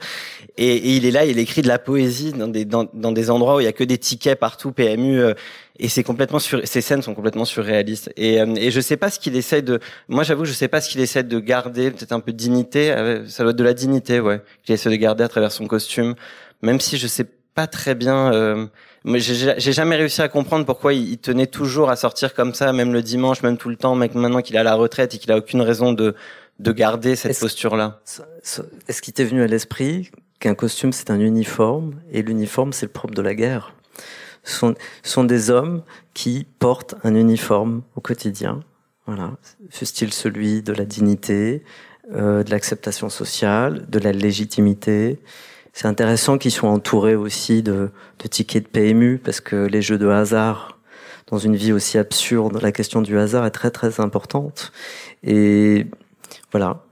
et, 0.62 0.76
et 0.76 0.96
il 0.98 1.06
est 1.06 1.12
là, 1.12 1.26
il 1.26 1.40
écrit 1.40 1.62
de 1.62 1.68
la 1.68 1.80
poésie 1.80 2.34
dans 2.34 2.48
des 2.48 2.66
dans, 2.66 2.88
dans 2.94 3.12
des 3.12 3.30
endroits 3.30 3.56
où 3.56 3.60
il 3.60 3.64
y 3.64 3.68
a 3.68 3.74
que 3.74 3.84
des 3.84 3.98
tickets 3.98 4.40
partout 4.40 4.72
PMU. 4.72 5.20
Euh, 5.20 5.34
et 5.82 5.90
c'est 5.90 6.04
complètement 6.04 6.40
sur 6.40 6.62
ces 6.66 6.82
scènes 6.82 7.02
sont 7.02 7.16
complètement 7.16 7.44
surréalistes 7.44 8.12
et 8.16 8.40
euh, 8.40 8.54
et 8.56 8.72
je 8.72 8.80
sais 8.80 8.98
pas 8.98 9.10
ce 9.10 9.20
qu'il 9.20 9.36
essaie 9.36 9.62
de 9.64 9.80
moi 10.08 10.24
j'avoue 10.24 10.46
je 10.46 10.54
sais 10.54 10.68
pas 10.68 10.80
ce 10.80 10.90
qu'il 10.90 11.02
essaie 11.02 11.24
de 11.24 11.40
garder 11.40 11.92
peut-être 11.92 12.12
un 12.12 12.20
peu 12.20 12.32
de 12.32 12.38
dignité 12.38 12.92
euh, 12.92 13.28
ça 13.28 13.44
doit 13.44 13.52
être 13.52 13.58
de 13.58 13.64
la 13.64 13.74
dignité 13.74 14.20
ouais 14.20 14.42
qu'il 14.64 14.74
essaie 14.74 14.90
de 14.90 14.96
garder 14.96 15.24
à 15.24 15.28
travers 15.28 15.52
son 15.52 15.66
costume 15.66 16.14
même 16.62 16.80
si 16.80 16.98
je 16.98 17.08
sais 17.08 17.26
pas 17.56 17.68
très 17.68 17.96
bien 17.96 18.32
euh, 18.32 18.68
j'ai 19.16 19.72
jamais 19.72 19.96
réussi 19.96 20.22
à 20.22 20.30
comprendre 20.30 20.66
pourquoi 20.66 20.94
il, 20.94 21.18
tenait 21.18 21.48
toujours 21.48 21.90
à 21.90 21.96
sortir 21.96 22.36
comme 22.36 22.54
ça 22.54 22.72
même 22.72 22.94
le 22.94 23.02
dimanche 23.02 23.42
même 23.42 23.58
tout 23.58 23.70
le 23.70 23.76
temps 23.76 23.96
même 23.96 24.12
maintenant 24.14 24.42
qu'il 24.42 24.56
est 24.56 24.60
à 24.60 24.64
la 24.64 24.76
retraite 24.76 25.16
et 25.16 25.18
qu'il 25.18 25.32
a 25.32 25.38
aucune 25.38 25.62
raison 25.62 25.94
de 25.94 26.16
de 26.60 26.72
garder 26.72 27.16
cette 27.16 27.40
posture 27.40 27.76
là 27.76 28.02
est-ce 28.88 29.02
qu'il 29.02 29.14
t'est 29.14 29.26
venu 29.26 29.42
à 29.42 29.48
l'esprit 29.48 30.12
qu'un 30.42 30.56
costume 30.56 30.92
c'est 30.92 31.10
un 31.10 31.20
uniforme 31.22 31.94
et 32.12 32.22
l'uniforme 32.22 32.74
c'est 32.74 32.88
le 32.88 32.92
propre 32.92 33.14
de 33.14 33.22
la 33.22 33.34
guerre 33.34 33.74
sont, 34.44 34.76
sont 35.04 35.24
des 35.24 35.50
hommes 35.50 35.84
qui 36.14 36.46
portent 36.60 36.96
un 37.04 37.16
uniforme 37.16 37.84
au 37.96 38.02
quotidien. 38.02 38.62
Voilà, 39.06 39.32
fût-il 39.70 40.14
celui 40.14 40.62
de 40.62 40.74
la 40.74 40.86
dignité, 40.86 41.64
euh, 42.14 42.44
de 42.44 42.52
l'acceptation 42.52 43.10
sociale, 43.10 43.86
de 43.90 44.00
la 44.00 44.12
légitimité. 44.12 45.20
C'est 45.74 45.88
intéressant 45.88 46.38
qu'ils 46.38 46.52
soient 46.52 46.70
entourés 46.70 47.16
aussi 47.16 47.64
de, 47.64 47.92
de 48.20 48.28
tickets 48.28 48.64
de 48.64 48.70
PMU 48.70 49.20
parce 49.24 49.40
que 49.40 49.56
les 49.56 49.82
jeux 49.82 49.98
de 49.98 50.08
hasard, 50.08 50.80
dans 51.28 51.38
une 51.38 51.56
vie 51.56 51.72
aussi 51.72 51.98
absurde, 51.98 52.60
la 52.62 52.72
question 52.72 53.02
du 53.02 53.18
hasard 53.18 53.46
est 53.46 53.52
très 53.52 53.72
très 53.72 54.00
importante. 54.00 54.72
Et 55.24 55.88
voilà, 56.52 56.84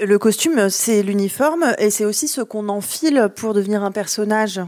le 0.00 0.18
costume, 0.18 0.68
c'est 0.70 1.02
l'uniforme 1.02 1.74
et 1.78 1.90
c'est 1.90 2.04
aussi 2.04 2.28
ce 2.28 2.40
qu'on 2.40 2.68
enfile 2.68 3.30
pour 3.36 3.54
devenir 3.54 3.82
un 3.82 3.90
personnage. 3.90 4.60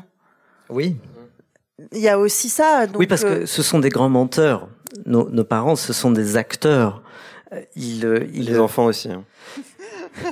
Oui, 0.69 0.97
il 1.93 2.01
y 2.01 2.09
a 2.09 2.19
aussi 2.19 2.49
ça. 2.49 2.87
oui, 2.95 3.07
parce 3.07 3.23
que 3.23 3.29
euh, 3.29 3.47
ce 3.47 3.63
sont 3.63 3.79
des 3.79 3.89
grands 3.89 4.09
menteurs. 4.09 4.69
Nos, 5.07 5.29
nos 5.31 5.45
parents, 5.45 5.77
ce 5.77 5.93
sont 5.93 6.11
des 6.11 6.37
acteurs. 6.37 7.03
Euh, 7.53 7.63
ils, 7.77 8.05
euh, 8.05 8.27
ils 8.33 8.47
les 8.47 8.59
enfants 8.59 8.87
aussi. 8.87 9.09
Hein. 9.11 9.25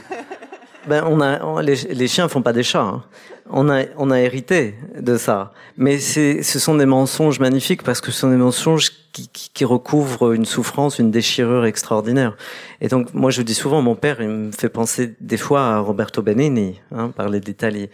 ben, 0.86 1.04
on 1.06 1.20
a, 1.20 1.62
les, 1.62 1.74
les, 1.74 2.08
chiens 2.08 2.28
font 2.28 2.42
pas 2.42 2.52
des 2.52 2.62
chats. 2.62 2.82
Hein. 2.82 3.04
On 3.50 3.68
a, 3.68 3.84
on 3.96 4.10
a 4.10 4.20
hérité 4.20 4.74
de 4.98 5.16
ça. 5.16 5.52
Mais 5.76 5.98
c'est, 5.98 6.42
ce 6.42 6.58
sont 6.58 6.74
des 6.74 6.86
mensonges 6.86 7.40
magnifiques 7.40 7.82
parce 7.82 8.00
que 8.00 8.10
ce 8.10 8.20
sont 8.20 8.30
des 8.30 8.36
mensonges 8.36 8.90
qui, 9.12 9.28
qui, 9.28 9.50
qui, 9.52 9.64
recouvrent 9.64 10.32
une 10.34 10.44
souffrance, 10.44 10.98
une 10.98 11.10
déchirure 11.10 11.64
extraordinaire. 11.64 12.36
Et 12.80 12.88
donc, 12.88 13.12
moi, 13.14 13.30
je 13.30 13.42
dis 13.42 13.54
souvent, 13.54 13.82
mon 13.82 13.96
père, 13.96 14.20
il 14.20 14.28
me 14.28 14.52
fait 14.52 14.68
penser 14.68 15.14
des 15.20 15.36
fois 15.36 15.62
à 15.62 15.78
Roberto 15.78 16.22
Benigni, 16.22 16.80
hein, 16.92 17.08
par 17.08 17.28
les 17.28 17.40
détails. 17.40 17.90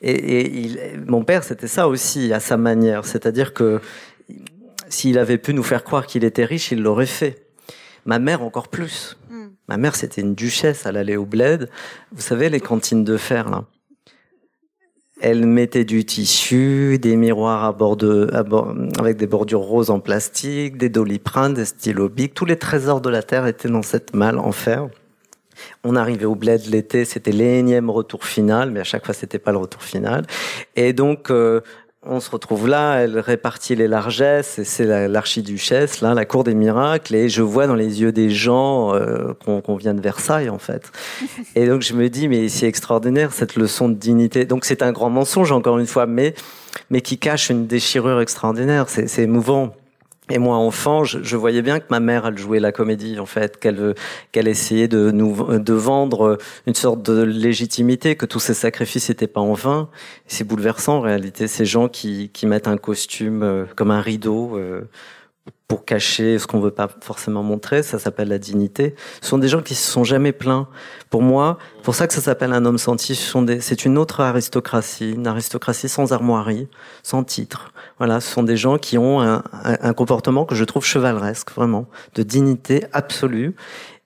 Et, 0.00 0.10
et 0.10 0.58
il, 0.60 0.78
mon 1.06 1.24
père, 1.24 1.44
c'était 1.44 1.68
ça 1.68 1.88
aussi, 1.88 2.32
à 2.32 2.40
sa 2.40 2.56
manière. 2.56 3.04
C'est-à-dire 3.04 3.52
que 3.52 3.80
s'il 4.88 5.18
avait 5.18 5.38
pu 5.38 5.52
nous 5.52 5.64
faire 5.64 5.84
croire 5.84 6.06
qu'il 6.06 6.24
était 6.24 6.44
riche, 6.44 6.70
il 6.70 6.82
l'aurait 6.82 7.06
fait. 7.06 7.44
Ma 8.06 8.18
mère 8.18 8.42
encore 8.42 8.68
plus. 8.68 9.16
Ma 9.68 9.76
mère, 9.76 9.96
c'était 9.96 10.20
une 10.20 10.34
duchesse, 10.34 10.84
elle 10.86 10.96
allait 10.96 11.16
au 11.16 11.24
bled. 11.24 11.70
Vous 12.12 12.20
savez, 12.20 12.48
les 12.48 12.60
cantines 12.60 13.04
de 13.04 13.16
fer, 13.16 13.48
là. 13.48 13.64
Elle 15.20 15.46
mettait 15.46 15.84
du 15.84 16.04
tissu, 16.04 16.98
des 16.98 17.16
miroirs 17.16 17.64
à 17.64 17.72
bord 17.72 17.96
de, 17.96 18.28
avec 18.98 19.16
des 19.16 19.26
bordures 19.26 19.60
roses 19.60 19.88
en 19.88 20.00
plastique, 20.00 20.76
des 20.76 20.88
doliprane, 20.88 21.54
des 21.54 21.64
stylos. 21.64 22.10
Tous 22.34 22.44
les 22.44 22.58
trésors 22.58 23.00
de 23.00 23.08
la 23.08 23.22
terre 23.22 23.46
étaient 23.46 23.68
dans 23.68 23.82
cette 23.82 24.14
malle 24.14 24.38
en 24.38 24.52
fer. 24.52 24.88
On 25.84 25.96
arrivait 25.96 26.24
au 26.24 26.34
bled 26.34 26.66
l'été, 26.66 27.04
c'était 27.04 27.32
l'énième 27.32 27.90
retour 27.90 28.24
final, 28.24 28.70
mais 28.70 28.80
à 28.80 28.84
chaque 28.84 29.04
fois 29.04 29.14
c'était 29.14 29.38
pas 29.38 29.52
le 29.52 29.58
retour 29.58 29.82
final. 29.82 30.26
Et 30.76 30.92
donc 30.92 31.30
euh, 31.30 31.60
on 32.06 32.20
se 32.20 32.30
retrouve 32.30 32.68
là, 32.68 32.96
elle 32.96 33.18
répartit 33.18 33.74
les 33.74 33.88
largesses, 33.88 34.58
et 34.58 34.64
c'est 34.64 35.08
l'archiduchesse, 35.08 36.00
là, 36.00 36.14
la 36.14 36.24
cour 36.24 36.44
des 36.44 36.54
miracles, 36.54 37.14
et 37.14 37.28
je 37.28 37.42
vois 37.42 37.66
dans 37.66 37.74
les 37.74 38.00
yeux 38.02 38.12
des 38.12 38.30
gens 38.30 38.94
euh, 38.94 39.32
qu'on 39.44 39.76
vient 39.76 39.94
de 39.94 40.00
Versailles, 40.00 40.50
en 40.50 40.58
fait. 40.58 40.90
Et 41.54 41.66
donc 41.66 41.82
je 41.82 41.94
me 41.94 42.08
dis, 42.08 42.28
mais 42.28 42.48
c'est 42.48 42.66
extraordinaire, 42.66 43.32
cette 43.32 43.56
leçon 43.56 43.88
de 43.88 43.94
dignité. 43.94 44.44
Donc 44.44 44.64
c'est 44.64 44.82
un 44.82 44.92
grand 44.92 45.10
mensonge, 45.10 45.52
encore 45.52 45.78
une 45.78 45.86
fois, 45.86 46.06
mais, 46.06 46.34
mais 46.90 47.00
qui 47.00 47.18
cache 47.18 47.50
une 47.50 47.66
déchirure 47.66 48.20
extraordinaire, 48.20 48.86
c'est 48.88 49.22
émouvant. 49.22 49.74
Et 50.30 50.38
moi, 50.38 50.56
enfant, 50.56 51.04
je, 51.04 51.22
je, 51.22 51.36
voyais 51.36 51.60
bien 51.60 51.80
que 51.80 51.84
ma 51.90 52.00
mère, 52.00 52.26
elle 52.26 52.38
jouait 52.38 52.58
la 52.58 52.72
comédie, 52.72 53.18
en 53.20 53.26
fait, 53.26 53.58
qu'elle 53.58 53.94
qu'elle 54.32 54.48
essayait 54.48 54.88
de 54.88 55.10
nous 55.10 55.58
de 55.58 55.74
vendre 55.74 56.38
une 56.66 56.74
sorte 56.74 57.02
de 57.02 57.22
légitimité, 57.22 58.16
que 58.16 58.24
tous 58.24 58.40
ces 58.40 58.54
sacrifices 58.54 59.10
n'étaient 59.10 59.26
pas 59.26 59.42
en 59.42 59.52
vain. 59.52 59.90
C'est 60.26 60.44
bouleversant, 60.44 60.96
en 60.96 61.00
réalité, 61.02 61.46
ces 61.46 61.66
gens 61.66 61.88
qui, 61.88 62.30
qui 62.30 62.46
mettent 62.46 62.68
un 62.68 62.78
costume 62.78 63.42
euh, 63.42 63.64
comme 63.76 63.90
un 63.90 64.00
rideau 64.00 64.56
euh, 64.56 64.88
pour 65.68 65.84
cacher 65.84 66.38
ce 66.38 66.46
qu'on 66.46 66.60
veut 66.60 66.70
pas 66.70 66.88
forcément 67.00 67.42
montrer, 67.42 67.82
ça 67.82 67.98
s'appelle 67.98 68.28
la 68.28 68.38
dignité. 68.38 68.94
Ce 69.20 69.28
sont 69.28 69.38
des 69.38 69.48
gens 69.48 69.62
qui 69.62 69.74
se 69.74 69.90
sont 69.90 70.04
jamais 70.04 70.32
plaints. 70.32 70.68
Pour 71.10 71.22
moi, 71.22 71.58
pour 71.82 71.94
ça 71.94 72.06
que 72.06 72.14
ça 72.14 72.20
s'appelle 72.20 72.52
un 72.52 72.64
homme 72.64 72.78
sans 72.78 72.96
titre, 72.96 73.20
c'est 73.60 73.84
une 73.84 73.98
autre 73.98 74.20
aristocratie, 74.20 75.12
une 75.12 75.26
aristocratie 75.26 75.88
sans 75.88 76.12
armoirie, 76.12 76.68
sans 77.02 77.24
titre. 77.24 77.72
Voilà, 77.98 78.20
ce 78.20 78.30
sont 78.30 78.42
des 78.42 78.56
gens 78.56 78.78
qui 78.78 78.98
ont 78.98 79.20
un, 79.20 79.42
un 79.62 79.92
comportement 79.94 80.44
que 80.44 80.54
je 80.54 80.64
trouve 80.64 80.84
chevaleresque, 80.84 81.50
vraiment, 81.52 81.86
de 82.14 82.22
dignité 82.22 82.84
absolue, 82.92 83.54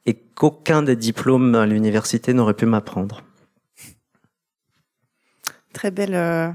et 0.06 0.14
qu'aucun 0.14 0.82
des 0.82 0.96
diplômes 0.96 1.54
à 1.54 1.66
l'université 1.66 2.32
n'aurait 2.32 2.54
pu 2.54 2.66
m'apprendre. 2.66 3.22
Très 5.72 5.90
belle 5.90 6.14
euh, 6.14 6.48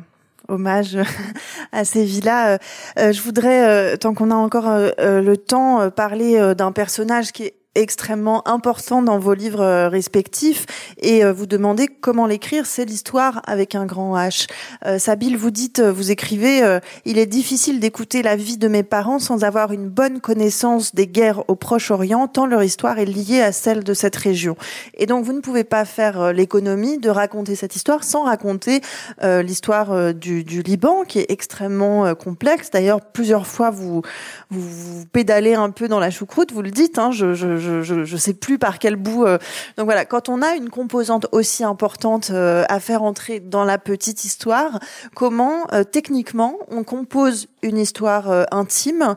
hommage 0.48 0.98
à 1.72 1.86
ces 1.86 2.04
villas. 2.04 2.48
Euh, 2.48 2.58
euh, 3.00 3.12
je 3.12 3.22
voudrais, 3.22 3.68
euh, 3.94 3.98
tant 3.98 4.14
qu'on 4.14 4.32
a 4.32 4.36
encore 4.36 4.70
le 4.70 5.36
temps, 5.36 5.90
parler 5.92 6.54
d'un 6.56 6.72
personnage 6.72 7.32
qui 7.32 7.44
est 7.44 7.56
extrêmement 7.76 8.48
important 8.48 9.02
dans 9.02 9.18
vos 9.18 9.34
livres 9.34 9.62
euh, 9.62 9.90
respectifs 9.90 10.66
et 11.00 11.26
euh, 11.26 11.34
vous 11.34 11.48
demandez 11.48 11.88
comment 11.88 12.28
l'écrire, 12.28 12.66
c'est 12.66 12.86
l'histoire 12.86 13.42
avec 13.48 13.74
un 13.74 13.86
grand 13.86 14.16
H. 14.16 14.48
Euh, 14.86 15.00
Sabine, 15.00 15.36
vous 15.36 15.50
dites, 15.50 15.82
vous 15.82 16.12
écrivez, 16.12 16.80
il 17.06 17.18
est 17.18 17.26
difficile 17.26 17.80
d'écouter 17.80 18.22
la 18.22 18.36
vie 18.36 18.58
de 18.58 18.68
mes 18.68 18.84
parents 18.84 19.20
sans 19.20 19.44
avoir 19.44 19.72
une 19.72 19.90
bonne 19.90 20.20
connaissance 20.20 20.94
des 20.94 21.08
guerres 21.08 21.44
au 21.50 21.56
Proche-Orient, 21.56 22.28
tant 22.28 22.46
leur 22.46 22.64
histoire 22.64 23.00
est 23.00 23.06
liée 23.06 23.42
à 23.42 23.52
celle 23.52 23.84
de 23.84 23.94
cette 23.94 24.16
région. 24.16 24.56
Et 24.96 25.06
donc 25.06 25.26
vous 25.26 25.34
ne 25.34 25.40
pouvez 25.40 25.64
pas 25.64 25.86
faire 25.86 26.34
l'économie 26.34 26.98
de 27.00 27.10
raconter 27.10 27.56
cette 27.56 27.76
histoire 27.76 28.04
sans 28.04 28.24
raconter 28.24 28.82
l'histoire 29.22 30.14
du, 30.14 30.44
Liban, 30.44 31.04
qui 31.08 31.20
est 31.20 31.32
extrêmement 31.32 32.14
complexe. 32.16 32.70
D'ailleurs, 32.72 33.02
plusieurs 33.02 33.48
fois 33.48 33.70
vous, 33.70 34.02
vous, 34.50 35.06
pédalez 35.12 35.56
un 35.56 35.70
peu 35.70 35.88
dans 35.88 36.00
la 36.00 36.10
choucroute, 36.10 36.52
vous 36.52 36.62
le 36.62 36.72
dites, 36.72 36.98
hein, 36.98 37.12
je, 37.12 37.34
je 37.34 37.63
je, 37.64 38.04
je, 38.04 38.18
sais 38.18 38.34
plus 38.34 38.58
par 38.58 38.80
quel 38.80 38.96
bout. 38.96 39.26
Euh. 39.26 39.38
Donc 39.78 39.86
voilà, 39.86 40.06
quand 40.06 40.30
on 40.30 40.42
a 40.42 40.56
une 40.56 40.70
composante 40.70 41.28
aussi 41.32 41.64
importante 41.64 42.30
euh, 42.32 42.64
à 42.70 42.80
faire 42.80 43.04
entrer 43.04 43.40
dans 43.40 43.64
la 43.64 43.78
petite 43.78 44.26
histoire, 44.26 44.80
comment 45.16 45.68
euh, 45.74 45.84
techniquement 45.84 46.58
on 46.70 46.84
compose 46.84 47.48
une 47.62 47.78
histoire 47.78 48.46
intime 48.52 49.16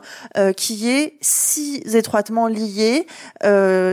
qui 0.55 0.89
est 0.89 1.17
si 1.19 1.83
étroitement 1.93 2.47
liée, 2.47 3.05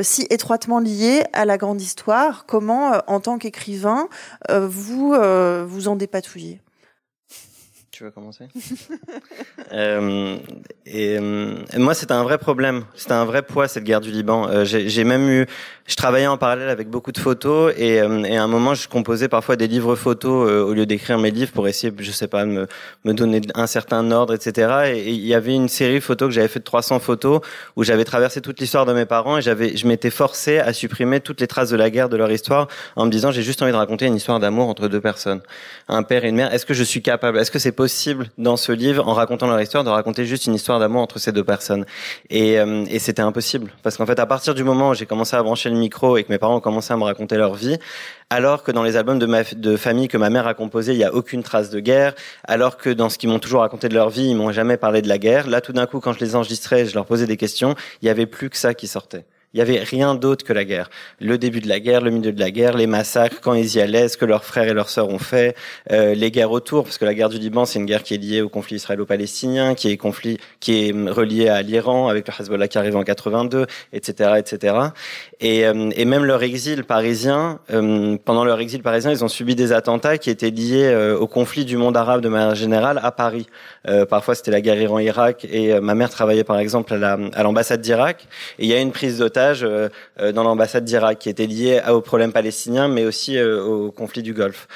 si 0.02 0.26
étroitement 0.30 0.78
liée 0.78 1.24
à 1.32 1.44
la 1.44 1.58
grande 1.58 1.82
histoire? 1.82 2.46
Comment, 2.46 2.92
en 3.08 3.18
tant 3.18 3.38
qu'écrivain, 3.38 4.08
vous 4.48 5.16
vous 5.66 5.88
en 5.88 5.96
dépatouillez? 5.96 6.60
Tu 7.94 8.04
veux 8.04 8.10
commencer? 8.10 8.48
Euh, 9.72 10.36
et, 10.86 11.18
moi, 11.18 11.94
c'était 11.94 12.12
un 12.12 12.22
vrai 12.22 12.38
problème. 12.38 12.84
C'était 12.94 13.12
un 13.12 13.24
vrai 13.24 13.42
poids 13.42 13.66
cette 13.66 13.82
guerre 13.82 14.00
du 14.00 14.10
Liban. 14.10 14.48
Euh, 14.48 14.64
j'ai 14.64 15.04
même 15.04 15.28
eu, 15.28 15.46
je 15.86 15.96
travaillais 15.96 16.26
en 16.26 16.36
parallèle 16.36 16.68
avec 16.68 16.88
beaucoup 16.88 17.10
de 17.10 17.18
photos 17.18 17.72
et, 17.76 18.00
euh, 18.00 18.22
et 18.24 18.36
à 18.36 18.44
un 18.44 18.46
moment, 18.46 18.74
je 18.74 18.88
composais 18.88 19.28
parfois 19.28 19.56
des 19.56 19.66
livres 19.66 19.96
photos 19.96 20.48
euh, 20.48 20.62
au 20.62 20.74
lieu 20.74 20.86
d'écrire 20.86 21.18
mes 21.18 21.30
livres 21.30 21.50
pour 21.50 21.66
essayer, 21.66 21.92
je 21.98 22.10
sais 22.12 22.28
pas, 22.28 22.44
me, 22.44 22.68
me 23.04 23.14
donner 23.14 23.40
un 23.54 23.66
certain 23.66 24.10
ordre, 24.12 24.34
etc. 24.34 24.92
Et 24.94 25.12
il 25.12 25.26
y 25.26 25.34
avait 25.34 25.54
une 25.54 25.68
série 25.68 25.94
de 25.94 26.00
photos 26.00 26.28
que 26.28 26.34
j'avais 26.34 26.48
fait 26.48 26.60
de 26.60 26.64
300 26.64 27.00
photos 27.00 27.40
où 27.74 27.82
j'avais 27.82 28.04
traversé 28.04 28.40
toute 28.40 28.60
l'histoire 28.60 28.86
de 28.86 28.92
mes 28.92 29.06
parents 29.06 29.38
et 29.38 29.42
j'avais, 29.42 29.76
je 29.76 29.88
m'étais 29.88 30.10
forcé 30.10 30.58
à 30.58 30.72
supprimer 30.72 31.20
toutes 31.20 31.40
les 31.40 31.48
traces 31.48 31.70
de 31.70 31.76
la 31.76 31.90
guerre 31.90 32.08
de 32.08 32.16
leur 32.16 32.30
histoire 32.30 32.68
en 32.96 33.06
me 33.06 33.10
disant 33.10 33.32
j'ai 33.32 33.42
juste 33.42 33.62
envie 33.62 33.72
de 33.72 33.76
raconter 33.76 34.06
une 34.06 34.16
histoire 34.16 34.38
d'amour 34.38 34.68
entre 34.68 34.88
deux 34.88 35.00
personnes, 35.00 35.40
un 35.88 36.02
père 36.02 36.24
et 36.24 36.28
une 36.28 36.36
mère. 36.36 36.52
Est-ce 36.52 36.66
que 36.66 36.74
je 36.74 36.84
suis 36.84 37.02
capable? 37.02 37.38
Est-ce 37.38 37.50
que 37.50 37.58
c'est 37.58 37.72
possible 37.72 37.83
dans 38.38 38.56
ce 38.56 38.72
livre, 38.72 39.06
en 39.06 39.14
racontant 39.14 39.46
leur 39.46 39.60
histoire, 39.60 39.84
de 39.84 39.90
raconter 39.90 40.24
juste 40.24 40.46
une 40.46 40.54
histoire 40.54 40.78
d'amour 40.80 41.02
entre 41.02 41.18
ces 41.18 41.32
deux 41.32 41.44
personnes. 41.44 41.84
Et, 42.30 42.58
euh, 42.58 42.84
et 42.88 42.98
c'était 42.98 43.22
impossible. 43.22 43.72
Parce 43.82 43.96
qu'en 43.96 44.06
fait, 44.06 44.18
à 44.18 44.26
partir 44.26 44.54
du 44.54 44.64
moment 44.64 44.90
où 44.90 44.94
j'ai 44.94 45.06
commencé 45.06 45.36
à 45.36 45.42
brancher 45.42 45.70
le 45.70 45.76
micro 45.76 46.16
et 46.16 46.24
que 46.24 46.32
mes 46.32 46.38
parents 46.38 46.56
ont 46.56 46.60
commencé 46.60 46.92
à 46.92 46.96
me 46.96 47.04
raconter 47.04 47.36
leur 47.36 47.54
vie, 47.54 47.78
alors 48.30 48.62
que 48.62 48.72
dans 48.72 48.82
les 48.82 48.96
albums 48.96 49.18
de, 49.18 49.26
ma, 49.26 49.42
de 49.44 49.76
famille 49.76 50.08
que 50.08 50.16
ma 50.16 50.30
mère 50.30 50.46
a 50.46 50.54
composés, 50.54 50.92
il 50.92 50.98
n'y 50.98 51.04
a 51.04 51.14
aucune 51.14 51.42
trace 51.42 51.70
de 51.70 51.80
guerre, 51.80 52.14
alors 52.44 52.76
que 52.76 52.90
dans 52.90 53.08
ce 53.08 53.18
qu'ils 53.18 53.28
m'ont 53.28 53.38
toujours 53.38 53.60
raconté 53.60 53.88
de 53.88 53.94
leur 53.94 54.10
vie, 54.10 54.28
ils 54.28 54.36
m'ont 54.36 54.52
jamais 54.52 54.76
parlé 54.76 55.02
de 55.02 55.08
la 55.08 55.18
guerre. 55.18 55.48
Là, 55.48 55.60
tout 55.60 55.72
d'un 55.72 55.86
coup, 55.86 56.00
quand 56.00 56.12
je 56.12 56.20
les 56.20 56.34
enregistrais, 56.34 56.86
je 56.86 56.94
leur 56.94 57.06
posais 57.06 57.26
des 57.26 57.36
questions, 57.36 57.74
il 58.02 58.06
y 58.06 58.08
avait 58.08 58.26
plus 58.26 58.50
que 58.50 58.56
ça 58.56 58.74
qui 58.74 58.86
sortait. 58.86 59.24
Il 59.54 59.58
y 59.58 59.60
avait 59.60 59.78
rien 59.78 60.16
d'autre 60.16 60.44
que 60.44 60.52
la 60.52 60.64
guerre. 60.64 60.90
Le 61.20 61.38
début 61.38 61.60
de 61.60 61.68
la 61.68 61.78
guerre, 61.78 62.00
le 62.00 62.10
milieu 62.10 62.32
de 62.32 62.40
la 62.40 62.50
guerre, 62.50 62.76
les 62.76 62.88
massacres, 62.88 63.36
quand 63.40 63.54
ils 63.54 63.76
y 63.76 63.80
allaient, 63.80 64.08
ce 64.08 64.16
que 64.16 64.24
leurs 64.24 64.44
frères 64.44 64.68
et 64.68 64.74
leurs 64.74 64.90
sœurs 64.90 65.08
ont 65.08 65.20
fait, 65.20 65.56
euh, 65.92 66.12
les 66.14 66.32
guerres 66.32 66.50
autour, 66.50 66.82
parce 66.82 66.98
que 66.98 67.04
la 67.04 67.14
guerre 67.14 67.28
du 67.28 67.38
Liban, 67.38 67.64
c'est 67.64 67.78
une 67.78 67.86
guerre 67.86 68.02
qui 68.02 68.14
est 68.14 68.18
liée 68.18 68.42
au 68.42 68.48
conflit 68.48 68.76
israélo-palestinien, 68.76 69.74
qui 69.76 69.90
est 69.90 69.96
conflit, 69.96 70.38
qui 70.58 70.88
est 70.88 70.92
relié 70.92 71.48
à 71.48 71.62
l'Iran 71.62 72.08
avec 72.08 72.26
le 72.26 72.34
Hezbollah 72.36 72.66
qui 72.66 72.78
arrive 72.78 72.96
en 72.96 73.04
82, 73.04 73.66
etc., 73.92 74.32
etc. 74.38 74.74
Et, 75.38 75.64
euh, 75.66 75.90
et 75.94 76.04
même 76.04 76.24
leur 76.24 76.42
exil 76.42 76.82
parisien, 76.82 77.60
euh, 77.72 78.16
pendant 78.24 78.44
leur 78.44 78.58
exil 78.58 78.82
parisien, 78.82 79.12
ils 79.12 79.22
ont 79.22 79.28
subi 79.28 79.54
des 79.54 79.72
attentats 79.72 80.18
qui 80.18 80.30
étaient 80.30 80.50
liés 80.50 80.86
euh, 80.86 81.16
au 81.16 81.28
conflit 81.28 81.64
du 81.64 81.76
monde 81.76 81.96
arabe 81.96 82.22
de 82.22 82.28
manière 82.28 82.56
générale 82.56 82.98
à 83.02 83.12
Paris. 83.12 83.46
parfois, 84.10 84.34
c'était 84.34 84.50
la 84.50 84.60
guerre 84.60 84.80
Iran-Irak, 84.80 85.46
et 85.48 85.78
ma 85.78 85.94
mère 85.94 86.10
travaillait 86.10 86.42
par 86.42 86.58
exemple 86.58 86.94
à 86.94 87.42
l'ambassade 87.42 87.82
d'Irak, 87.82 88.26
et 88.58 88.64
il 88.64 88.68
y 88.68 88.74
a 88.74 88.80
une 88.80 88.92
prise 88.92 89.18
d'otage 89.18 89.43
euh, 89.52 89.88
euh, 90.20 90.32
dans 90.32 90.42
l'ambassade 90.42 90.84
d'Irak 90.84 91.18
qui 91.18 91.28
était 91.28 91.46
lié 91.46 91.80
au 91.88 92.00
problème 92.00 92.32
palestinien, 92.32 92.88
mais 92.88 93.04
aussi 93.04 93.36
euh, 93.36 93.62
au 93.62 93.90
conflit 93.90 94.22
du 94.22 94.32
Golfe. 94.32 94.68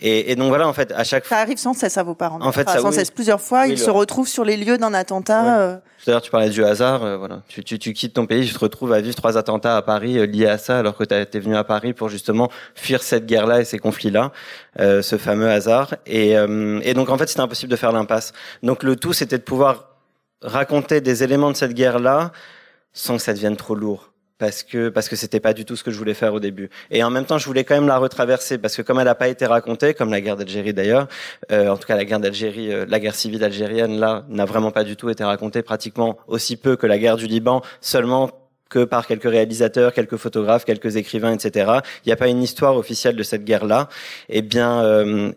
Et, 0.00 0.32
et, 0.32 0.36
donc 0.36 0.48
voilà, 0.48 0.66
en 0.66 0.72
fait, 0.72 0.92
à 0.92 1.04
chaque 1.04 1.24
fois. 1.24 1.36
Ça 1.36 1.42
arrive 1.42 1.58
sans 1.58 1.74
cesse 1.74 1.96
à 1.96 2.02
vos 2.02 2.14
parents. 2.14 2.40
En 2.40 2.50
fait, 2.50 2.68
ça, 2.68 2.80
sans 2.80 2.90
cesse. 2.90 3.10
Plusieurs 3.10 3.40
fois, 3.40 3.68
ils 3.68 3.78
se 3.78 3.90
retrouvent 3.90 4.28
sur 4.28 4.44
les 4.44 4.56
lieux 4.56 4.76
d'un 4.76 4.94
attentat. 4.94 5.80
D'ailleurs, 6.04 6.22
tu 6.22 6.30
parlais 6.32 6.50
du 6.50 6.64
hasard. 6.64 7.18
voilà, 7.18 7.42
tu, 7.46 7.62
tu, 7.62 7.78
tu, 7.78 7.92
quittes 7.92 8.14
ton 8.14 8.26
pays, 8.26 8.44
tu 8.46 8.52
te 8.52 8.58
retrouves 8.58 8.92
à 8.92 9.00
vivre 9.00 9.14
trois 9.14 9.38
attentats 9.38 9.76
à 9.76 9.82
Paris 9.82 10.26
liés 10.26 10.48
à 10.48 10.58
ça, 10.58 10.78
alors 10.78 10.96
que 10.96 11.04
tu 11.04 11.14
étais 11.14 11.38
venu 11.38 11.54
à 11.54 11.62
Paris 11.62 11.92
pour 11.92 12.08
justement 12.08 12.50
fuir 12.74 13.00
cette 13.02 13.26
guerre-là 13.26 13.60
et 13.60 13.64
ces 13.64 13.78
conflits-là, 13.78 14.32
euh, 14.80 15.02
ce 15.02 15.16
fameux 15.18 15.48
hasard. 15.48 15.94
Et, 16.06 16.32
et 16.32 16.94
donc 16.94 17.08
en 17.08 17.16
fait, 17.16 17.28
c'était 17.28 17.40
impossible 17.40 17.70
de 17.70 17.76
faire 17.76 17.92
l'impasse. 17.92 18.32
Donc 18.64 18.82
le 18.82 18.96
tout, 18.96 19.12
c'était 19.12 19.38
de 19.38 19.44
pouvoir 19.44 19.92
raconter 20.42 21.00
des 21.00 21.22
éléments 21.22 21.50
de 21.50 21.56
cette 21.56 21.74
guerre-là 21.74 22.32
sans 22.92 23.16
que 23.16 23.22
ça 23.22 23.32
devienne 23.32 23.56
trop 23.56 23.74
lourd 23.74 24.11
parce 24.42 24.64
que 24.64 24.88
parce 24.88 25.08
que 25.08 25.14
c'était 25.14 25.38
pas 25.38 25.52
du 25.52 25.64
tout 25.64 25.76
ce 25.76 25.84
que 25.84 25.92
je 25.92 25.98
voulais 25.98 26.14
faire 26.14 26.34
au 26.34 26.40
début. 26.40 26.68
Et 26.90 27.04
en 27.04 27.10
même 27.10 27.26
temps, 27.26 27.38
je 27.38 27.46
voulais 27.46 27.62
quand 27.62 27.76
même 27.76 27.86
la 27.86 27.98
retraverser 27.98 28.58
parce 28.58 28.74
que 28.74 28.82
comme 28.82 28.98
elle 28.98 29.04
n'a 29.04 29.14
pas 29.14 29.28
été 29.28 29.46
racontée, 29.46 29.94
comme 29.94 30.10
la 30.10 30.20
guerre 30.20 30.36
d'Algérie 30.36 30.74
d'ailleurs, 30.74 31.06
euh, 31.52 31.68
en 31.68 31.76
tout 31.76 31.86
cas 31.86 31.94
la 31.94 32.04
guerre 32.04 32.18
d'Algérie, 32.18 32.72
euh, 32.72 32.84
la 32.88 32.98
guerre 32.98 33.14
civile 33.14 33.44
algérienne 33.44 34.00
là 34.00 34.24
n'a 34.28 34.44
vraiment 34.44 34.72
pas 34.72 34.82
du 34.82 34.96
tout 34.96 35.10
été 35.10 35.22
racontée, 35.22 35.62
pratiquement 35.62 36.18
aussi 36.26 36.56
peu 36.56 36.74
que 36.74 36.88
la 36.88 36.98
guerre 36.98 37.16
du 37.16 37.28
Liban, 37.28 37.62
seulement 37.80 38.32
que 38.68 38.82
par 38.82 39.06
quelques 39.06 39.30
réalisateurs, 39.30 39.92
quelques 39.92 40.16
photographes, 40.16 40.64
quelques 40.64 40.96
écrivains, 40.96 41.32
etc. 41.32 41.78
Il 42.04 42.08
n'y 42.08 42.12
a 42.12 42.16
pas 42.16 42.26
une 42.26 42.42
histoire 42.42 42.76
officielle 42.76 43.14
de 43.14 43.22
cette 43.22 43.44
guerre-là. 43.44 43.88
Eh 44.28 44.42
bien, 44.42 44.82
euh, 44.82 45.30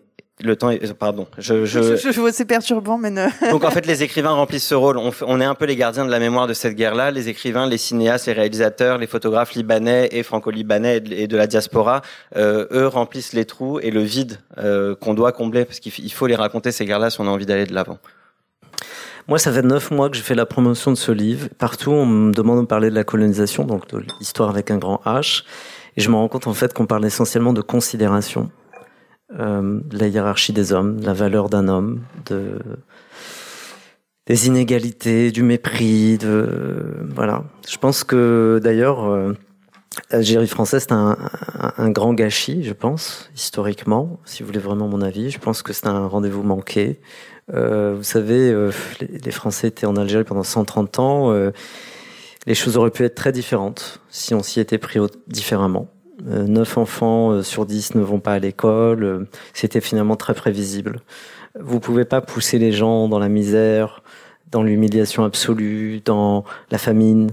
le 0.43 0.55
temps 0.55 0.69
est, 0.69 0.93
pardon, 0.93 1.27
je, 1.37 1.65
je... 1.65 1.95
je, 1.95 2.11
je 2.11 2.31
c'est 2.31 2.45
perturbant, 2.45 2.97
mais 2.97 3.09
ne... 3.09 3.27
donc 3.51 3.63
en 3.63 3.71
fait, 3.71 3.85
les 3.85 4.03
écrivains 4.03 4.31
remplissent 4.31 4.67
ce 4.67 4.75
rôle. 4.75 4.97
On, 4.97 5.11
on, 5.25 5.39
est 5.39 5.45
un 5.45 5.55
peu 5.55 5.65
les 5.65 5.75
gardiens 5.75 6.05
de 6.05 6.11
la 6.11 6.19
mémoire 6.19 6.47
de 6.47 6.53
cette 6.53 6.75
guerre-là. 6.75 7.11
Les 7.11 7.29
écrivains, 7.29 7.67
les 7.67 7.77
cinéastes, 7.77 8.27
les 8.27 8.33
réalisateurs, 8.33 8.97
les 8.97 9.07
photographes 9.07 9.53
libanais 9.53 10.09
et 10.11 10.23
franco-libanais 10.23 11.01
et 11.11 11.27
de 11.27 11.37
la 11.37 11.47
diaspora, 11.47 12.01
euh, 12.35 12.67
eux 12.71 12.87
remplissent 12.87 13.33
les 13.33 13.45
trous 13.45 13.79
et 13.79 13.91
le 13.91 14.01
vide 14.01 14.39
euh, 14.57 14.95
qu'on 14.95 15.13
doit 15.13 15.31
combler 15.31 15.63
parce 15.63 15.79
qu'il 15.79 16.11
faut 16.11 16.27
les 16.27 16.35
raconter 16.35 16.71
ces 16.71 16.85
guerres-là 16.85 17.09
si 17.09 17.21
on 17.21 17.27
a 17.27 17.29
envie 17.29 17.45
d'aller 17.45 17.65
de 17.65 17.73
l'avant. 17.73 17.97
Moi, 19.27 19.39
ça 19.39 19.51
fait 19.51 19.63
neuf 19.63 19.89
mois 19.89 20.09
que 20.09 20.17
je 20.17 20.21
fais 20.21 20.35
la 20.35 20.45
promotion 20.45 20.91
de 20.91 20.97
ce 20.97 21.11
livre. 21.11 21.47
Partout, 21.57 21.91
on 21.91 22.05
me 22.05 22.31
demande 22.31 22.61
de 22.61 22.65
parler 22.65 22.91
de 22.91 22.95
la 22.95 23.03
colonisation, 23.03 23.63
donc 23.63 23.87
de 23.87 24.03
l'histoire 24.19 24.49
avec 24.49 24.69
un 24.69 24.77
grand 24.77 25.01
H. 25.05 25.43
Et 25.97 26.01
je 26.01 26.09
me 26.09 26.15
rends 26.15 26.27
compte 26.27 26.45
en 26.47 26.53
fait 26.53 26.73
qu'on 26.73 26.85
parle 26.85 27.05
essentiellement 27.05 27.53
de 27.53 27.61
considération 27.61 28.51
euh, 29.33 29.79
la 29.91 30.07
hiérarchie 30.07 30.53
des 30.53 30.73
hommes, 30.73 30.99
la 31.01 31.13
valeur 31.13 31.49
d'un 31.49 31.67
homme, 31.67 32.01
de 32.27 32.59
des 34.27 34.47
inégalités, 34.47 35.31
du 35.31 35.43
mépris, 35.43 36.17
de 36.17 37.07
voilà. 37.13 37.43
Je 37.69 37.77
pense 37.77 38.03
que 38.03 38.59
d'ailleurs 38.63 39.05
euh, 39.05 39.33
l'Algérie 40.09 40.47
française 40.47 40.85
c'est 40.87 40.93
un, 40.93 41.15
un, 41.77 41.89
grand 41.91 42.13
gâchis, 42.13 42.63
je 42.63 42.73
pense 42.73 43.29
historiquement, 43.35 44.19
si 44.25 44.41
vous 44.41 44.47
voulez 44.47 44.59
vraiment 44.59 44.87
mon 44.87 45.01
avis. 45.01 45.29
Je 45.29 45.39
pense 45.39 45.61
que 45.61 45.73
c'est 45.73 45.87
un 45.87 46.07
rendez-vous 46.07 46.43
manqué. 46.43 46.99
Euh, 47.53 47.93
vous 47.95 48.03
savez, 48.03 48.49
euh, 48.51 48.71
les, 48.99 49.19
les, 49.19 49.31
Français 49.31 49.67
étaient 49.67 49.85
en 49.85 49.95
Algérie 49.95 50.23
pendant 50.23 50.43
130 50.43 50.99
ans. 50.99 51.31
Euh, 51.31 51.51
les 52.47 52.55
choses 52.55 52.77
auraient 52.77 52.91
pu 52.91 53.03
être 53.03 53.15
très 53.15 53.31
différentes 53.31 54.01
si 54.09 54.33
on 54.33 54.41
s'y 54.41 54.59
était 54.59 54.77
pris 54.77 54.99
différemment. 55.27 55.87
9 56.23 56.77
euh, 56.77 56.81
enfants 56.81 57.31
euh, 57.31 57.43
sur 57.43 57.65
10 57.65 57.95
ne 57.95 58.01
vont 58.01 58.19
pas 58.19 58.33
à 58.33 58.39
l'école. 58.39 59.03
Euh, 59.03 59.27
c'était 59.53 59.81
finalement 59.81 60.15
très 60.15 60.33
prévisible. 60.33 61.01
Vous 61.59 61.79
pouvez 61.79 62.05
pas 62.05 62.21
pousser 62.21 62.57
les 62.57 62.71
gens 62.71 63.07
dans 63.07 63.19
la 63.19 63.29
misère, 63.29 64.03
dans 64.51 64.63
l'humiliation 64.63 65.23
absolue, 65.23 66.01
dans 66.03 66.43
la 66.69 66.77
famine, 66.77 67.31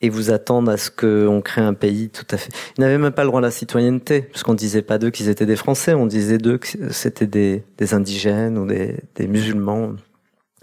et 0.00 0.08
vous 0.08 0.30
attendre 0.30 0.70
à 0.70 0.76
ce 0.76 0.90
qu'on 0.90 1.40
crée 1.42 1.60
un 1.60 1.74
pays 1.74 2.10
tout 2.10 2.26
à 2.30 2.36
fait. 2.36 2.50
Ils 2.76 2.80
n'avaient 2.80 2.98
même 2.98 3.12
pas 3.12 3.22
le 3.22 3.28
droit 3.28 3.40
à 3.40 3.42
la 3.42 3.50
citoyenneté, 3.50 4.22
puisqu'on 4.22 4.54
disait 4.54 4.82
pas 4.82 4.98
d'eux 4.98 5.10
qu'ils 5.10 5.28
étaient 5.28 5.46
des 5.46 5.56
Français, 5.56 5.94
on 5.94 6.06
disait 6.06 6.38
d'eux 6.38 6.58
que 6.58 6.90
c'était 6.90 7.26
des, 7.26 7.62
indigènes 7.94 8.58
ou 8.58 8.66
des, 8.66 9.26
musulmans. 9.26 9.92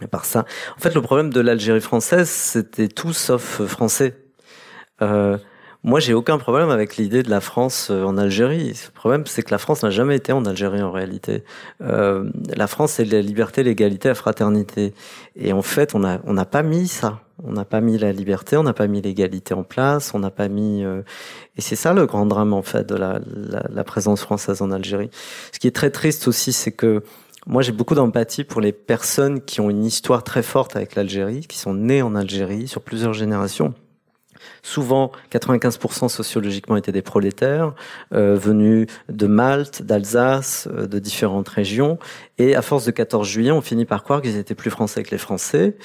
Et 0.04 0.08
par 0.08 0.26
ça, 0.26 0.46
en 0.76 0.80
fait, 0.80 0.96
le 0.96 1.02
problème 1.02 1.32
de 1.32 1.40
l'Algérie 1.40 1.82
française, 1.82 2.30
c'était 2.30 2.88
tout 2.88 3.14
sauf 3.14 3.64
français. 3.66 4.16
Moi, 5.84 6.00
j'ai 6.00 6.14
aucun 6.14 6.38
problème 6.38 6.70
avec 6.70 6.98
l'idée 6.98 7.24
de 7.24 7.30
la 7.32 7.42
France 7.42 7.88
euh, 7.90 8.04
en 8.04 8.16
Algérie. 8.16 8.80
Le 8.86 8.92
problème, 8.94 9.26
c'est 9.26 9.42
que 9.42 9.50
la 9.50 9.58
France 9.58 9.82
n'a 9.82 9.90
jamais 9.90 10.16
été 10.16 10.32
en 10.32 10.46
Algérie 10.46 10.84
en 10.84 10.92
réalité. 10.92 11.44
Euh, 11.82 12.30
la 12.56 12.68
France, 12.68 12.94
c'est 12.94 13.06
la 13.06 13.22
liberté, 13.22 13.64
l'égalité, 13.64 14.10
la 14.10 14.14
fraternité. 14.14 14.94
Et 15.36 15.54
en 15.54 15.64
fait, 15.64 15.96
on 15.96 16.00
n'a 16.00 16.22
on 16.26 16.34
n'a 16.34 16.46
pas 16.46 16.62
mis 16.62 16.88
ça. 16.88 17.22
On 17.44 17.54
n'a 17.54 17.66
pas 17.66 17.82
mis 17.82 17.98
la 17.98 18.12
liberté, 18.12 18.58
on 18.58 18.64
n'a 18.64 18.74
pas 18.74 18.86
mis 18.86 19.02
l'égalité 19.02 19.56
en 19.56 19.64
place, 19.64 20.14
on 20.14 20.20
n'a 20.20 20.30
pas 20.30 20.48
mis. 20.48 20.84
Euh... 20.84 21.02
Et 21.58 21.62
c'est 21.62 21.76
ça 21.76 21.94
le 21.94 22.06
grand 22.06 22.28
drame 22.28 22.54
en 22.54 22.62
fait 22.62 22.88
de 22.88 22.96
la, 22.96 23.20
la 23.68 23.84
présence 23.84 24.22
française 24.22 24.62
en 24.62 24.70
Algérie. 24.70 25.10
Ce 25.52 25.58
qui 25.58 25.66
est 25.66 25.76
très 25.76 25.90
triste 25.90 26.28
aussi, 26.28 26.54
c'est 26.54 26.72
que 26.72 27.04
moi, 27.48 27.64
j'ai 27.64 27.72
beaucoup 27.72 27.96
d'empathie 27.96 28.44
pour 28.44 28.62
les 28.62 28.72
personnes 28.72 29.42
qui 29.42 29.62
ont 29.62 29.72
une 29.72 29.84
histoire 29.84 30.24
très 30.24 30.44
forte 30.44 30.76
avec 30.76 30.94
l'Algérie, 30.94 31.48
qui 31.48 31.58
sont 31.58 31.74
nées 31.74 32.04
en 32.04 32.14
Algérie 32.14 32.68
sur 32.68 32.84
plusieurs 32.84 33.14
générations 33.14 33.74
souvent 34.64 35.12
95% 35.32 36.10
sociologiquement 36.10 36.78
étaient 36.78 36.92
des 36.92 37.02
prolétaires, 37.02 37.74
euh, 38.14 38.36
venus 38.36 38.88
de 39.10 39.28
Malte, 39.28 39.82
d'Alsace, 39.82 40.68
euh, 40.72 40.88
de 40.88 41.00
différentes 41.00 41.50
régions. 41.50 41.98
Et 42.38 42.56
à 42.56 42.62
force 42.62 42.86
de 42.86 42.92
14 42.92 43.28
juillet, 43.28 43.52
on 43.52 43.62
finit 43.62 43.86
par 43.86 44.04
croire 44.04 44.22
qu'ils 44.22 44.38
étaient 44.38 44.56
plus 44.56 44.72
français 44.72 45.04
que 45.04 45.12
les 45.12 45.20
Français 45.20 45.76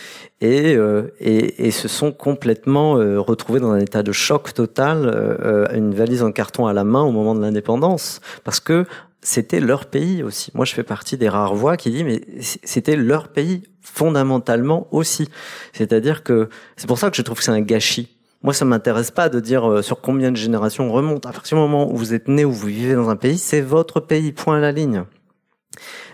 et, 0.40 0.74
euh, 0.74 1.14
et, 1.20 1.66
et, 1.66 1.70
se 1.70 1.88
sont 1.88 2.12
complètement 2.12 2.98
euh, 2.98 3.20
retrouvés 3.20 3.61
dans 3.61 3.72
un 3.72 3.78
état 3.78 4.02
de 4.02 4.12
choc 4.12 4.54
total, 4.54 5.02
euh, 5.04 5.66
une 5.74 5.94
valise 5.94 6.22
en 6.22 6.32
carton 6.32 6.66
à 6.66 6.72
la 6.72 6.84
main 6.84 7.02
au 7.02 7.11
moment 7.11 7.34
de 7.34 7.40
l'indépendance, 7.40 8.20
parce 8.44 8.61
que 8.61 8.86
c'était 9.20 9.61
leur 9.61 9.86
pays 9.86 10.22
aussi. 10.22 10.50
Moi, 10.54 10.64
je 10.64 10.72
fais 10.72 10.82
partie 10.82 11.16
des 11.16 11.28
rares 11.28 11.54
voix 11.54 11.76
qui 11.76 11.90
dit 11.90 12.04
mais 12.04 12.22
c'était 12.40 12.96
leur 12.96 13.28
pays 13.28 13.62
fondamentalement 13.80 14.88
aussi. 14.92 15.28
C'est-à-dire 15.72 16.22
que 16.22 16.48
c'est 16.76 16.86
pour 16.86 16.98
ça 16.98 17.11
que 17.11 17.16
je 17.16 17.22
trouve 17.22 17.38
que 17.38 17.44
c'est 17.44 17.50
un 17.50 17.61
gâchis 17.61 18.16
moi, 18.47 18.55
ça 18.55 18.64
m'intéresse 18.64 19.11
pas 19.11 19.28
de 19.28 19.40
dire 19.40 19.68
euh, 19.68 19.82
sur 19.82 20.01
combien 20.01 20.30
de 20.30 20.36
générations 20.36 20.88
on 20.88 20.92
remonte. 20.92 21.26
À 21.26 21.32
partir 21.32 21.57
du 21.57 21.61
moment 21.61 21.90
où 21.92 21.97
vous 21.97 22.14
êtes 22.14 22.28
né, 22.28 22.44
où 22.44 22.53
vous 22.53 22.68
vivez 22.68 22.94
dans 22.94 23.11
un 23.11 23.16
pays, 23.16 23.38
c'est 23.38 23.61
votre 23.61 23.99
pays, 23.99 24.30
point 24.30 24.59
à 24.59 24.61
la 24.61 24.70
ligne. 24.70 25.03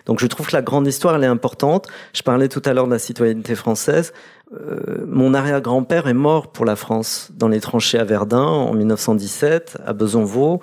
Donc 0.07 0.18
je 0.18 0.26
trouve 0.26 0.47
que 0.47 0.57
la 0.57 0.62
grande 0.62 0.87
histoire, 0.87 1.14
elle 1.14 1.24
est 1.24 1.26
importante. 1.26 1.89
Je 2.14 2.22
parlais 2.22 2.49
tout 2.49 2.62
à 2.64 2.72
l'heure 2.72 2.87
de 2.87 2.91
la 2.91 2.99
citoyenneté 2.99 3.55
française. 3.55 4.14
Euh, 4.55 5.05
mon 5.07 5.35
arrière-grand-père 5.35 6.09
est 6.09 6.14
mort 6.14 6.53
pour 6.53 6.64
la 6.64 6.74
France 6.74 7.28
dans 7.35 7.49
les 7.49 7.61
tranchées 7.61 7.99
à 7.99 8.05
Verdun 8.05 8.47
en 8.47 8.72
1917, 8.72 9.76
à 9.85 9.93
Besonvaux. 9.93 10.62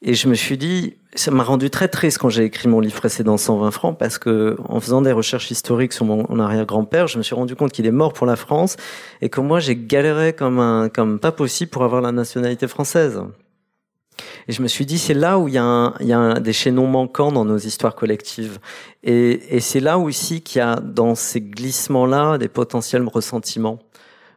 Et 0.00 0.14
je 0.14 0.26
me 0.26 0.34
suis 0.34 0.56
dit, 0.56 0.96
ça 1.14 1.30
m'a 1.30 1.42
rendu 1.42 1.70
très 1.70 1.88
triste 1.88 2.18
quand 2.18 2.28
j'ai 2.28 2.44
écrit 2.44 2.68
mon 2.68 2.80
livre 2.80 2.96
précédent 2.96 3.36
120 3.36 3.70
francs 3.70 3.98
parce 3.98 4.18
que 4.18 4.56
en 4.68 4.78
faisant 4.80 5.02
des 5.02 5.12
recherches 5.12 5.50
historiques 5.50 5.92
sur 5.92 6.04
mon, 6.04 6.38
arrière-grand-père, 6.38 7.06
je 7.06 7.18
me 7.18 7.22
suis 7.22 7.34
rendu 7.34 7.56
compte 7.56 7.72
qu'il 7.72 7.86
est 7.86 7.92
mort 7.92 8.12
pour 8.12 8.26
la 8.26 8.36
France 8.36 8.76
et 9.22 9.28
que 9.28 9.40
moi 9.40 9.58
j'ai 9.58 9.76
galéré 9.76 10.32
comme 10.32 10.58
un 10.58 10.88
comme 10.88 11.18
pas 11.18 11.32
possible 11.32 11.70
pour 11.70 11.82
avoir 11.82 12.02
la 12.02 12.12
nationalité 12.12 12.68
française. 12.68 13.22
Et 14.48 14.52
je 14.52 14.62
me 14.62 14.68
suis 14.68 14.84
dit, 14.84 14.98
c'est 14.98 15.14
là 15.14 15.38
où 15.38 15.46
il 15.46 15.54
y 15.54 15.58
a, 15.58 15.62
un, 15.62 15.94
il 16.00 16.06
y 16.06 16.12
a 16.12 16.18
un, 16.18 16.40
des 16.40 16.52
chaînons 16.52 16.88
manquants 16.88 17.30
dans 17.30 17.44
nos 17.44 17.58
histoires 17.58 17.94
collectives. 17.94 18.58
Et, 19.04 19.56
et 19.56 19.60
c'est 19.60 19.78
là 19.78 19.98
aussi 19.98 20.40
qu'il 20.40 20.58
y 20.58 20.62
a 20.62 20.76
dans 20.80 21.14
ces 21.14 21.40
glissements-là 21.40 22.36
des 22.38 22.48
potentiels 22.48 23.06
ressentiments 23.06 23.78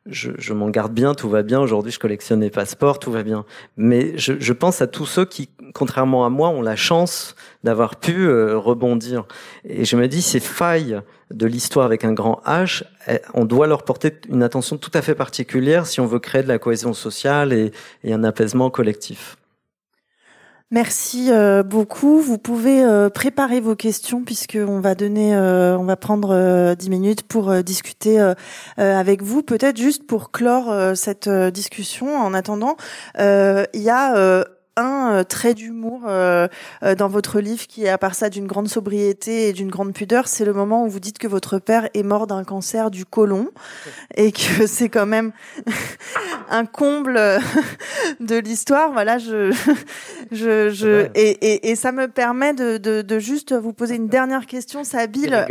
je, 0.06 0.32
je 0.38 0.54
m'en 0.54 0.70
garde 0.70 0.94
bien, 0.94 1.14
tout 1.14 1.30
va 1.30 1.44
bien. 1.44 1.60
Aujourd'hui, 1.60 1.92
je 1.92 2.00
collectionne 2.00 2.42
les 2.42 2.50
passeports, 2.50 3.00
tout 3.00 3.12
va 3.12 3.24
bien. 3.24 3.46
Mais 3.78 4.18
je, 4.18 4.34
je, 4.40 4.54
pense 4.54 4.82
à 4.82 4.88
tous 4.88 5.06
ceux 5.06 5.26
qui, 5.26 5.50
contrairement 5.74 6.26
à 6.26 6.30
moi, 6.30 6.50
ont 6.50 6.62
la 6.62 6.76
chance 6.76 7.36
d'avoir 7.64 7.96
pu 7.96 8.28
euh, 8.28 8.58
rebondir. 8.58 9.26
Et 9.64 9.86
je 9.86 9.96
me 9.96 10.08
dis, 10.08 10.22
ces 10.22 10.40
failles 10.40 11.02
de 11.32 11.46
l'histoire 11.46 11.86
avec 11.86 12.04
un 12.04 12.14
grand 12.14 12.42
H, 12.46 12.84
eh, 13.08 13.20
on 13.34 13.46
doit 13.46 13.68
leur 13.68 13.84
porter 13.84 14.14
une 14.30 14.44
attention 14.44 14.78
tout 14.78 14.92
à 14.94 15.02
fait 15.02 15.16
particulière 15.16 15.86
si 15.86 16.02
on 16.02 16.06
veut 16.06 16.20
créer 16.20 16.44
de 16.44 16.48
la 16.48 16.60
cohésion 16.60 16.94
sociale 16.94 17.54
et, 17.54 17.72
et 18.04 18.14
un 18.14 18.24
apaisement 18.24 18.70
collectif. 18.70 19.38
Merci 20.74 21.32
euh, 21.32 21.64
beaucoup. 21.64 22.22
Vous 22.22 22.38
pouvez 22.38 22.82
euh, 22.82 23.10
préparer 23.10 23.60
vos 23.60 23.76
questions 23.76 24.24
puisque 24.24 24.58
on 24.58 24.80
va 24.80 24.96
donner, 24.96 25.36
on 25.36 25.84
va 25.84 25.98
prendre 25.98 26.76
dix 26.76 26.90
minutes 26.90 27.24
pour 27.24 27.54
discuter 27.62 28.20
avec 28.78 29.22
vous. 29.22 29.44
Peut-être 29.44 29.78
juste 29.78 30.08
pour 30.08 30.32
clore 30.32 30.96
cette 30.96 31.28
discussion. 31.28 32.18
En 32.18 32.34
attendant, 32.34 32.78
il 33.18 33.68
y 33.74 33.90
a 33.90 34.46
un 34.78 35.14
euh, 35.14 35.24
trait 35.24 35.54
d'humour 35.54 36.04
euh, 36.08 36.48
euh, 36.84 36.96
dans 36.96 37.10
votre 37.10 37.40
livre 37.40 37.68
qui 37.68 37.86
est 37.86 37.90
à 37.90 37.98
part 37.98 38.16
ça 38.16 38.30
d'une 38.30 38.48
grande 38.48 38.70
sobriété 38.70 39.50
et 39.50 39.54
d'une 39.54 39.70
grande 39.70 39.94
pudeur, 39.94 40.28
c'est 40.28 40.46
le 40.46 40.54
moment 40.54 40.86
où 40.86 40.90
vous 40.90 41.00
dites 41.00 41.18
que 41.18 41.28
votre 41.28 41.60
père 41.60 41.90
est 41.94 42.04
mort 42.04 42.28
d'un 42.28 42.44
cancer 42.44 42.90
du 42.90 43.06
côlon 43.06 43.50
et 44.16 44.32
que 44.32 44.66
c'est 44.68 44.90
quand 44.90 45.06
même 45.06 45.32
un 46.50 46.66
comble 46.66 47.16
de 48.20 48.36
l'histoire. 48.38 48.92
Voilà, 48.92 49.18
je, 49.18 49.52
je, 50.32 50.70
je 50.70 51.08
et, 51.16 51.30
et, 51.42 51.72
et, 51.72 51.76
ça 51.76 51.92
me 51.92 52.08
permet 52.08 52.54
de, 52.54 52.78
de, 52.78 53.02
de, 53.02 53.20
juste 53.20 53.54
vous 53.54 53.74
poser 53.74 53.96
une 53.96 54.08
dernière 54.08 54.46
question, 54.46 54.84
Sabine. 54.84 55.46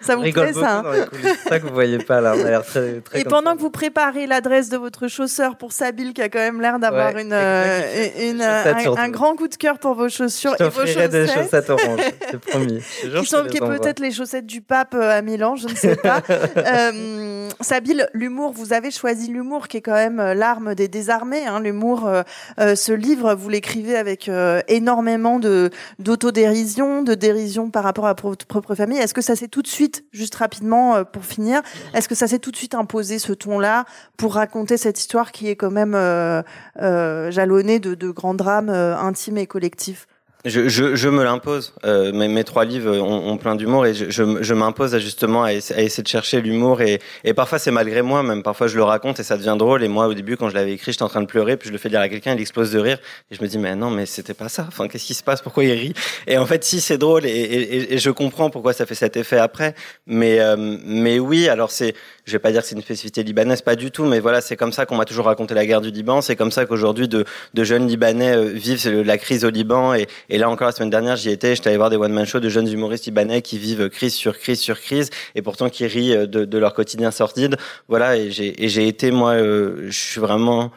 Ça 0.00 0.16
vous 0.16 0.22
plaît 0.22 0.52
ça 0.52 0.78
hein 0.78 1.06
C'est 1.22 1.48
ça 1.48 1.60
que 1.60 1.66
vous 1.66 1.74
voyez 1.74 1.98
pas 1.98 2.20
là. 2.20 2.34
On 2.36 2.44
a 2.44 2.60
très, 2.60 3.00
très 3.00 3.20
Et 3.20 3.24
pendant 3.24 3.54
que 3.54 3.60
vous 3.60 3.70
préparez 3.70 4.26
l'adresse 4.26 4.68
de 4.68 4.76
votre 4.76 5.08
chausseur 5.08 5.56
pour 5.56 5.72
Sabine, 5.72 6.12
qui 6.12 6.22
a 6.22 6.28
quand 6.28 6.38
même 6.38 6.60
l'air 6.60 6.78
d'avoir 6.78 7.16
une, 7.16 7.32
euh, 7.32 8.08
une, 8.20 8.40
un, 8.42 9.08
grand 9.10 9.36
coup 9.36 9.48
de 9.48 9.56
cœur 9.56 9.78
pour 9.78 9.94
vos 9.94 10.08
chaussures 10.08 10.54
je 10.58 10.64
et 10.64 10.68
vos 10.68 10.86
chaussettes. 10.86 11.10
des 11.10 11.26
chaussettes 11.26 11.70
oranges, 11.70 12.00
c'est 12.30 12.40
promis. 12.40 12.80
Qui 13.20 13.26
sont 13.26 13.44
peut-être 13.44 14.00
les 14.00 14.10
chaussettes 14.10 14.46
du 14.46 14.60
pape 14.60 14.94
euh, 14.94 15.18
à 15.18 15.22
Milan, 15.22 15.56
je 15.56 15.68
ne 15.68 15.74
sais 15.74 15.96
pas. 15.96 16.22
euh, 16.56 17.48
Sabine, 17.60 18.06
l'humour, 18.12 18.52
vous 18.52 18.72
avez 18.72 18.90
choisi 18.90 19.28
l'humour 19.30 19.68
qui 19.68 19.78
est 19.78 19.80
quand 19.80 19.94
même 19.94 20.20
euh, 20.20 20.34
l'arme 20.34 20.74
des 20.74 20.88
désarmés. 20.88 21.46
Hein. 21.46 21.60
L'humour, 21.60 22.08
euh, 22.08 22.74
ce 22.74 22.92
livre, 22.92 23.34
vous 23.34 23.48
l'écrivez 23.48 23.96
avec 23.96 24.30
énormément 24.68 25.38
de 25.38 25.70
d'autodérision, 25.98 27.02
de 27.02 27.14
dérision 27.14 27.70
par 27.70 27.84
rapport 27.84 28.06
à 28.06 28.14
votre 28.14 28.46
propre 28.46 28.74
famille. 28.74 28.98
Est-ce 28.98 29.14
que 29.14 29.22
ça 29.22 29.36
s'est 29.36 29.48
tout 29.48 29.62
de 29.62 29.66
suite 29.66 29.89
juste 30.12 30.34
rapidement 30.34 30.96
euh, 30.96 31.04
pour 31.04 31.24
finir, 31.24 31.62
est-ce 31.94 32.08
que 32.08 32.14
ça 32.14 32.26
s'est 32.26 32.38
tout 32.38 32.50
de 32.50 32.56
suite 32.56 32.74
imposé 32.74 33.18
ce 33.18 33.32
ton-là 33.32 33.84
pour 34.16 34.34
raconter 34.34 34.76
cette 34.76 34.98
histoire 34.98 35.32
qui 35.32 35.48
est 35.48 35.56
quand 35.56 35.70
même 35.70 35.94
euh, 35.94 36.42
euh, 36.80 37.30
jalonnée 37.30 37.78
de, 37.78 37.94
de 37.94 38.10
grands 38.10 38.34
drames 38.34 38.70
intimes 38.70 39.38
et 39.38 39.46
collectifs? 39.46 40.06
Je, 40.44 40.68
je, 40.68 40.94
je, 40.94 41.08
me 41.08 41.22
l'impose. 41.22 41.74
Euh, 41.84 42.12
mes, 42.12 42.28
mes, 42.28 42.44
trois 42.44 42.64
livres 42.64 42.96
ont, 42.96 43.30
ont 43.30 43.36
plein 43.36 43.56
d'humour 43.56 43.84
et 43.84 43.92
je, 43.92 44.10
je, 44.10 44.54
m'impose 44.54 44.96
justement 44.98 45.44
à 45.44 45.52
essayer 45.52 46.02
de 46.02 46.08
chercher 46.08 46.40
l'humour 46.40 46.80
et, 46.80 46.98
et 47.24 47.34
parfois 47.34 47.58
c'est 47.58 47.70
malgré 47.70 48.00
moi, 48.00 48.22
même 48.22 48.42
parfois 48.42 48.66
je 48.66 48.76
le 48.76 48.82
raconte 48.82 49.20
et 49.20 49.22
ça 49.22 49.36
devient 49.36 49.56
drôle. 49.58 49.82
Et 49.82 49.88
moi 49.88 50.06
au 50.06 50.14
début 50.14 50.38
quand 50.38 50.48
je 50.48 50.54
l'avais 50.54 50.72
écrit, 50.72 50.92
j'étais 50.92 51.02
en 51.02 51.08
train 51.08 51.20
de 51.20 51.26
pleurer, 51.26 51.56
puis 51.58 51.68
je 51.68 51.72
le 51.72 51.78
fais 51.78 51.90
dire 51.90 52.00
à 52.00 52.08
quelqu'un, 52.08 52.34
il 52.34 52.40
explose 52.40 52.72
de 52.72 52.78
rire 52.78 52.98
et 53.30 53.34
je 53.34 53.42
me 53.42 53.48
dis 53.48 53.58
mais 53.58 53.76
non 53.76 53.90
mais 53.90 54.06
c'était 54.06 54.34
pas 54.34 54.48
ça. 54.48 54.64
Enfin 54.66 54.88
qu'est-ce 54.88 55.06
qui 55.06 55.14
se 55.14 55.22
passe? 55.22 55.42
Pourquoi 55.42 55.64
il 55.64 55.72
rit? 55.72 55.94
Et 56.26 56.38
en 56.38 56.46
fait 56.46 56.64
si 56.64 56.80
c'est 56.80 56.98
drôle 56.98 57.26
et, 57.26 57.28
et, 57.28 57.94
et, 57.94 57.98
je 57.98 58.10
comprends 58.10 58.48
pourquoi 58.48 58.72
ça 58.72 58.86
fait 58.86 58.94
cet 58.94 59.18
effet 59.18 59.38
après. 59.38 59.74
Mais 60.06 60.40
euh, 60.40 60.56
mais 60.58 61.18
oui 61.18 61.48
alors 61.48 61.70
c'est 61.70 61.94
je 62.30 62.36
vais 62.36 62.38
pas 62.38 62.52
dire 62.52 62.62
que 62.62 62.68
c'est 62.68 62.76
une 62.76 62.82
spécificité 62.82 63.22
libanaise, 63.22 63.60
pas 63.60 63.76
du 63.76 63.90
tout, 63.90 64.04
mais 64.04 64.20
voilà, 64.20 64.40
c'est 64.40 64.56
comme 64.56 64.72
ça 64.72 64.86
qu'on 64.86 64.96
m'a 64.96 65.04
toujours 65.04 65.26
raconté 65.26 65.54
la 65.54 65.66
guerre 65.66 65.80
du 65.80 65.90
Liban. 65.90 66.20
C'est 66.20 66.36
comme 66.36 66.52
ça 66.52 66.64
qu'aujourd'hui, 66.64 67.08
de, 67.08 67.24
de, 67.54 67.64
jeunes 67.64 67.88
Libanais 67.88 68.36
euh, 68.36 68.44
vivent 68.44 69.02
la 69.02 69.18
crise 69.18 69.44
au 69.44 69.50
Liban. 69.50 69.94
Et, 69.94 70.06
et, 70.28 70.38
là 70.38 70.48
encore, 70.48 70.66
la 70.66 70.72
semaine 70.72 70.90
dernière, 70.90 71.16
j'y 71.16 71.30
étais, 71.30 71.56
j'étais 71.56 71.68
allé 71.68 71.76
voir 71.76 71.90
des 71.90 71.96
one-man 71.96 72.24
shows 72.24 72.40
de 72.40 72.48
jeunes 72.48 72.68
humoristes 72.68 73.06
libanais 73.06 73.42
qui 73.42 73.58
vivent 73.58 73.88
crise 73.88 74.14
sur 74.14 74.38
crise 74.38 74.60
sur 74.60 74.80
crise, 74.80 75.10
et 75.34 75.42
pourtant 75.42 75.68
qui 75.68 75.86
rient 75.86 76.14
euh, 76.14 76.26
de, 76.26 76.44
de 76.44 76.58
leur 76.58 76.72
quotidien 76.72 77.10
sordide. 77.10 77.56
Voilà, 77.88 78.16
et 78.16 78.30
j'ai 78.30 78.86
été, 78.86 79.10
moi, 79.10 79.32
euh, 79.32 79.86
je 79.88 79.98
suis 79.98 80.20
vraiment 80.20 80.70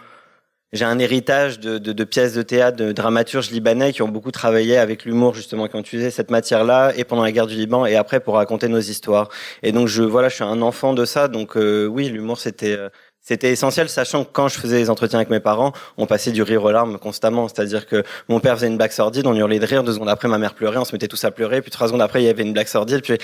j'ai 0.74 0.86
un 0.86 1.00
héritage 1.00 1.60
de, 1.60 1.78
de, 1.78 1.94
de, 1.94 2.04
pièces 2.04 2.34
de 2.34 2.42
théâtre, 2.42 2.78
de 2.78 2.92
dramaturges 2.92 3.52
libanais 3.52 3.94
qui 3.94 4.02
ont 4.02 4.10
beaucoup 4.10 4.32
travaillé 4.32 4.78
avec 4.78 5.06
l'humour 5.06 5.34
justement, 5.36 5.68
qui 5.68 5.76
ont 5.76 5.80
utilisé 5.80 6.12
cette 6.12 6.32
matière-là 6.32 6.92
et 6.98 7.04
pendant 7.04 7.24
la 7.24 7.32
guerre 7.32 7.48
du 7.48 7.56
Liban 7.56 7.86
et 7.86 7.96
après 7.96 8.20
pour 8.20 8.36
raconter 8.36 8.68
nos 8.68 8.80
histoires. 8.80 9.30
Et 9.62 9.72
donc 9.72 9.88
je 9.88 10.04
voilà, 10.04 10.30
je 10.30 10.36
suis 10.36 10.44
un 10.44 10.62
enfant 10.62 10.94
de 10.94 11.06
ça, 11.06 11.28
donc 11.28 11.56
euh, 11.56 11.86
oui, 11.86 12.10
l'humour 12.10 12.40
c'était 12.40 12.76
euh, 12.76 12.90
c'était 13.26 13.52
essentiel, 13.52 13.88
sachant 13.88 14.26
que 14.26 14.32
quand 14.34 14.50
je 14.50 14.60
faisais 14.60 14.80
les 14.80 14.90
entretiens 14.90 15.18
avec 15.20 15.30
mes 15.30 15.40
parents, 15.40 15.72
on 15.96 16.06
passait 16.06 16.34
du 16.34 16.44
rire 16.44 16.62
aux 16.66 16.72
larmes 16.72 17.00
constamment. 17.00 17.48
C'est-à-dire 17.48 17.86
que 17.86 18.04
mon 18.28 18.42
père 18.42 18.56
faisait 18.56 18.68
une 18.68 18.76
blague 18.76 18.92
sordide, 18.92 19.26
on 19.26 19.34
hurlait 19.34 19.60
de 19.60 19.66
rire. 19.66 19.82
Deux 19.86 19.94
secondes 19.94 20.10
après, 20.10 20.28
ma 20.28 20.38
mère 20.38 20.54
pleurait, 20.54 20.76
on 20.76 20.84
se 20.84 20.92
mettait 20.92 21.08
tous 21.08 21.24
à 21.24 21.32
pleurer. 21.32 21.62
Puis 21.62 21.72
trois 21.72 21.88
secondes 21.88 22.02
après, 22.02 22.22
il 22.22 22.26
y 22.26 22.30
avait 22.30 22.44
une 22.44 22.52
blague 22.52 22.68
sordide. 22.68 23.02
Puis... 23.02 23.18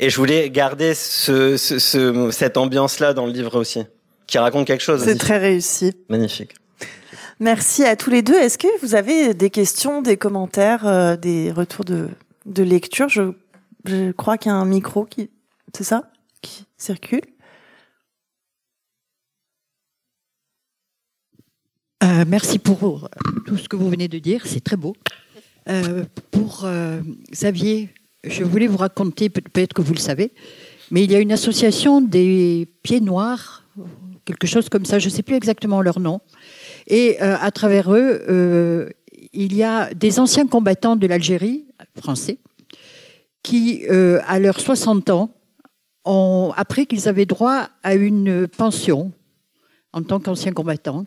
Et 0.00 0.10
je 0.10 0.16
voulais 0.16 0.50
garder 0.50 0.94
ce, 0.94 1.56
ce, 1.56 1.78
ce 1.78 2.30
cette 2.32 2.56
ambiance-là 2.56 3.14
dans 3.14 3.26
le 3.26 3.32
livre 3.32 3.56
aussi, 3.56 3.84
qui 4.26 4.38
raconte 4.38 4.66
quelque 4.66 4.82
chose. 4.82 5.04
C'est 5.04 5.14
très 5.14 5.38
réussi. 5.38 5.92
Magnifique. 6.08 6.54
Merci 7.44 7.84
à 7.84 7.94
tous 7.94 8.08
les 8.08 8.22
deux. 8.22 8.40
Est-ce 8.40 8.56
que 8.56 8.80
vous 8.80 8.94
avez 8.94 9.34
des 9.34 9.50
questions, 9.50 10.00
des 10.00 10.16
commentaires, 10.16 10.86
euh, 10.86 11.14
des 11.14 11.52
retours 11.52 11.84
de, 11.84 12.08
lecture? 12.62 13.10
Je, 13.10 14.12
crois 14.12 14.38
qu'il 14.38 14.50
y 14.50 14.54
a 14.54 14.56
un 14.56 14.64
micro 14.64 15.04
qui, 15.04 15.28
c'est 15.76 15.84
ça, 15.84 16.10
qui 16.40 16.64
circule. 16.78 17.20
Euh, 22.02 22.24
merci 22.26 22.58
pour 22.58 23.10
tout 23.44 23.58
ce 23.58 23.68
que 23.68 23.76
vous 23.76 23.90
venez 23.90 24.08
de 24.08 24.18
dire, 24.18 24.46
c'est 24.46 24.64
très 24.64 24.78
beau. 24.78 24.96
Euh, 25.68 26.06
pour 26.30 26.66
Xavier, 27.30 27.90
je 28.24 28.42
voulais 28.42 28.68
vous 28.68 28.78
raconter, 28.78 29.28
peut-être 29.28 29.74
que 29.74 29.82
vous 29.82 29.92
le 29.92 29.98
savez, 29.98 30.32
mais 30.90 31.04
il 31.04 31.12
y 31.12 31.14
a 31.14 31.20
une 31.20 31.32
association 31.32 32.00
des 32.00 32.70
pieds 32.82 33.02
noirs, 33.02 33.64
quelque 34.24 34.46
chose 34.46 34.70
comme 34.70 34.86
ça, 34.86 34.98
je 34.98 35.10
ne 35.10 35.10
sais 35.10 35.22
plus 35.22 35.34
exactement 35.34 35.82
leur 35.82 36.00
nom, 36.00 36.22
et 36.86 37.22
euh, 37.22 37.36
à 37.40 37.50
travers 37.50 37.92
eux, 37.92 38.22
euh, 38.28 38.90
il 39.32 39.54
y 39.54 39.62
a 39.62 39.92
des 39.94 40.20
anciens 40.20 40.46
combattants 40.46 40.96
de 40.96 41.06
l'Algérie, 41.06 41.64
français, 42.00 42.38
qui, 43.42 43.84
euh, 43.90 44.20
à 44.26 44.38
leurs 44.38 44.60
60 44.60 45.10
ans, 45.10 45.30
ont 46.04 46.52
appris 46.56 46.86
qu'ils 46.86 47.08
avaient 47.08 47.26
droit 47.26 47.68
à 47.82 47.94
une 47.94 48.46
pension 48.46 49.12
en 49.92 50.02
tant 50.02 50.20
qu'anciens 50.20 50.52
combattants. 50.52 51.06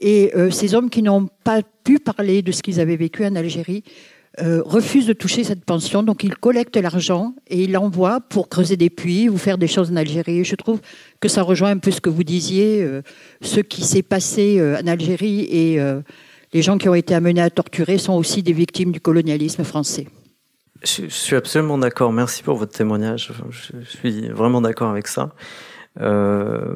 Et 0.00 0.32
ces 0.50 0.74
hommes 0.74 0.88
qui 0.88 1.02
n'ont 1.02 1.28
pas 1.44 1.60
pu 1.84 1.98
parler 1.98 2.40
de 2.40 2.52
ce 2.52 2.62
qu'ils 2.62 2.80
avaient 2.80 2.96
vécu 2.96 3.22
en 3.26 3.36
Algérie 3.36 3.84
euh, 4.38 4.62
refuse 4.64 5.06
de 5.06 5.12
toucher 5.12 5.42
cette 5.42 5.64
pension, 5.64 6.04
donc 6.04 6.22
il 6.22 6.36
collecte 6.36 6.76
l'argent 6.76 7.34
et 7.48 7.64
il 7.64 7.72
l'envoie 7.72 8.20
pour 8.20 8.48
creuser 8.48 8.76
des 8.76 8.88
puits 8.88 9.28
ou 9.28 9.36
faire 9.36 9.58
des 9.58 9.66
choses 9.66 9.90
en 9.90 9.96
Algérie. 9.96 10.44
Je 10.44 10.54
trouve 10.54 10.80
que 11.18 11.28
ça 11.28 11.42
rejoint 11.42 11.70
un 11.70 11.78
peu 11.78 11.90
ce 11.90 12.00
que 12.00 12.10
vous 12.10 12.22
disiez, 12.22 12.80
euh, 12.80 13.02
ce 13.42 13.58
qui 13.58 13.82
s'est 13.82 14.04
passé 14.04 14.60
euh, 14.60 14.80
en 14.80 14.86
Algérie 14.86 15.40
et 15.50 15.80
les 16.52 16.62
gens 16.62 16.78
qui 16.78 16.88
ont 16.88 16.94
été 16.94 17.14
amenés 17.14 17.42
à 17.42 17.50
torturer 17.50 17.98
sont 17.98 18.14
aussi 18.14 18.42
des 18.42 18.52
victimes 18.52 18.92
du 18.92 19.00
colonialisme 19.00 19.64
français. 19.64 20.06
Je, 20.82 21.08
suis 21.08 21.36
absolument 21.36 21.78
d'accord. 21.78 22.12
Merci 22.12 22.42
pour 22.42 22.56
votre 22.56 22.72
témoignage. 22.72 23.32
Je, 23.50 23.84
suis 23.84 24.28
vraiment 24.28 24.60
d'accord 24.60 24.90
avec 24.90 25.08
ça. 25.08 25.34
Euh, 26.00 26.74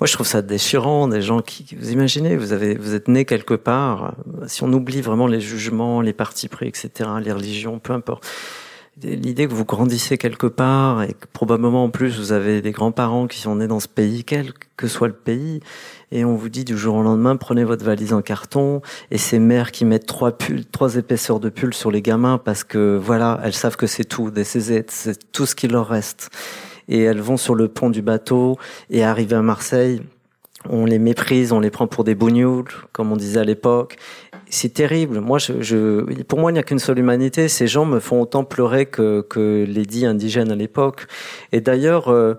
moi, 0.00 0.06
je 0.06 0.12
trouve 0.12 0.26
ça 0.26 0.42
déchirant, 0.42 1.08
des 1.08 1.22
gens 1.22 1.40
qui, 1.40 1.76
vous 1.78 1.92
imaginez, 1.92 2.36
vous 2.36 2.52
avez, 2.52 2.74
vous 2.74 2.94
êtes 2.94 3.08
né 3.08 3.24
quelque 3.24 3.54
part. 3.54 4.14
Si 4.46 4.62
on 4.62 4.72
oublie 4.72 5.00
vraiment 5.00 5.26
les 5.26 5.40
jugements, 5.40 6.00
les 6.00 6.12
partis 6.12 6.48
pris, 6.48 6.68
etc., 6.68 7.10
les 7.22 7.32
religions, 7.32 7.78
peu 7.78 7.92
importe. 7.92 8.26
L'idée 9.02 9.48
que 9.48 9.54
vous 9.54 9.64
grandissez 9.64 10.18
quelque 10.18 10.46
part 10.46 11.02
et 11.02 11.14
que 11.14 11.26
probablement 11.32 11.84
en 11.84 11.88
plus 11.88 12.18
vous 12.18 12.32
avez 12.32 12.60
des 12.60 12.72
grands-parents 12.72 13.26
qui 13.26 13.38
sont 13.38 13.56
nés 13.56 13.66
dans 13.66 13.80
ce 13.80 13.88
pays, 13.88 14.22
quel 14.22 14.52
que 14.76 14.86
soit 14.86 15.08
le 15.08 15.14
pays, 15.14 15.60
et 16.10 16.26
on 16.26 16.36
vous 16.36 16.50
dit 16.50 16.64
du 16.64 16.76
jour 16.76 16.96
au 16.96 17.02
lendemain 17.02 17.36
prenez 17.36 17.64
votre 17.64 17.86
valise 17.86 18.12
en 18.12 18.20
carton 18.20 18.82
et 19.10 19.16
ces 19.16 19.38
mères 19.38 19.72
qui 19.72 19.86
mettent 19.86 20.04
trois 20.04 20.36
pulls, 20.36 20.66
trois 20.66 20.96
épaisseurs 20.96 21.40
de 21.40 21.48
pulls 21.48 21.72
sur 21.72 21.90
les 21.90 22.02
gamins 22.02 22.36
parce 22.36 22.64
que 22.64 23.00
voilà, 23.02 23.40
elles 23.42 23.54
savent 23.54 23.76
que 23.76 23.86
c'est 23.86 24.04
tout, 24.04 24.30
c'est 24.44 25.32
tout 25.32 25.46
ce 25.46 25.54
qui 25.54 25.68
leur 25.68 25.88
reste 25.88 26.28
et 26.88 27.02
elles 27.02 27.20
vont 27.20 27.36
sur 27.36 27.54
le 27.54 27.68
pont 27.68 27.90
du 27.90 28.02
bateau 28.02 28.58
et 28.90 29.04
arrivent 29.04 29.34
à 29.34 29.42
Marseille, 29.42 30.02
on 30.68 30.84
les 30.84 30.98
méprise, 30.98 31.52
on 31.52 31.60
les 31.60 31.70
prend 31.70 31.86
pour 31.86 32.04
des 32.04 32.14
bougnoules, 32.14 32.68
comme 32.92 33.12
on 33.12 33.16
disait 33.16 33.40
à 33.40 33.44
l'époque. 33.44 33.96
C'est 34.48 34.74
terrible. 34.74 35.20
Moi, 35.20 35.38
je, 35.38 35.60
je, 35.62 36.22
pour 36.24 36.38
moi, 36.38 36.50
il 36.50 36.54
n'y 36.54 36.60
a 36.60 36.62
qu'une 36.62 36.78
seule 36.78 36.98
humanité. 36.98 37.48
Ces 37.48 37.66
gens 37.66 37.84
me 37.84 38.00
font 38.00 38.20
autant 38.20 38.44
pleurer 38.44 38.86
que, 38.86 39.22
que 39.22 39.64
les 39.66 39.86
dits 39.86 40.06
indigènes 40.06 40.52
à 40.52 40.54
l'époque. 40.54 41.06
Et 41.52 41.60
d'ailleurs, 41.60 42.08
euh, 42.08 42.34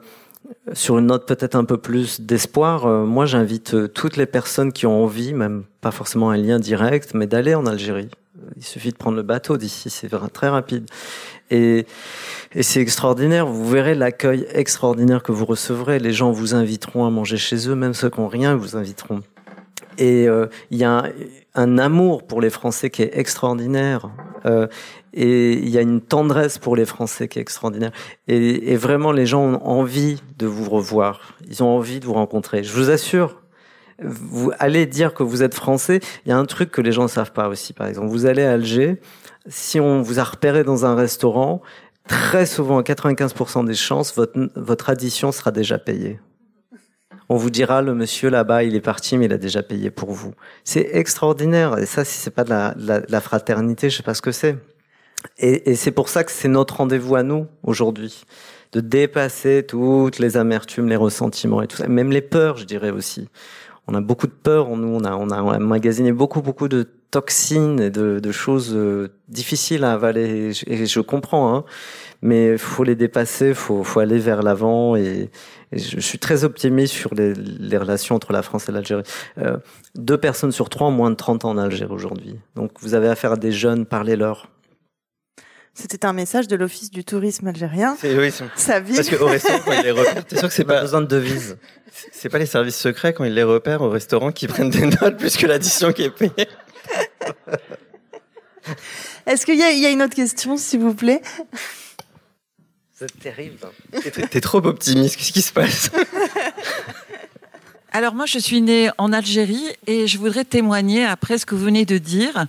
sur 0.74 1.00
une 1.00 1.08
note 1.08 1.28
peut-être 1.28 1.56
un 1.56 1.66
peu 1.66 1.78
plus 1.78 2.22
d'espoir, 2.22 2.86
euh, 2.86 3.06
moi, 3.06 3.26
j'invite 3.26 3.74
euh, 3.74 3.88
toutes 3.88 4.16
les 4.16 4.28
personnes 4.28 4.72
qui 4.72 4.86
ont 4.86 5.04
envie, 5.04 5.34
même 5.34 5.64
pas 5.82 5.92
forcément 5.92 6.30
un 6.30 6.38
lien 6.38 6.60
direct, 6.60 7.14
mais 7.16 7.28
d'aller 7.28 7.56
en 7.56 7.66
Algérie. 7.66 8.10
Il 8.58 8.64
suffit 8.64 8.92
de 8.92 8.98
prendre 8.98 9.18
le 9.18 9.24
bateau 9.24 9.58
d'ici, 9.58 9.90
c'est 9.90 10.10
très 10.32 10.50
rapide. 10.50 10.90
Et, 11.52 11.86
et 12.56 12.64
c'est 12.64 12.82
extraordinaire. 12.82 13.46
Vous 13.46 13.68
verrez 13.68 13.96
l'accueil 13.96 14.46
extraordinaire 14.54 15.24
que 15.24 15.32
vous 15.32 15.46
recevrez. 15.46 16.00
Les 16.00 16.14
gens 16.14 16.32
vous 16.32 16.56
inviteront 16.56 17.06
à 17.06 17.10
manger 17.10 17.38
chez 17.38 17.70
eux, 17.70 17.76
même 17.76 17.94
ceux 17.94 18.10
qui 18.10 18.20
n'ont 18.20 18.28
rien 18.28 18.56
vous 18.56 18.76
inviteront. 18.76 19.22
Et 19.98 20.28
euh, 20.28 20.48
il 20.72 20.78
y 20.78 20.84
a 20.84 20.92
un, 20.92 21.10
un, 21.56 21.78
amour 21.78 22.26
pour 22.26 22.42
les 22.42 22.50
Français 22.50 22.90
qui 22.90 23.04
est 23.04 23.18
extraordinaire. 23.18 24.10
Euh, 24.46 24.68
et 25.14 25.54
il 25.54 25.70
y 25.70 25.78
a 25.78 25.82
une 25.82 26.02
tendresse 26.02 26.58
pour 26.58 26.76
les 26.76 26.86
Français 26.86 27.28
qui 27.28 27.40
est 27.40 27.42
extraordinaire. 27.42 27.92
Et, 28.28 28.72
et, 28.72 28.76
vraiment, 28.76 29.12
les 29.12 29.26
gens 29.26 29.42
ont 29.44 29.66
envie 29.66 30.22
de 30.40 30.48
vous 30.48 30.70
revoir. 30.70 31.36
Ils 31.48 31.64
ont 31.64 31.70
envie 31.70 32.00
de 32.00 32.06
vous 32.06 32.14
rencontrer. 32.14 32.64
Je 32.64 32.74
vous 32.74 32.90
assure. 32.90 33.42
Vous 34.02 34.52
allez 34.58 34.88
dire 34.88 35.14
que 35.14 35.22
vous 35.22 35.44
êtes 35.44 35.54
français. 35.54 36.00
Il 36.26 36.30
y 36.30 36.32
a 36.32 36.38
un 36.38 36.46
truc 36.46 36.72
que 36.72 36.82
les 36.82 36.92
gens 36.92 37.04
ne 37.04 37.08
savent 37.08 37.32
pas 37.32 37.48
aussi. 37.48 37.74
Par 37.74 37.88
exemple, 37.88 38.08
vous 38.08 38.26
allez 38.26 38.44
à 38.44 38.54
Alger. 38.54 39.00
Si 39.48 39.80
on 39.80 40.02
vous 40.02 40.20
a 40.20 40.24
repéré 40.24 40.64
dans 40.64 40.86
un 40.86 40.96
restaurant, 40.96 41.62
très 42.08 42.46
souvent, 42.46 42.80
à 42.80 42.82
95% 42.82 43.66
des 43.66 43.74
chances, 43.74 44.16
votre, 44.16 44.50
votre 44.56 44.90
addition 44.90 45.32
sera 45.32 45.52
déjà 45.52 45.78
payée. 45.78 46.20
On 47.30 47.38
vous 47.38 47.50
dira, 47.50 47.82
le 47.82 47.94
monsieur 47.94 48.30
là-bas, 48.30 48.64
il 48.64 48.76
est 48.76 48.82
parti, 48.82 49.18
mais 49.18 49.26
il 49.26 49.34
a 49.34 49.38
déjà 49.38 49.64
payé 49.64 49.90
pour 49.90 50.12
vous. 50.12 50.34
C'est 50.64 50.90
extraordinaire. 50.94 51.78
Et 51.78 51.86
ça, 51.86 52.04
si 52.04 52.18
c'est 52.18 52.32
pas 52.32 52.44
de 52.44 52.50
la, 52.50 52.74
la, 52.78 53.02
la, 53.08 53.22
fraternité, 53.22 53.90
je 53.90 53.98
sais 53.98 54.04
pas 54.04 54.14
ce 54.14 54.22
que 54.22 54.32
c'est. 54.32 54.58
Et, 55.38 55.72
et 55.72 55.76
c'est 55.76 55.92
pour 55.92 56.10
ça 56.10 56.24
que 56.24 56.32
c'est 56.32 56.50
notre 56.50 56.78
rendez-vous 56.78 57.16
à 57.16 57.24
nous, 57.24 57.48
aujourd'hui. 57.64 58.26
De 58.74 58.82
dépasser 58.82 59.66
toutes 59.66 60.20
les 60.20 60.36
amertumes, 60.36 60.90
les 60.90 60.96
ressentiments 60.96 61.62
et 61.62 61.68
tout 61.68 61.78
ça. 61.78 61.88
Même 61.88 62.12
les 62.12 62.22
peurs, 62.22 62.58
je 62.58 62.66
dirais 62.66 62.92
aussi. 62.92 63.30
On 63.88 63.96
a 63.96 64.02
beaucoup 64.02 64.28
de 64.28 64.32
peurs 64.32 64.70
en 64.70 64.78
nous. 64.78 64.96
On 64.96 65.04
a, 65.04 65.16
on 65.16 65.30
a, 65.30 65.42
on 65.42 65.60
magasiné 65.60 66.12
beaucoup, 66.12 66.42
beaucoup 66.42 66.68
de 66.68 66.88
toxines 67.12 67.80
et 67.80 67.90
de, 67.90 68.20
de 68.20 68.32
choses 68.32 68.74
euh, 68.74 69.10
difficiles 69.30 69.84
à 69.84 69.94
avaler. 69.94 70.52
Et 70.68 70.86
je 70.86 71.00
comprends, 71.00 71.56
hein, 71.56 71.64
mais 72.22 72.58
faut 72.58 72.84
les 72.84 72.96
dépasser, 72.96 73.54
faut, 73.54 73.84
faut 73.84 74.00
aller 74.00 74.18
vers 74.18 74.42
l'avant. 74.42 74.96
Et, 74.96 75.30
et, 75.72 75.78
je 75.78 76.00
suis 76.00 76.18
très 76.18 76.44
optimiste 76.44 76.94
sur 76.94 77.14
les, 77.14 77.34
les 77.34 77.78
relations 77.78 78.16
entre 78.16 78.32
la 78.32 78.42
France 78.42 78.70
et 78.70 78.72
l'Algérie. 78.72 79.04
Euh, 79.38 79.58
deux 79.96 80.18
personnes 80.18 80.52
sur 80.52 80.70
trois 80.70 80.88
ont 80.88 80.92
moins 80.92 81.12
de 81.12 81.16
30 81.16 81.46
ans 81.46 81.52
en 81.52 81.58
Algérie 81.58 81.92
aujourd'hui. 81.92 82.40
Donc 82.56 82.72
vous 82.80 82.94
avez 82.96 83.10
affaire 83.10 83.34
à 83.34 83.38
des 83.38 83.52
jeunes, 83.52 83.86
parlez-leur. 83.86 84.50
C'était 85.74 86.06
un 86.06 86.14
message 86.14 86.48
de 86.48 86.56
l'Office 86.56 86.92
du 86.92 87.04
tourisme 87.04 87.48
algérien. 87.48 87.98
C'est 88.00 88.16
oui, 88.16 88.32
ça 88.56 88.80
vit. 88.80 88.96
Parce 88.96 89.10
qu'au 89.10 89.26
restaurant, 89.26 89.60
quand 89.66 89.74
ils 89.74 89.84
les 89.84 89.92
repèrent, 89.92 90.26
t'es 90.26 90.38
sûr 90.38 90.48
que 90.48 90.54
c'est 90.54 90.64
pas 90.66 90.82
besoin 90.82 91.02
de 91.02 91.08
devises. 91.08 91.58
C'est 92.12 92.30
pas 92.30 92.38
les 92.38 92.46
services 92.46 92.78
secrets 92.78 93.14
quand 93.14 93.24
ils 93.24 93.34
les 93.34 93.44
repèrent 93.44 93.82
au 93.82 93.90
restaurant 93.90 94.32
qui 94.32 94.48
prennent 94.48 94.70
des 94.70 94.86
notes 94.86 95.18
plus 95.18 95.36
que 95.36 95.48
l'addition 95.48 95.92
qui 95.92 96.04
est 96.04 96.12
payée. 96.12 96.32
Est-ce 99.26 99.46
qu'il 99.46 99.56
y, 99.56 99.60
y, 99.60 99.86
a 99.86 99.90
une 99.90 100.02
autre 100.02 100.16
question, 100.16 100.58
s'il 100.58 100.80
vous 100.80 100.94
plaît? 100.94 101.22
C'est 102.94 103.20
terrible. 103.20 103.58
T'es 104.30 104.42
trop 104.42 104.66
optimiste. 104.66 105.18
Qu'est-ce 105.18 105.34
qui 105.34 105.42
se 105.42 105.52
passe? 105.52 105.90
alors 107.94 108.16
moi, 108.16 108.26
je 108.26 108.40
suis 108.40 108.62
née 108.62 108.90
en 108.98 109.14
Algérie 109.14 109.64
et 109.88 110.08
je 110.08 110.18
voudrais 110.18 110.44
témoigner 110.44 111.06
après 111.06 111.38
ce 111.38 111.46
que 111.46 111.56
vous 111.56 111.64
venez 111.64 111.86
de 111.86 111.98
dire. 111.98 112.46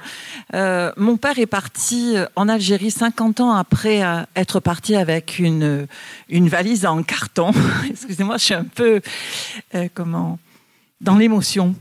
Euh, 0.55 0.91
mon 0.97 1.17
père 1.17 1.39
est 1.39 1.47
parti 1.47 2.17
en 2.35 2.49
Algérie 2.49 2.91
50 2.91 3.41
ans 3.41 3.53
après 3.53 4.03
être 4.35 4.61
parti 4.61 4.97
avec 4.97 5.39
une, 5.39 5.87
une 6.29 6.49
valise 6.49 6.87
en 6.87 7.03
carton. 7.03 7.53
Excusez-moi, 7.91 8.39
je 8.39 8.45
suis 8.45 8.55
un 8.55 8.65
peu 8.65 9.01
euh, 9.75 9.89
comment 9.95 10.39
dans 11.01 11.17
l'émotion. 11.17 11.75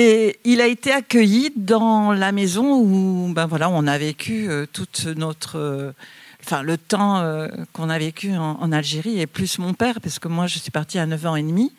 Et 0.00 0.38
il 0.44 0.60
a 0.60 0.66
été 0.66 0.92
accueilli 0.92 1.52
dans 1.56 2.12
la 2.12 2.30
maison 2.30 2.78
où, 2.80 3.32
ben 3.32 3.46
voilà, 3.46 3.68
on 3.68 3.86
a 3.86 3.98
vécu 3.98 4.48
euh, 4.48 4.64
toute 4.72 5.06
notre, 5.06 5.58
euh, 5.58 5.92
enfin 6.40 6.62
le 6.62 6.78
temps 6.78 7.18
euh, 7.18 7.48
qu'on 7.72 7.90
a 7.90 7.98
vécu 7.98 8.36
en, 8.36 8.58
en, 8.60 8.70
Algérie 8.70 9.20
et 9.20 9.26
plus 9.26 9.58
mon 9.58 9.74
père, 9.74 10.00
parce 10.00 10.20
que 10.20 10.28
moi 10.28 10.46
je 10.46 10.60
suis 10.60 10.70
partie 10.70 11.00
à 11.00 11.06
9 11.06 11.26
ans 11.26 11.36
et 11.36 11.42
demi. 11.42 11.72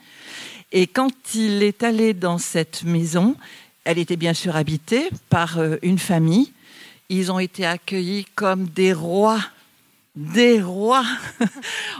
Et 0.72 0.88
quand 0.88 1.12
il 1.34 1.64
est 1.64 1.84
allé 1.84 2.14
dans 2.14 2.38
cette 2.38 2.84
maison, 2.84 3.36
elle 3.84 3.98
était 3.98 4.18
bien 4.18 4.34
sûr 4.34 4.56
habitée 4.56 5.10
par 5.30 5.58
euh, 5.58 5.78
une 5.82 6.00
famille. 6.00 6.52
Ils 7.10 7.32
ont 7.32 7.40
été 7.40 7.66
accueillis 7.66 8.26
comme 8.36 8.66
des 8.68 8.94
rois 8.94 9.40
des 10.20 10.62
rois. 10.62 11.06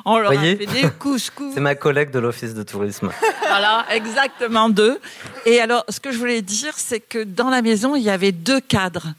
On 0.06 0.18
leur 0.18 0.34
Voyez 0.34 0.54
a 0.54 0.58
fait 0.58 0.82
des 0.82 0.90
couscous. 0.90 1.54
C'est 1.54 1.62
ma 1.62 1.76
collègue 1.76 2.12
de 2.12 2.20
l'office 2.20 2.54
de 2.54 2.64
tourisme. 2.64 3.10
Voilà, 3.50 3.84
exactement 3.92 4.70
deux. 4.70 5.00
Et 5.48 5.60
alors, 5.60 5.84
ce 5.90 6.00
que 6.00 6.12
je 6.12 6.20
voulais 6.20 6.44
dire, 6.44 6.74
c'est 6.76 7.00
que 7.00 7.24
dans 7.24 7.50
la 7.50 7.64
maison, 7.64 7.96
il 7.96 8.04
y 8.04 8.12
avait 8.12 8.32
deux 8.32 8.62
cadres. 8.62 9.16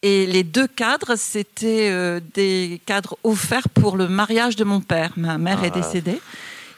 Et 0.00 0.24
les 0.24 0.42
deux 0.42 0.66
cadres, 0.66 1.16
c'était 1.16 1.90
euh, 1.90 2.18
des 2.32 2.80
cadres 2.86 3.18
offerts 3.24 3.68
pour 3.68 3.98
le 3.98 4.08
mariage 4.08 4.56
de 4.56 4.64
mon 4.64 4.80
père. 4.80 5.12
Ma 5.16 5.36
mère 5.36 5.58
ah. 5.62 5.66
est 5.66 5.70
décédée. 5.70 6.18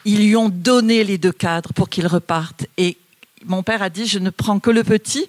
Ils 0.05 0.27
lui 0.27 0.37
ont 0.37 0.49
donné 0.49 1.05
les 1.05 1.19
deux 1.19 1.33
cadres 1.33 1.73
pour 1.73 1.89
qu'ils 1.89 2.07
repartent. 2.07 2.67
Et 2.77 2.97
mon 3.45 3.63
père 3.63 3.83
a 3.83 3.91
dit, 3.91 4.07
je 4.07 4.19
ne 4.19 4.31
prends 4.31 4.59
que 4.59 4.71
le 4.71 4.85
petit 4.85 5.27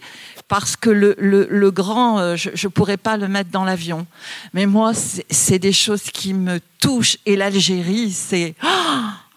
parce 0.47 0.75
que 0.75 0.89
le, 0.89 1.15
le, 1.17 1.71
grand, 1.71 2.19
euh, 2.19 2.35
je 2.35 2.49
ne 2.49 2.69
pourrais 2.69 2.97
pas 2.97 3.15
le 3.15 3.29
mettre 3.29 3.51
dans 3.51 3.63
l'avion. 3.63 4.05
Mais 4.53 4.65
moi, 4.65 4.91
c'est 4.93 5.59
des 5.59 5.71
choses 5.71 6.03
qui 6.03 6.33
me 6.33 6.59
touchent. 6.79 7.17
Et 7.25 7.37
l'Algérie, 7.37 8.11
c'est... 8.11 8.55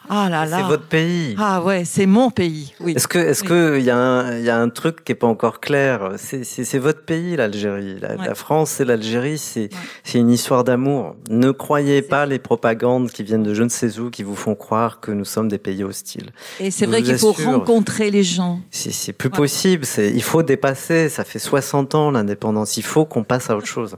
Ah 0.08 0.28
là 0.28 0.44
là. 0.44 0.58
C'est 0.58 0.64
votre 0.64 0.86
pays. 0.86 1.34
Ah 1.38 1.62
ouais, 1.62 1.84
c'est 1.84 2.06
mon 2.06 2.30
pays. 2.30 2.74
Oui. 2.80 2.92
Est-ce 2.94 3.08
que 3.08 3.18
est-ce 3.18 3.42
oui. 3.42 3.48
que 3.48 3.78
il 3.78 3.84
y 3.84 3.90
a 3.90 3.96
un 3.96 4.38
il 4.38 4.44
y 4.44 4.50
a 4.50 4.58
un 4.58 4.68
truc 4.68 5.02
qui 5.04 5.12
est 5.12 5.14
pas 5.14 5.26
encore 5.26 5.60
clair? 5.60 6.12
C'est 6.16 6.44
c'est 6.44 6.78
votre 6.78 7.02
pays 7.04 7.36
l'Algérie. 7.36 7.98
La, 8.00 8.16
Ouais. 8.16 8.26
la 8.26 8.34
France 8.34 8.80
et 8.80 8.84
l'Algérie, 8.84 9.38
c'est 9.38 9.70
c'est 10.02 10.18
une 10.18 10.30
histoire 10.30 10.62
d'amour. 10.64 11.16
Ne 11.30 11.50
croyez 11.52 12.02
pas 12.02 12.26
les 12.26 12.38
propagandes 12.38 13.10
qui 13.10 13.22
viennent 13.22 13.42
de 13.42 13.54
je 13.54 13.62
ne 13.62 13.68
sais 13.68 13.98
où 13.98 14.10
qui 14.10 14.22
vous 14.22 14.36
font 14.36 14.54
croire 14.54 15.00
que 15.00 15.10
nous 15.10 15.24
sommes 15.24 15.48
des 15.48 15.58
pays 15.58 15.82
hostiles. 15.84 16.30
Et 16.60 16.70
c'est 16.70 16.86
vrai 16.86 17.02
qu'il 17.02 17.18
faut 17.18 17.32
rencontrer 17.32 18.10
les 18.10 18.22
gens. 18.22 18.60
C'est 18.70 18.92
c'est 18.92 19.12
plus 19.12 19.28
Ouais. 19.30 19.36
possible. 19.36 19.84
C'est 19.86 20.10
il 20.10 20.22
faut 20.22 20.42
dépasser. 20.42 21.08
Ça 21.08 21.24
fait 21.24 21.38
60 21.38 21.94
ans 21.94 22.10
l'indépendance. 22.10 22.76
Il 22.76 22.82
faut 22.84 23.04
qu'on 23.06 23.24
passe 23.24 23.48
à 23.50 23.56
autre 23.56 23.66
chose. 23.66 23.96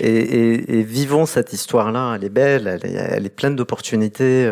Et, 0.00 0.08
et, 0.08 0.78
et 0.78 0.82
vivons 0.82 1.26
cette 1.26 1.52
histoire-là. 1.52 2.14
Elle 2.16 2.24
est 2.24 2.28
belle. 2.28 2.66
Elle 2.66 2.90
est, 2.90 2.94
elle 2.94 3.26
est 3.26 3.28
pleine 3.36 3.54
d'opportunités. 3.56 4.50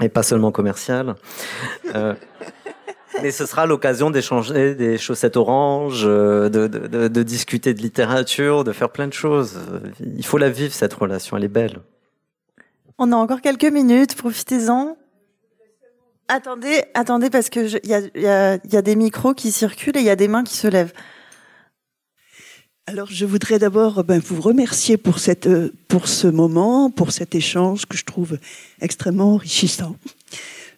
Et 0.00 0.08
pas 0.08 0.22
seulement 0.22 0.52
commerciales. 0.52 1.14
Euh, 1.94 2.14
mais 3.22 3.30
ce 3.30 3.46
sera 3.46 3.66
l'occasion 3.66 4.10
d'échanger 4.10 4.74
des 4.74 4.98
chaussettes 4.98 5.36
oranges, 5.36 6.04
euh, 6.06 6.48
de, 6.48 7.22
discuter 7.22 7.74
de 7.74 7.80
littérature, 7.80 8.64
de 8.64 8.72
faire 8.72 8.90
plein 8.90 9.08
de 9.08 9.12
choses. 9.12 9.58
Il 10.00 10.24
faut 10.24 10.38
la 10.38 10.50
vivre, 10.50 10.72
cette 10.72 10.94
relation. 10.94 11.36
Elle 11.36 11.44
est 11.44 11.48
belle. 11.48 11.80
On 12.98 13.12
a 13.12 13.16
encore 13.16 13.40
quelques 13.40 13.64
minutes, 13.64 14.14
profitez-en. 14.14 14.96
Attendez, 16.28 16.84
attendez, 16.94 17.28
parce 17.28 17.50
que 17.50 17.60
il 17.82 18.70
y 18.70 18.76
a 18.76 18.82
des 18.82 18.96
micros 18.96 19.34
qui 19.34 19.50
circulent 19.50 19.96
et 19.96 20.00
il 20.00 20.06
y 20.06 20.10
a 20.10 20.16
des 20.16 20.28
mains 20.28 20.44
qui 20.44 20.56
se 20.56 20.68
lèvent. 20.68 20.92
Alors, 22.90 23.06
je 23.08 23.24
voudrais 23.24 23.60
d'abord 23.60 24.02
ben, 24.02 24.18
vous 24.18 24.40
remercier 24.40 24.96
pour, 24.96 25.20
cette, 25.20 25.48
pour 25.86 26.08
ce 26.08 26.26
moment, 26.26 26.90
pour 26.90 27.12
cet 27.12 27.36
échange 27.36 27.86
que 27.86 27.96
je 27.96 28.04
trouve 28.04 28.36
extrêmement 28.80 29.34
enrichissant. 29.34 29.94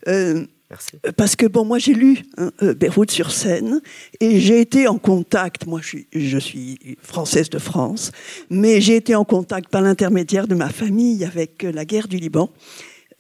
Euh, 0.09 0.45
Merci. 0.69 0.91
Parce 1.17 1.37
que 1.37 1.47
bon, 1.47 1.65
moi 1.65 1.79
j'ai 1.79 1.95
lu 1.95 2.19
hein, 2.37 2.51
Beyrouth 2.61 3.11
sur 3.11 3.31
scène 3.31 3.81
et 4.21 4.41
j'ai 4.41 4.61
été 4.61 4.89
en 4.89 4.99
contact. 4.99 5.67
Moi, 5.67 5.81
je 5.81 5.87
suis, 5.87 6.07
je 6.13 6.37
suis 6.37 6.99
française 7.03 7.49
de 7.49 7.59
France, 7.59 8.13
mais 8.51 8.83
j'ai 8.83 8.97
été 8.97 9.15
en 9.15 9.25
contact 9.25 9.71
par 9.71 9.81
l'intermédiaire 9.81 10.47
de 10.47 10.55
ma 10.55 10.69
famille 10.69 11.25
avec 11.25 11.63
la 11.63 11.87
guerre 11.87 12.09
du 12.09 12.19
Liban. 12.19 12.51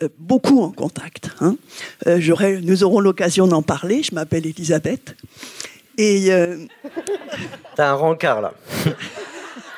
Euh, 0.02 0.08
beaucoup 0.18 0.60
en 0.60 0.70
contact. 0.70 1.30
Hein. 1.40 1.56
Euh, 2.06 2.60
nous 2.62 2.84
aurons 2.84 3.00
l'occasion 3.00 3.46
d'en 3.46 3.62
parler. 3.62 4.02
Je 4.02 4.14
m'appelle 4.14 4.46
Elisabeth. 4.46 5.16
Et. 5.98 6.32
Euh... 6.32 6.56
T'as 7.76 7.90
un 7.90 7.94
rencard 7.94 8.40
là. 8.40 8.54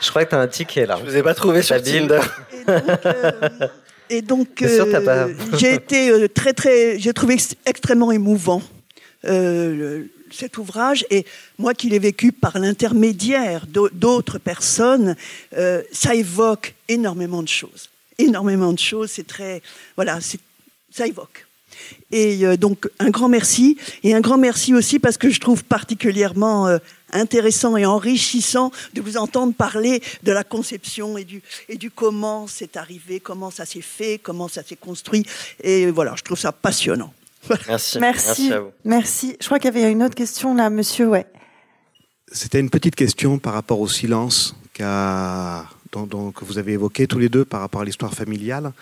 Je 0.00 0.10
crois 0.10 0.24
que 0.24 0.30
t'as 0.30 0.40
un 0.40 0.48
ticket 0.48 0.86
là. 0.86 0.98
Je 1.00 1.10
vous 1.10 1.16
ai 1.16 1.22
pas 1.22 1.34
trouvé 1.34 1.62
sur 1.62 1.80
Tinder. 1.82 2.20
Et 4.10 4.20
donc, 4.20 4.60
euh, 4.60 5.34
j'ai 5.56 5.72
été 5.72 6.28
très 6.28 6.52
très, 6.52 6.98
j'ai 6.98 7.14
trouvé 7.14 7.38
extrêmement 7.64 8.12
émouvant 8.12 8.62
cet 10.30 10.58
ouvrage 10.58 11.06
et 11.10 11.24
moi 11.58 11.72
qui 11.72 11.88
l'ai 11.88 11.98
vécu 11.98 12.30
par 12.30 12.58
l'intermédiaire 12.58 13.66
d'autres 13.66 14.38
personnes, 14.38 15.16
ça 15.90 16.14
évoque 16.14 16.74
énormément 16.88 17.42
de 17.42 17.48
choses 17.48 17.88
énormément 18.18 18.72
de 18.72 18.78
choses. 18.78 19.10
C'est 19.10 19.26
très, 19.26 19.62
voilà, 19.96 20.18
ça 20.90 21.06
évoque. 21.06 21.46
Et 22.10 22.46
euh, 22.46 22.56
donc 22.56 22.88
un 22.98 23.10
grand 23.10 23.28
merci 23.28 23.76
et 24.02 24.14
un 24.14 24.20
grand 24.20 24.38
merci 24.38 24.74
aussi 24.74 24.98
parce 24.98 25.16
que 25.16 25.30
je 25.30 25.40
trouve 25.40 25.64
particulièrement 25.64 26.66
euh, 26.66 26.78
intéressant 27.12 27.76
et 27.76 27.86
enrichissant 27.86 28.70
de 28.92 29.00
vous 29.00 29.16
entendre 29.16 29.54
parler 29.54 30.02
de 30.22 30.32
la 30.32 30.44
conception 30.44 31.16
et 31.18 31.24
du, 31.24 31.42
et 31.68 31.76
du 31.76 31.90
comment 31.90 32.46
c'est 32.46 32.76
arrivé, 32.76 33.20
comment 33.20 33.50
ça 33.50 33.64
s'est 33.64 33.80
fait, 33.80 34.18
comment 34.22 34.48
ça 34.48 34.62
s'est 34.62 34.76
construit. 34.76 35.24
Et 35.62 35.90
voilà, 35.90 36.14
je 36.16 36.22
trouve 36.22 36.38
ça 36.38 36.52
passionnant. 36.52 37.12
Merci. 37.68 37.98
Merci. 37.98 38.52
Merci, 38.84 39.36
Je 39.40 39.46
crois 39.46 39.58
qu'il 39.58 39.74
y 39.74 39.76
avait 39.76 39.92
une 39.92 40.02
autre 40.02 40.14
question 40.14 40.54
là, 40.54 40.70
monsieur. 40.70 41.08
Ouais. 41.08 41.26
C'était 42.32 42.60
une 42.60 42.70
petite 42.70 42.96
question 42.96 43.38
par 43.38 43.52
rapport 43.52 43.80
au 43.80 43.88
silence 43.88 44.56
qu'a 44.72 45.66
que 46.34 46.44
vous 46.44 46.58
avez 46.58 46.72
évoqué 46.72 47.06
tous 47.06 47.18
les 47.18 47.28
deux 47.28 47.44
par 47.44 47.60
rapport 47.60 47.82
à 47.82 47.84
l'histoire 47.84 48.12
familiale. 48.12 48.72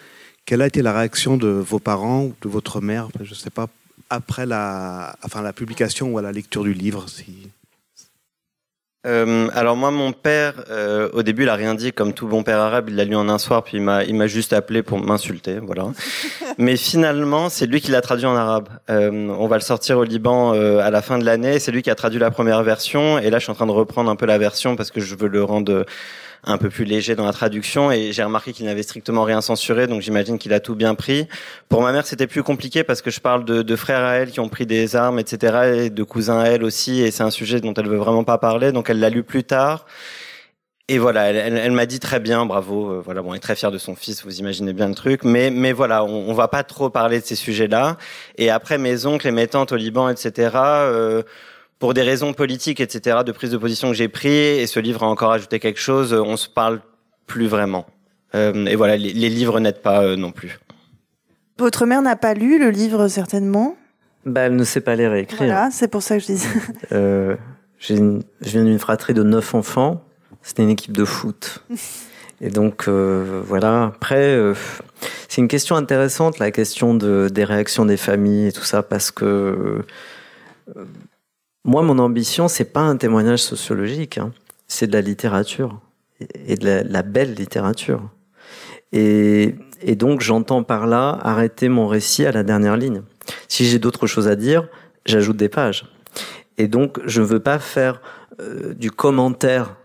Quelle 0.45 0.63
a 0.63 0.67
été 0.67 0.83
la 0.83 0.93
réaction 0.93 1.37
de 1.37 1.49
vos 1.49 1.79
parents 1.79 2.25
ou 2.25 2.35
de 2.41 2.49
votre 2.49 2.81
mère, 2.81 3.09
je 3.21 3.31
ne 3.31 3.35
sais 3.35 3.51
pas, 3.51 3.69
après 4.11 4.45
la, 4.45 5.17
enfin, 5.23 5.41
la 5.41 5.53
publication 5.53 6.11
ou 6.11 6.19
à 6.19 6.23
la 6.23 6.33
lecture 6.33 6.65
du 6.65 6.75
livre 6.75 7.09
si... 7.09 7.51
Euh, 9.05 9.49
alors 9.53 9.75
moi, 9.75 9.91
mon 9.91 10.13
père, 10.13 10.55
euh, 10.71 11.09
au 11.13 11.25
début, 11.25 11.43
il 11.43 11.49
a 11.49 11.57
rien 11.57 11.75
dit, 11.75 11.93
comme 11.93 12.13
tout 12.13 12.29
bon 12.29 12.45
père 12.45 12.61
arabe, 12.61 12.89
il 12.89 12.95
l'a 12.95 13.05
lu 13.05 13.17
en 13.17 13.29
un 13.29 13.39
soir, 13.39 13.65
puis 13.65 13.79
il 13.79 13.83
m'a, 13.83 14.05
il 14.05 14.15
m'a 14.15 14.29
juste 14.29 14.53
appelé 14.53 14.85
pour 14.85 15.01
m'insulter, 15.01 15.59
voilà. 15.59 15.89
Mais 16.59 16.77
finalement, 16.77 17.49
c'est 17.49 17.67
lui 17.67 17.81
qui 17.81 17.91
l'a 17.91 18.01
traduit 18.01 18.27
en 18.27 18.37
arabe. 18.37 18.69
Euh, 18.91 19.11
on 19.11 19.49
va 19.49 19.57
le 19.57 19.63
sortir 19.63 19.99
au 19.99 20.05
Liban 20.05 20.53
à 20.53 20.91
la 20.91 21.03
fin 21.03 21.19
de 21.19 21.25
l'année. 21.25 21.59
C'est 21.59 21.73
lui 21.73 21.83
qui 21.83 21.91
a 21.91 21.97
traduit 21.97 22.21
la 22.21 22.31
première 22.31 22.63
version, 22.63 23.19
et 23.19 23.29
là, 23.31 23.41
je 23.41 23.43
suis 23.43 23.51
en 23.51 23.57
train 23.57 23.67
de 23.67 23.73
reprendre 23.73 24.09
un 24.09 24.15
peu 24.15 24.27
la 24.27 24.39
version 24.39 24.77
parce 24.77 24.93
que 24.93 25.01
je 25.01 25.17
veux 25.17 25.29
le 25.29 25.43
rendre 25.43 25.85
un 26.45 26.59
peu 26.59 26.69
plus 26.69 26.85
léger 26.85 27.15
dans 27.15 27.25
la 27.25 27.33
traduction 27.33 27.93
et 27.93 28.13
j'ai 28.13 28.25
remarqué 28.25 28.53
qu'il 28.53 28.67
n'avait 28.67 28.83
strictement 28.83 29.23
rien 29.23 29.41
censuré 29.41 29.87
donc 29.87 30.03
j'imagine 30.03 30.39
qu'il 30.39 30.53
a 30.53 30.61
tout 30.61 30.75
bien 30.75 30.95
pris. 30.95 31.29
Pour 31.69 31.83
ma 31.83 31.93
mère 31.93 32.07
c'était 32.07 32.27
plus 32.27 32.43
compliqué 32.43 32.83
parce 32.83 33.01
que 33.01 33.11
je 33.11 33.21
parle 33.21 33.45
de, 33.45 33.77
frères 33.77 34.05
à 34.05 34.15
elle 34.15 34.31
qui 34.31 34.41
ont 34.41 34.49
pris 34.49 34.67
des 34.67 34.97
armes 34.97 35.19
etc 35.19 35.85
et 35.85 35.91
de 35.91 36.03
cousins 36.03 36.41
à 36.41 36.47
elle 36.47 36.65
aussi 36.65 37.01
et 37.01 37.11
c'est 37.11 37.23
un 37.23 37.31
sujet 37.31 37.61
dont 37.61 37.75
elle 37.75 37.89
veut 37.89 37.97
vraiment 37.97 38.25
pas 38.25 38.39
parler 38.39 38.73
donc 38.73 38.91
elle 38.91 38.99
l'a 38.99 39.11
lu 39.11 39.23
plus 39.23 39.45
tard. 39.45 39.87
Et 40.89 40.99
voilà, 40.99 41.31
elle, 41.31 41.57
elle, 41.57 41.73
m'a 41.73 41.87
dit 41.87 42.01
très 42.01 42.19
bien, 42.19 42.45
bravo. 42.45 42.91
Euh, 42.91 43.01
voilà, 43.03 43.23
bon, 43.23 43.33
elle 43.33 43.37
est 43.37 43.41
très 43.41 43.55
fière 43.55 43.71
de 43.71 43.79
son 43.79 43.95
fils, 43.95 44.25
vous 44.25 44.41
imaginez 44.41 44.73
bien 44.73 44.89
le 44.89 44.95
truc. 44.95 45.23
Mais, 45.23 45.51
mais 45.51 45.73
voilà, 45.73 46.05
on, 46.05 46.29
on 46.29 46.35
va 46.35 46.49
pas 46.49 46.65
trop 46.65 46.91
parler 46.91 47.21
de 47.21 47.25
ces 47.25 47.37
sujets-là. 47.37 47.97
Et 48.37 48.51
après, 48.51 48.79
mes 48.79 49.07
oncles 49.07 49.29
et 49.29 49.31
mes 49.31 49.47
tantes 49.47 49.71
au 49.73 49.77
Liban, 49.77 50.09
etc. 50.11 50.51
Euh, 50.55 51.23
pour 51.83 51.95
des 51.95 52.03
raisons 52.03 52.33
politiques, 52.33 52.79
etc., 52.79 53.23
de 53.27 53.33
prise 53.33 53.51
de 53.51 53.57
position 53.57 53.89
que 53.89 53.95
j'ai 53.95 54.07
pris, 54.07 54.31
et 54.31 54.69
ce 54.69 54.79
livre 54.79 55.03
a 55.03 55.09
encore 55.09 55.33
ajouté 55.33 55.59
quelque 55.59 55.81
chose, 55.81 56.13
on 56.13 56.37
se 56.37 56.49
parle 56.49 56.81
plus 57.27 57.49
vraiment. 57.49 57.87
Euh, 58.37 58.67
et 58.67 58.77
voilà, 58.77 58.97
les, 58.97 59.29
livres 59.29 59.59
n'aident 59.59 59.83
pas 59.83 60.05
euh, 60.05 60.15
non 60.15 60.31
plus. 60.31 60.61
Votre 61.59 61.85
mère 61.85 62.01
n'a 62.01 62.15
pas 62.15 62.35
lu 62.35 62.61
le 62.61 62.71
livre, 62.71 63.09
certainement? 63.09 63.75
Bah, 64.25 64.43
Elle 64.43 64.55
ne 64.55 64.63
sait 64.63 64.81
pas 64.81 64.95
lire 64.95 65.13
et 65.13 65.23
écrire. 65.23 65.39
Voilà, 65.39 65.71
c'est 65.73 65.89
pour 65.89 66.05
ça 66.05 66.19
que 66.19 66.23
je 66.23 66.33
dis. 66.35 66.47
euh, 66.93 67.35
je 67.81 67.97
viens 68.43 68.63
d'une 68.63 68.79
fratrie 68.79 69.13
de 69.13 69.25
neuf 69.25 69.53
enfants. 69.53 70.05
C'était 70.41 70.63
une 70.63 70.71
équipe 70.71 70.97
de 70.97 71.05
foot. 71.05 71.65
Et 72.41 72.51
donc, 72.51 72.87
euh, 72.87 73.43
voilà. 73.45 73.87
Après, 73.87 74.23
euh, 74.23 74.55
c'est 75.29 75.41
une 75.41 75.49
question 75.49 75.75
intéressante, 75.75 76.39
la 76.39 76.53
question 76.53 76.95
de, 76.95 77.29
des 77.29 77.43
réactions 77.43 77.87
des 77.87 77.97
familles 77.97 78.47
et 78.47 78.53
tout 78.53 78.65
ça, 78.65 78.85
parce 78.85 79.11
que 79.11 79.85
moi, 81.65 81.83
mon 81.83 81.99
ambition, 81.99 82.49
c'est 82.49 82.73
pas 82.73 82.81
un 82.81 82.97
témoignage 82.97 83.41
sociologique, 83.41 84.19
hein. 84.19 84.33
c'est 84.67 84.89
de 84.89 84.93
la 84.93 85.01
littérature 85.01 85.81
et 86.47 86.57
de 86.57 86.83
la, 86.89 87.03
belle 87.03 87.35
littérature. 87.35 88.11
Et, 88.93 89.55
donc, 89.97 90.21
j'entends 90.21 90.65
par 90.65 90.87
là 90.87 91.19
arrêter 91.23 91.69
mon 91.69 91.87
récit 91.87 92.27
à 92.27 92.33
la 92.33 92.43
dernière 92.43 92.77
ligne. 92.77 93.03
Si 93.49 93.65
j'ai 93.65 93.79
d'autres 93.79 94.07
choses 94.07 94.29
à 94.29 94.37
dire, 94.37 94.69
j'ajoute 95.07 95.37
des 95.37 95.49
pages. 95.49 95.87
Et 96.59 96.69
donc, 96.69 97.01
je 97.07 97.21
ne 97.21 97.27
veux 97.27 97.41
pas 97.41 97.59
faire 97.59 98.01
euh, 98.41 98.75
du 98.75 98.91
commentaire 98.91 99.77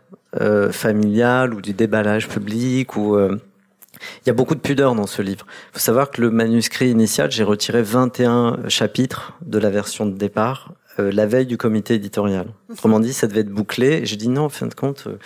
euh, 0.41 0.71
familial 0.71 1.53
ou 1.53 1.61
du 1.61 1.73
déballage 1.73 2.27
public 2.27 2.95
ou 2.95 3.15
euh, 3.15 3.39
il 4.21 4.27
y 4.27 4.29
a 4.29 4.33
beaucoup 4.33 4.55
de 4.55 4.59
pudeur 4.59 4.93
dans 4.93 5.07
ce 5.07 5.21
livre. 5.21 5.45
Il 5.69 5.73
faut 5.73 5.79
savoir 5.79 6.11
que 6.11 6.21
le 6.21 6.29
manuscrit 6.29 6.89
initial, 6.89 7.31
j'ai 7.31 7.43
retiré 7.43 7.81
21 7.81 8.67
chapitres 8.67 9.33
de 9.41 9.57
la 9.57 9.69
version 9.69 10.05
de 10.05 10.15
départ 10.15 10.73
euh, 10.99 11.11
la 11.11 11.25
veille 11.25 11.45
du 11.45 11.57
comité 11.57 11.95
éditorial. 11.95 12.47
Autrement 12.71 12.99
dit, 12.99 13.13
ça 13.13 13.27
devait 13.27 13.41
être 13.41 13.49
bouclé. 13.49 14.05
Je 14.05 14.15
dis 14.15 14.29
non, 14.29 14.43
en 14.43 14.49
fin 14.49 14.67
de 14.67 14.73
compte, 14.73 15.05
euh, 15.07 15.17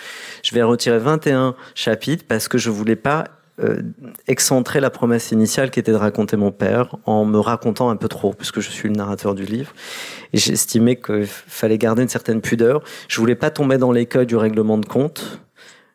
je 0.42 0.54
vais 0.54 0.62
retirer 0.62 0.98
21 0.98 1.54
chapitres 1.74 2.24
parce 2.28 2.48
que 2.48 2.58
je 2.58 2.70
voulais 2.70 2.96
pas 2.96 3.24
euh, 3.60 3.82
excentrer 4.26 4.80
la 4.80 4.90
promesse 4.90 5.30
initiale 5.32 5.70
qui 5.70 5.80
était 5.80 5.92
de 5.92 5.96
raconter 5.96 6.36
mon 6.36 6.52
père 6.52 6.96
en 7.06 7.24
me 7.24 7.38
racontant 7.38 7.90
un 7.90 7.96
peu 7.96 8.08
trop, 8.08 8.32
puisque 8.32 8.60
je 8.60 8.70
suis 8.70 8.88
le 8.88 8.94
narrateur 8.94 9.34
du 9.34 9.44
livre. 9.44 9.72
Et 10.32 10.38
j'estimais 10.38 10.96
qu'il 10.96 11.26
fallait 11.26 11.78
garder 11.78 12.02
une 12.02 12.08
certaine 12.08 12.40
pudeur. 12.40 12.82
Je 13.08 13.18
voulais 13.20 13.36
pas 13.36 13.50
tomber 13.50 13.78
dans 13.78 13.92
l'écueil 13.92 14.26
du 14.26 14.36
règlement 14.36 14.78
de 14.78 14.86
compte. 14.86 15.40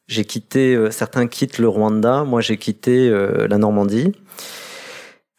J'ai 0.07 0.23
quitté, 0.23 0.77
certains 0.89 1.27
quittent 1.27 1.57
le 1.57 1.67
Rwanda, 1.67 2.23
moi 2.23 2.39
j'ai 2.39 2.55
quitté 2.55 3.09
la 3.09 3.57
Normandie. 3.57 4.13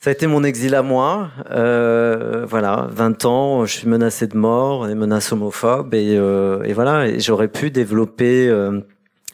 Ça 0.01 0.11
a 0.11 0.13
été 0.13 0.29
mon 0.29 0.45
exil 0.45 0.77
à 0.77 0.83
moi. 0.83 1.31
Euh, 1.51 2.47
voilà, 2.49 2.87
20 2.93 3.25
ans, 3.25 3.65
je 3.67 3.73
suis 3.73 3.89
menacé 3.89 4.29
de 4.29 4.37
mort, 4.37 4.87
des 4.87 4.95
menaces 4.95 5.33
homophobes, 5.33 5.93
et, 5.93 6.17
euh, 6.17 6.63
et 6.63 6.73
voilà, 6.73 7.09
et 7.09 7.19
j'aurais 7.19 7.49
pu 7.49 7.73
développer 7.73 8.49
euh, 8.49 8.81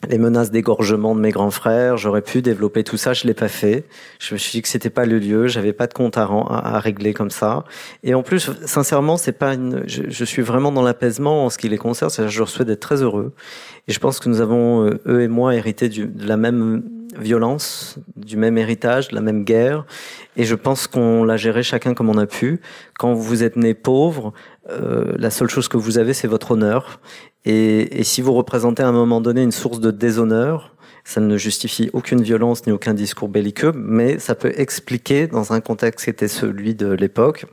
les 0.09 0.17
menaces 0.17 0.49
d'égorgement 0.49 1.13
de 1.13 1.19
mes 1.19 1.29
grands 1.29 1.51
frères, 1.51 1.97
j'aurais 1.97 2.23
pu 2.23 2.41
développer 2.41 2.83
tout 2.83 2.97
ça, 2.97 3.13
je 3.13 3.27
l'ai 3.27 3.35
pas 3.35 3.47
fait. 3.47 3.83
Je 4.17 4.33
me 4.33 4.39
suis 4.39 4.53
dit 4.53 4.63
que 4.63 4.67
c'était 4.67 4.89
pas 4.89 5.05
le 5.05 5.19
lieu, 5.19 5.45
j'avais 5.45 5.71
pas 5.71 5.85
de 5.85 5.93
compte 5.93 6.17
à, 6.17 6.23
à, 6.23 6.79
régler 6.79 7.13
comme 7.13 7.29
ça. 7.29 7.63
Et 8.01 8.15
en 8.15 8.23
plus, 8.23 8.49
sincèrement, 8.65 9.17
c'est 9.17 9.33
pas 9.33 9.53
une, 9.53 9.83
je, 9.85 10.03
je, 10.07 10.25
suis 10.25 10.41
vraiment 10.41 10.71
dans 10.71 10.81
l'apaisement 10.81 11.45
en 11.45 11.51
ce 11.51 11.59
qui 11.59 11.69
les 11.69 11.77
concerne, 11.77 12.09
c'est-à-dire 12.09 12.31
je 12.31 12.43
souhaite 12.45 12.67
d'être 12.67 12.79
très 12.79 13.03
heureux. 13.03 13.33
Et 13.87 13.93
je 13.93 13.99
pense 13.99 14.19
que 14.19 14.29
nous 14.29 14.41
avons, 14.41 14.83
euh, 14.83 14.99
eux 15.05 15.21
et 15.21 15.27
moi, 15.27 15.53
hérité 15.53 15.89
du, 15.89 16.07
de 16.07 16.27
la 16.27 16.37
même 16.37 16.81
violence, 17.19 17.97
du 18.15 18.37
même 18.37 18.57
héritage, 18.57 19.09
de 19.09 19.15
la 19.15 19.21
même 19.21 19.43
guerre. 19.43 19.85
Et 20.37 20.43
je 20.43 20.55
pense 20.55 20.87
qu'on 20.87 21.23
l'a 21.23 21.37
géré 21.37 21.63
chacun 21.63 21.93
comme 21.93 22.09
on 22.09 22.17
a 22.17 22.27
pu. 22.27 22.61
Quand 22.97 23.13
vous 23.13 23.43
êtes 23.43 23.55
né 23.55 23.73
pauvre, 23.73 24.33
euh, 24.69 25.13
la 25.17 25.29
seule 25.29 25.49
chose 25.49 25.67
que 25.67 25.77
vous 25.77 25.97
avez, 25.97 26.13
c'est 26.13 26.27
votre 26.27 26.51
honneur. 26.51 26.99
Et, 27.45 27.99
et, 27.99 28.03
si 28.03 28.21
vous 28.21 28.33
représentez 28.33 28.83
à 28.83 28.87
un 28.87 28.91
moment 28.91 29.21
donné 29.21 29.43
une 29.43 29.51
source 29.51 29.79
de 29.79 29.91
déshonneur, 29.91 30.75
ça 31.03 31.21
ne 31.21 31.37
justifie 31.37 31.89
aucune 31.93 32.21
violence 32.21 32.65
ni 32.65 32.73
aucun 32.73 32.95
discours 32.95 33.29
belliqueux, 33.29 33.71
mais 33.75 34.17
ça 34.17 34.33
peut 34.33 34.51
expliquer, 34.57 35.27
dans 35.27 35.53
un 35.53 35.61
contexte 35.61 36.05
qui 36.05 36.09
était 36.09 36.27
celui 36.27 36.73
de 36.73 36.87
l'époque, 36.87 37.45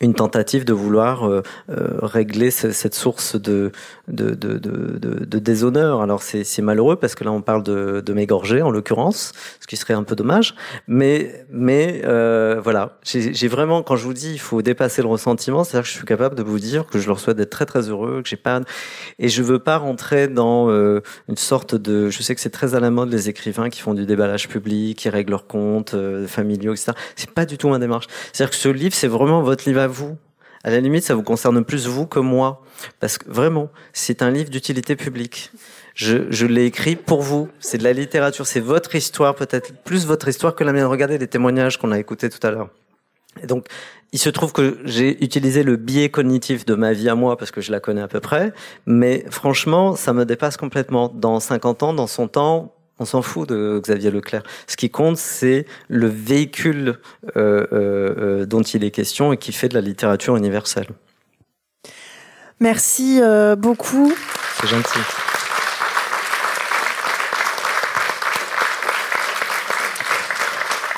une 0.00 0.14
tentative 0.14 0.64
de 0.64 0.72
vouloir 0.72 1.28
euh, 1.28 1.42
euh, 1.70 1.98
régler 2.02 2.50
cette 2.50 2.94
source 2.94 3.40
de, 3.40 3.72
de, 4.08 4.30
de, 4.34 4.58
de, 4.58 5.38
déshonneur. 5.38 6.00
Alors 6.00 6.22
c'est 6.22 6.62
malheureux 6.62 6.96
parce 6.96 7.14
que 7.14 7.24
là 7.24 7.32
on 7.32 7.42
parle 7.42 7.62
de, 7.62 8.00
de 8.04 8.12
m'égorger 8.12 8.62
en 8.62 8.70
l'occurrence, 8.70 9.32
ce 9.60 9.66
qui 9.66 9.76
serait 9.76 9.94
un 9.94 10.02
peu 10.02 10.14
dommage. 10.14 10.54
Mais, 10.86 11.44
mais 11.50 12.02
euh, 12.04 12.60
voilà, 12.62 12.98
j'ai 13.04 13.48
vraiment, 13.48 13.82
quand 13.82 13.96
je 13.96 14.04
vous 14.04 14.14
dis 14.14 14.32
il 14.32 14.40
faut 14.40 14.62
dépasser 14.62 15.02
le 15.02 15.08
ressentiment, 15.08 15.64
c'est-à-dire 15.64 15.84
que 15.84 15.92
je 15.92 15.96
suis 15.96 16.06
capable 16.06 16.34
de 16.34 16.42
vous 16.42 16.58
dire 16.58 16.86
que 16.86 16.98
je 16.98 17.06
leur 17.06 17.18
souhaite 17.18 17.36
d'être 17.36 17.50
très 17.50 17.66
très 17.66 17.88
heureux, 17.88 18.22
que 18.22 18.28
j'ai 18.28 18.36
pas... 18.36 18.60
Et 19.18 19.28
je 19.28 19.42
veux 19.42 19.58
pas 19.58 19.78
rentrer 19.78 20.28
dans 20.28 20.70
une 20.70 21.36
sorte 21.36 21.74
de... 21.74 22.10
Je 22.10 22.22
sais 22.22 22.34
que 22.34 22.40
c'est 22.40 22.50
très 22.50 22.74
à 22.74 22.80
la 22.80 22.90
mode 22.90 23.10
les 23.10 23.28
écrivains 23.28 23.70
qui 23.70 23.80
font 23.80 23.94
du 23.94 24.06
déballage 24.06 24.48
public, 24.48 24.98
qui 24.98 25.08
règlent 25.08 25.30
leurs 25.30 25.46
comptes 25.46 25.96
familiaux, 26.26 26.72
etc. 26.72 26.92
C'est 27.16 27.30
pas 27.30 27.46
du 27.46 27.58
tout 27.58 27.68
ma 27.68 27.78
démarche. 27.78 28.06
C'est-à-dire 28.32 28.50
que 28.50 28.56
ce 28.56 28.68
livre, 28.68 28.94
c'est 28.94 29.08
vraiment 29.08 29.42
votre 29.46 29.68
livre 29.68 29.80
à 29.80 29.86
vous, 29.86 30.18
à 30.66 30.70
la 30.70 30.80
limite, 30.80 31.04
ça 31.04 31.14
vous 31.14 31.22
concerne 31.22 31.64
plus 31.64 31.86
vous 31.86 32.06
que 32.06 32.18
moi. 32.18 32.60
Parce 32.98 33.18
que 33.18 33.30
vraiment, 33.30 33.70
c'est 33.92 34.20
un 34.20 34.32
livre 34.32 34.50
d'utilité 34.50 34.96
publique. 34.96 35.52
Je, 35.94 36.44
l'ai 36.44 36.64
écrit 36.66 36.96
pour 36.96 37.22
vous. 37.22 37.48
C'est 37.60 37.78
de 37.78 37.84
la 37.84 37.92
littérature. 37.92 38.46
C'est 38.46 38.60
votre 38.60 38.96
histoire, 38.96 39.36
peut-être 39.36 39.72
plus 39.84 40.06
votre 40.06 40.26
histoire 40.26 40.56
que 40.56 40.64
la 40.64 40.72
mienne. 40.72 40.86
Regardez 40.86 41.18
les 41.18 41.28
témoignages 41.28 41.78
qu'on 41.78 41.92
a 41.92 41.98
écoutés 42.00 42.28
tout 42.28 42.44
à 42.44 42.50
l'heure. 42.50 42.68
Et 43.40 43.46
donc, 43.46 43.68
il 44.12 44.18
se 44.18 44.28
trouve 44.28 44.52
que 44.52 44.78
j'ai 44.84 45.22
utilisé 45.22 45.62
le 45.62 45.76
biais 45.76 46.08
cognitif 46.08 46.66
de 46.66 46.74
ma 46.74 46.92
vie 46.92 47.08
à 47.08 47.14
moi 47.14 47.36
parce 47.36 47.52
que 47.52 47.60
je 47.60 47.70
la 47.70 47.78
connais 47.78 48.02
à 48.02 48.08
peu 48.08 48.18
près. 48.18 48.52
Mais 48.86 49.24
franchement, 49.30 49.94
ça 49.94 50.12
me 50.12 50.24
dépasse 50.24 50.56
complètement. 50.56 51.08
Dans 51.08 51.38
50 51.38 51.84
ans, 51.84 51.92
dans 51.92 52.08
son 52.08 52.26
temps, 52.26 52.74
on 52.98 53.04
s'en 53.04 53.22
fout 53.22 53.48
de 53.48 53.80
Xavier 53.82 54.10
Leclerc. 54.10 54.42
Ce 54.66 54.76
qui 54.76 54.90
compte, 54.90 55.16
c'est 55.16 55.66
le 55.88 56.06
véhicule 56.06 56.98
euh, 57.36 57.66
euh, 57.72 58.46
dont 58.46 58.62
il 58.62 58.84
est 58.84 58.90
question 58.90 59.32
et 59.32 59.36
qui 59.36 59.52
fait 59.52 59.68
de 59.68 59.74
la 59.74 59.80
littérature 59.80 60.36
universelle. 60.36 60.88
Merci 62.60 63.20
euh, 63.22 63.54
beaucoup. 63.54 64.14
C'est 64.60 64.68
gentil. 64.68 65.00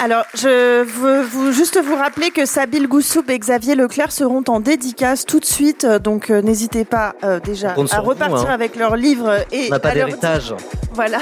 Alors, 0.01 0.25
je 0.33 0.85
veux 0.85 1.23
vous, 1.23 1.51
juste 1.51 1.83
vous 1.83 1.97
rappeler 1.97 2.31
que 2.31 2.47
Sabine 2.47 2.87
Goussoub 2.87 3.29
et 3.29 3.39
Xavier 3.39 3.75
Leclerc 3.75 4.13
seront 4.13 4.45
en 4.47 4.61
dédicace 4.61 5.25
tout 5.27 5.41
de 5.41 5.45
suite, 5.45 5.85
donc 5.87 6.31
euh, 6.31 6.41
n'hésitez 6.41 6.85
pas 6.85 7.17
euh, 7.25 7.41
déjà 7.41 7.71
à 7.71 8.01
repartir 8.01 8.49
hein. 8.49 8.55
avec 8.55 8.77
leurs 8.77 8.95
livres 8.95 9.45
et 9.51 9.67
On 9.67 9.71
n'a 9.71 9.81
pas 9.81 9.93
d'héritage. 9.93 10.55
Voilà. 10.95 11.19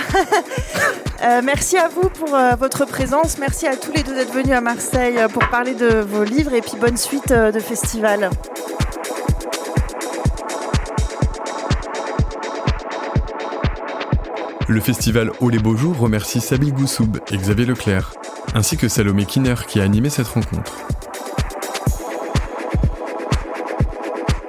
euh, 1.22 1.42
merci 1.44 1.76
à 1.76 1.88
vous 1.88 2.08
pour 2.08 2.34
votre 2.58 2.86
présence. 2.86 3.36
Merci 3.36 3.66
à 3.66 3.76
tous 3.76 3.92
les 3.92 4.02
deux 4.02 4.14
d'être 4.14 4.32
venus 4.32 4.54
à 4.54 4.62
Marseille 4.62 5.18
pour 5.34 5.46
parler 5.50 5.74
de 5.74 6.00
vos 6.00 6.24
livres 6.24 6.54
et 6.54 6.62
puis 6.62 6.76
bonne 6.80 6.96
suite 6.96 7.30
de 7.30 7.60
festival. 7.60 8.30
Le 14.68 14.80
festival 14.80 15.30
Haut 15.40 15.48
les 15.48 15.60
Beaux 15.60 15.76
Jours 15.76 15.96
remercie 15.96 16.40
Sabine 16.40 16.72
Goussoub 16.72 17.18
et 17.30 17.36
Xavier 17.36 17.66
Leclerc 17.66 18.12
ainsi 18.52 18.76
que 18.76 18.88
Salomé 18.88 19.24
Kinner 19.24 19.54
qui 19.68 19.80
a 19.80 19.84
animé 19.84 20.10
cette 20.10 20.26
rencontre. 20.26 20.88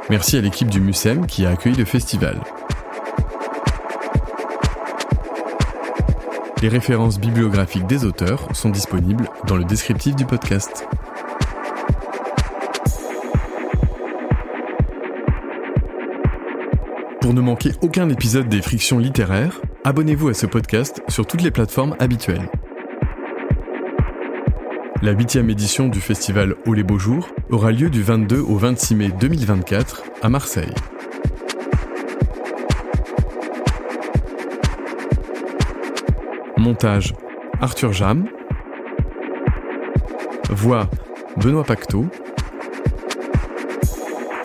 Merci 0.10 0.38
à 0.38 0.42
l'équipe 0.42 0.70
du 0.70 0.82
MUSEM 0.82 1.28
qui 1.28 1.46
a 1.46 1.52
accueilli 1.52 1.76
le 1.76 1.86
festival. 1.86 2.42
Les 6.64 6.70
références 6.70 7.20
bibliographiques 7.20 7.86
des 7.86 8.04
auteurs 8.04 8.48
sont 8.56 8.70
disponibles 8.70 9.30
dans 9.46 9.56
le 9.56 9.66
descriptif 9.66 10.16
du 10.16 10.26
podcast. 10.26 10.88
Pour 17.22 17.36
ne 17.36 17.42
manquer 17.42 17.74
aucun 17.82 18.10
épisode 18.10 18.50
des 18.50 18.64
Frictions 18.64 18.98
littéraires, 18.98 19.62
abonnez-vous 19.88 20.28
à 20.28 20.34
ce 20.34 20.46
podcast 20.46 21.02
sur 21.08 21.26
toutes 21.26 21.42
les 21.42 21.50
plateformes 21.50 21.96
habituelles. 22.00 22.50
La 25.02 25.14
huitième 25.14 25.50
édition 25.50 25.88
du 25.88 26.02
festival 26.02 26.56
Au 26.66 26.74
les 26.74 26.84
Beaux 26.84 27.00
Jours 27.00 27.30
aura 27.50 27.72
lieu 27.72 27.90
du 27.90 28.04
22 28.04 28.42
au 28.42 28.58
26 28.58 28.96
mai 28.96 29.10
2024 29.18 30.04
à 30.22 30.28
Marseille. 30.28 30.74
Montage 36.58 37.14
Arthur 37.62 37.94
Jam. 37.94 38.28
Voix 40.50 40.90
Benoît 41.38 41.64
Pacteau. 41.64 42.08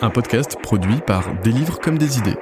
Un 0.01 0.09
podcast 0.09 0.57
produit 0.63 1.01
par 1.05 1.33
Des 1.43 1.51
livres 1.51 1.81
comme 1.81 1.97
des 1.97 2.17
idées. 2.17 2.37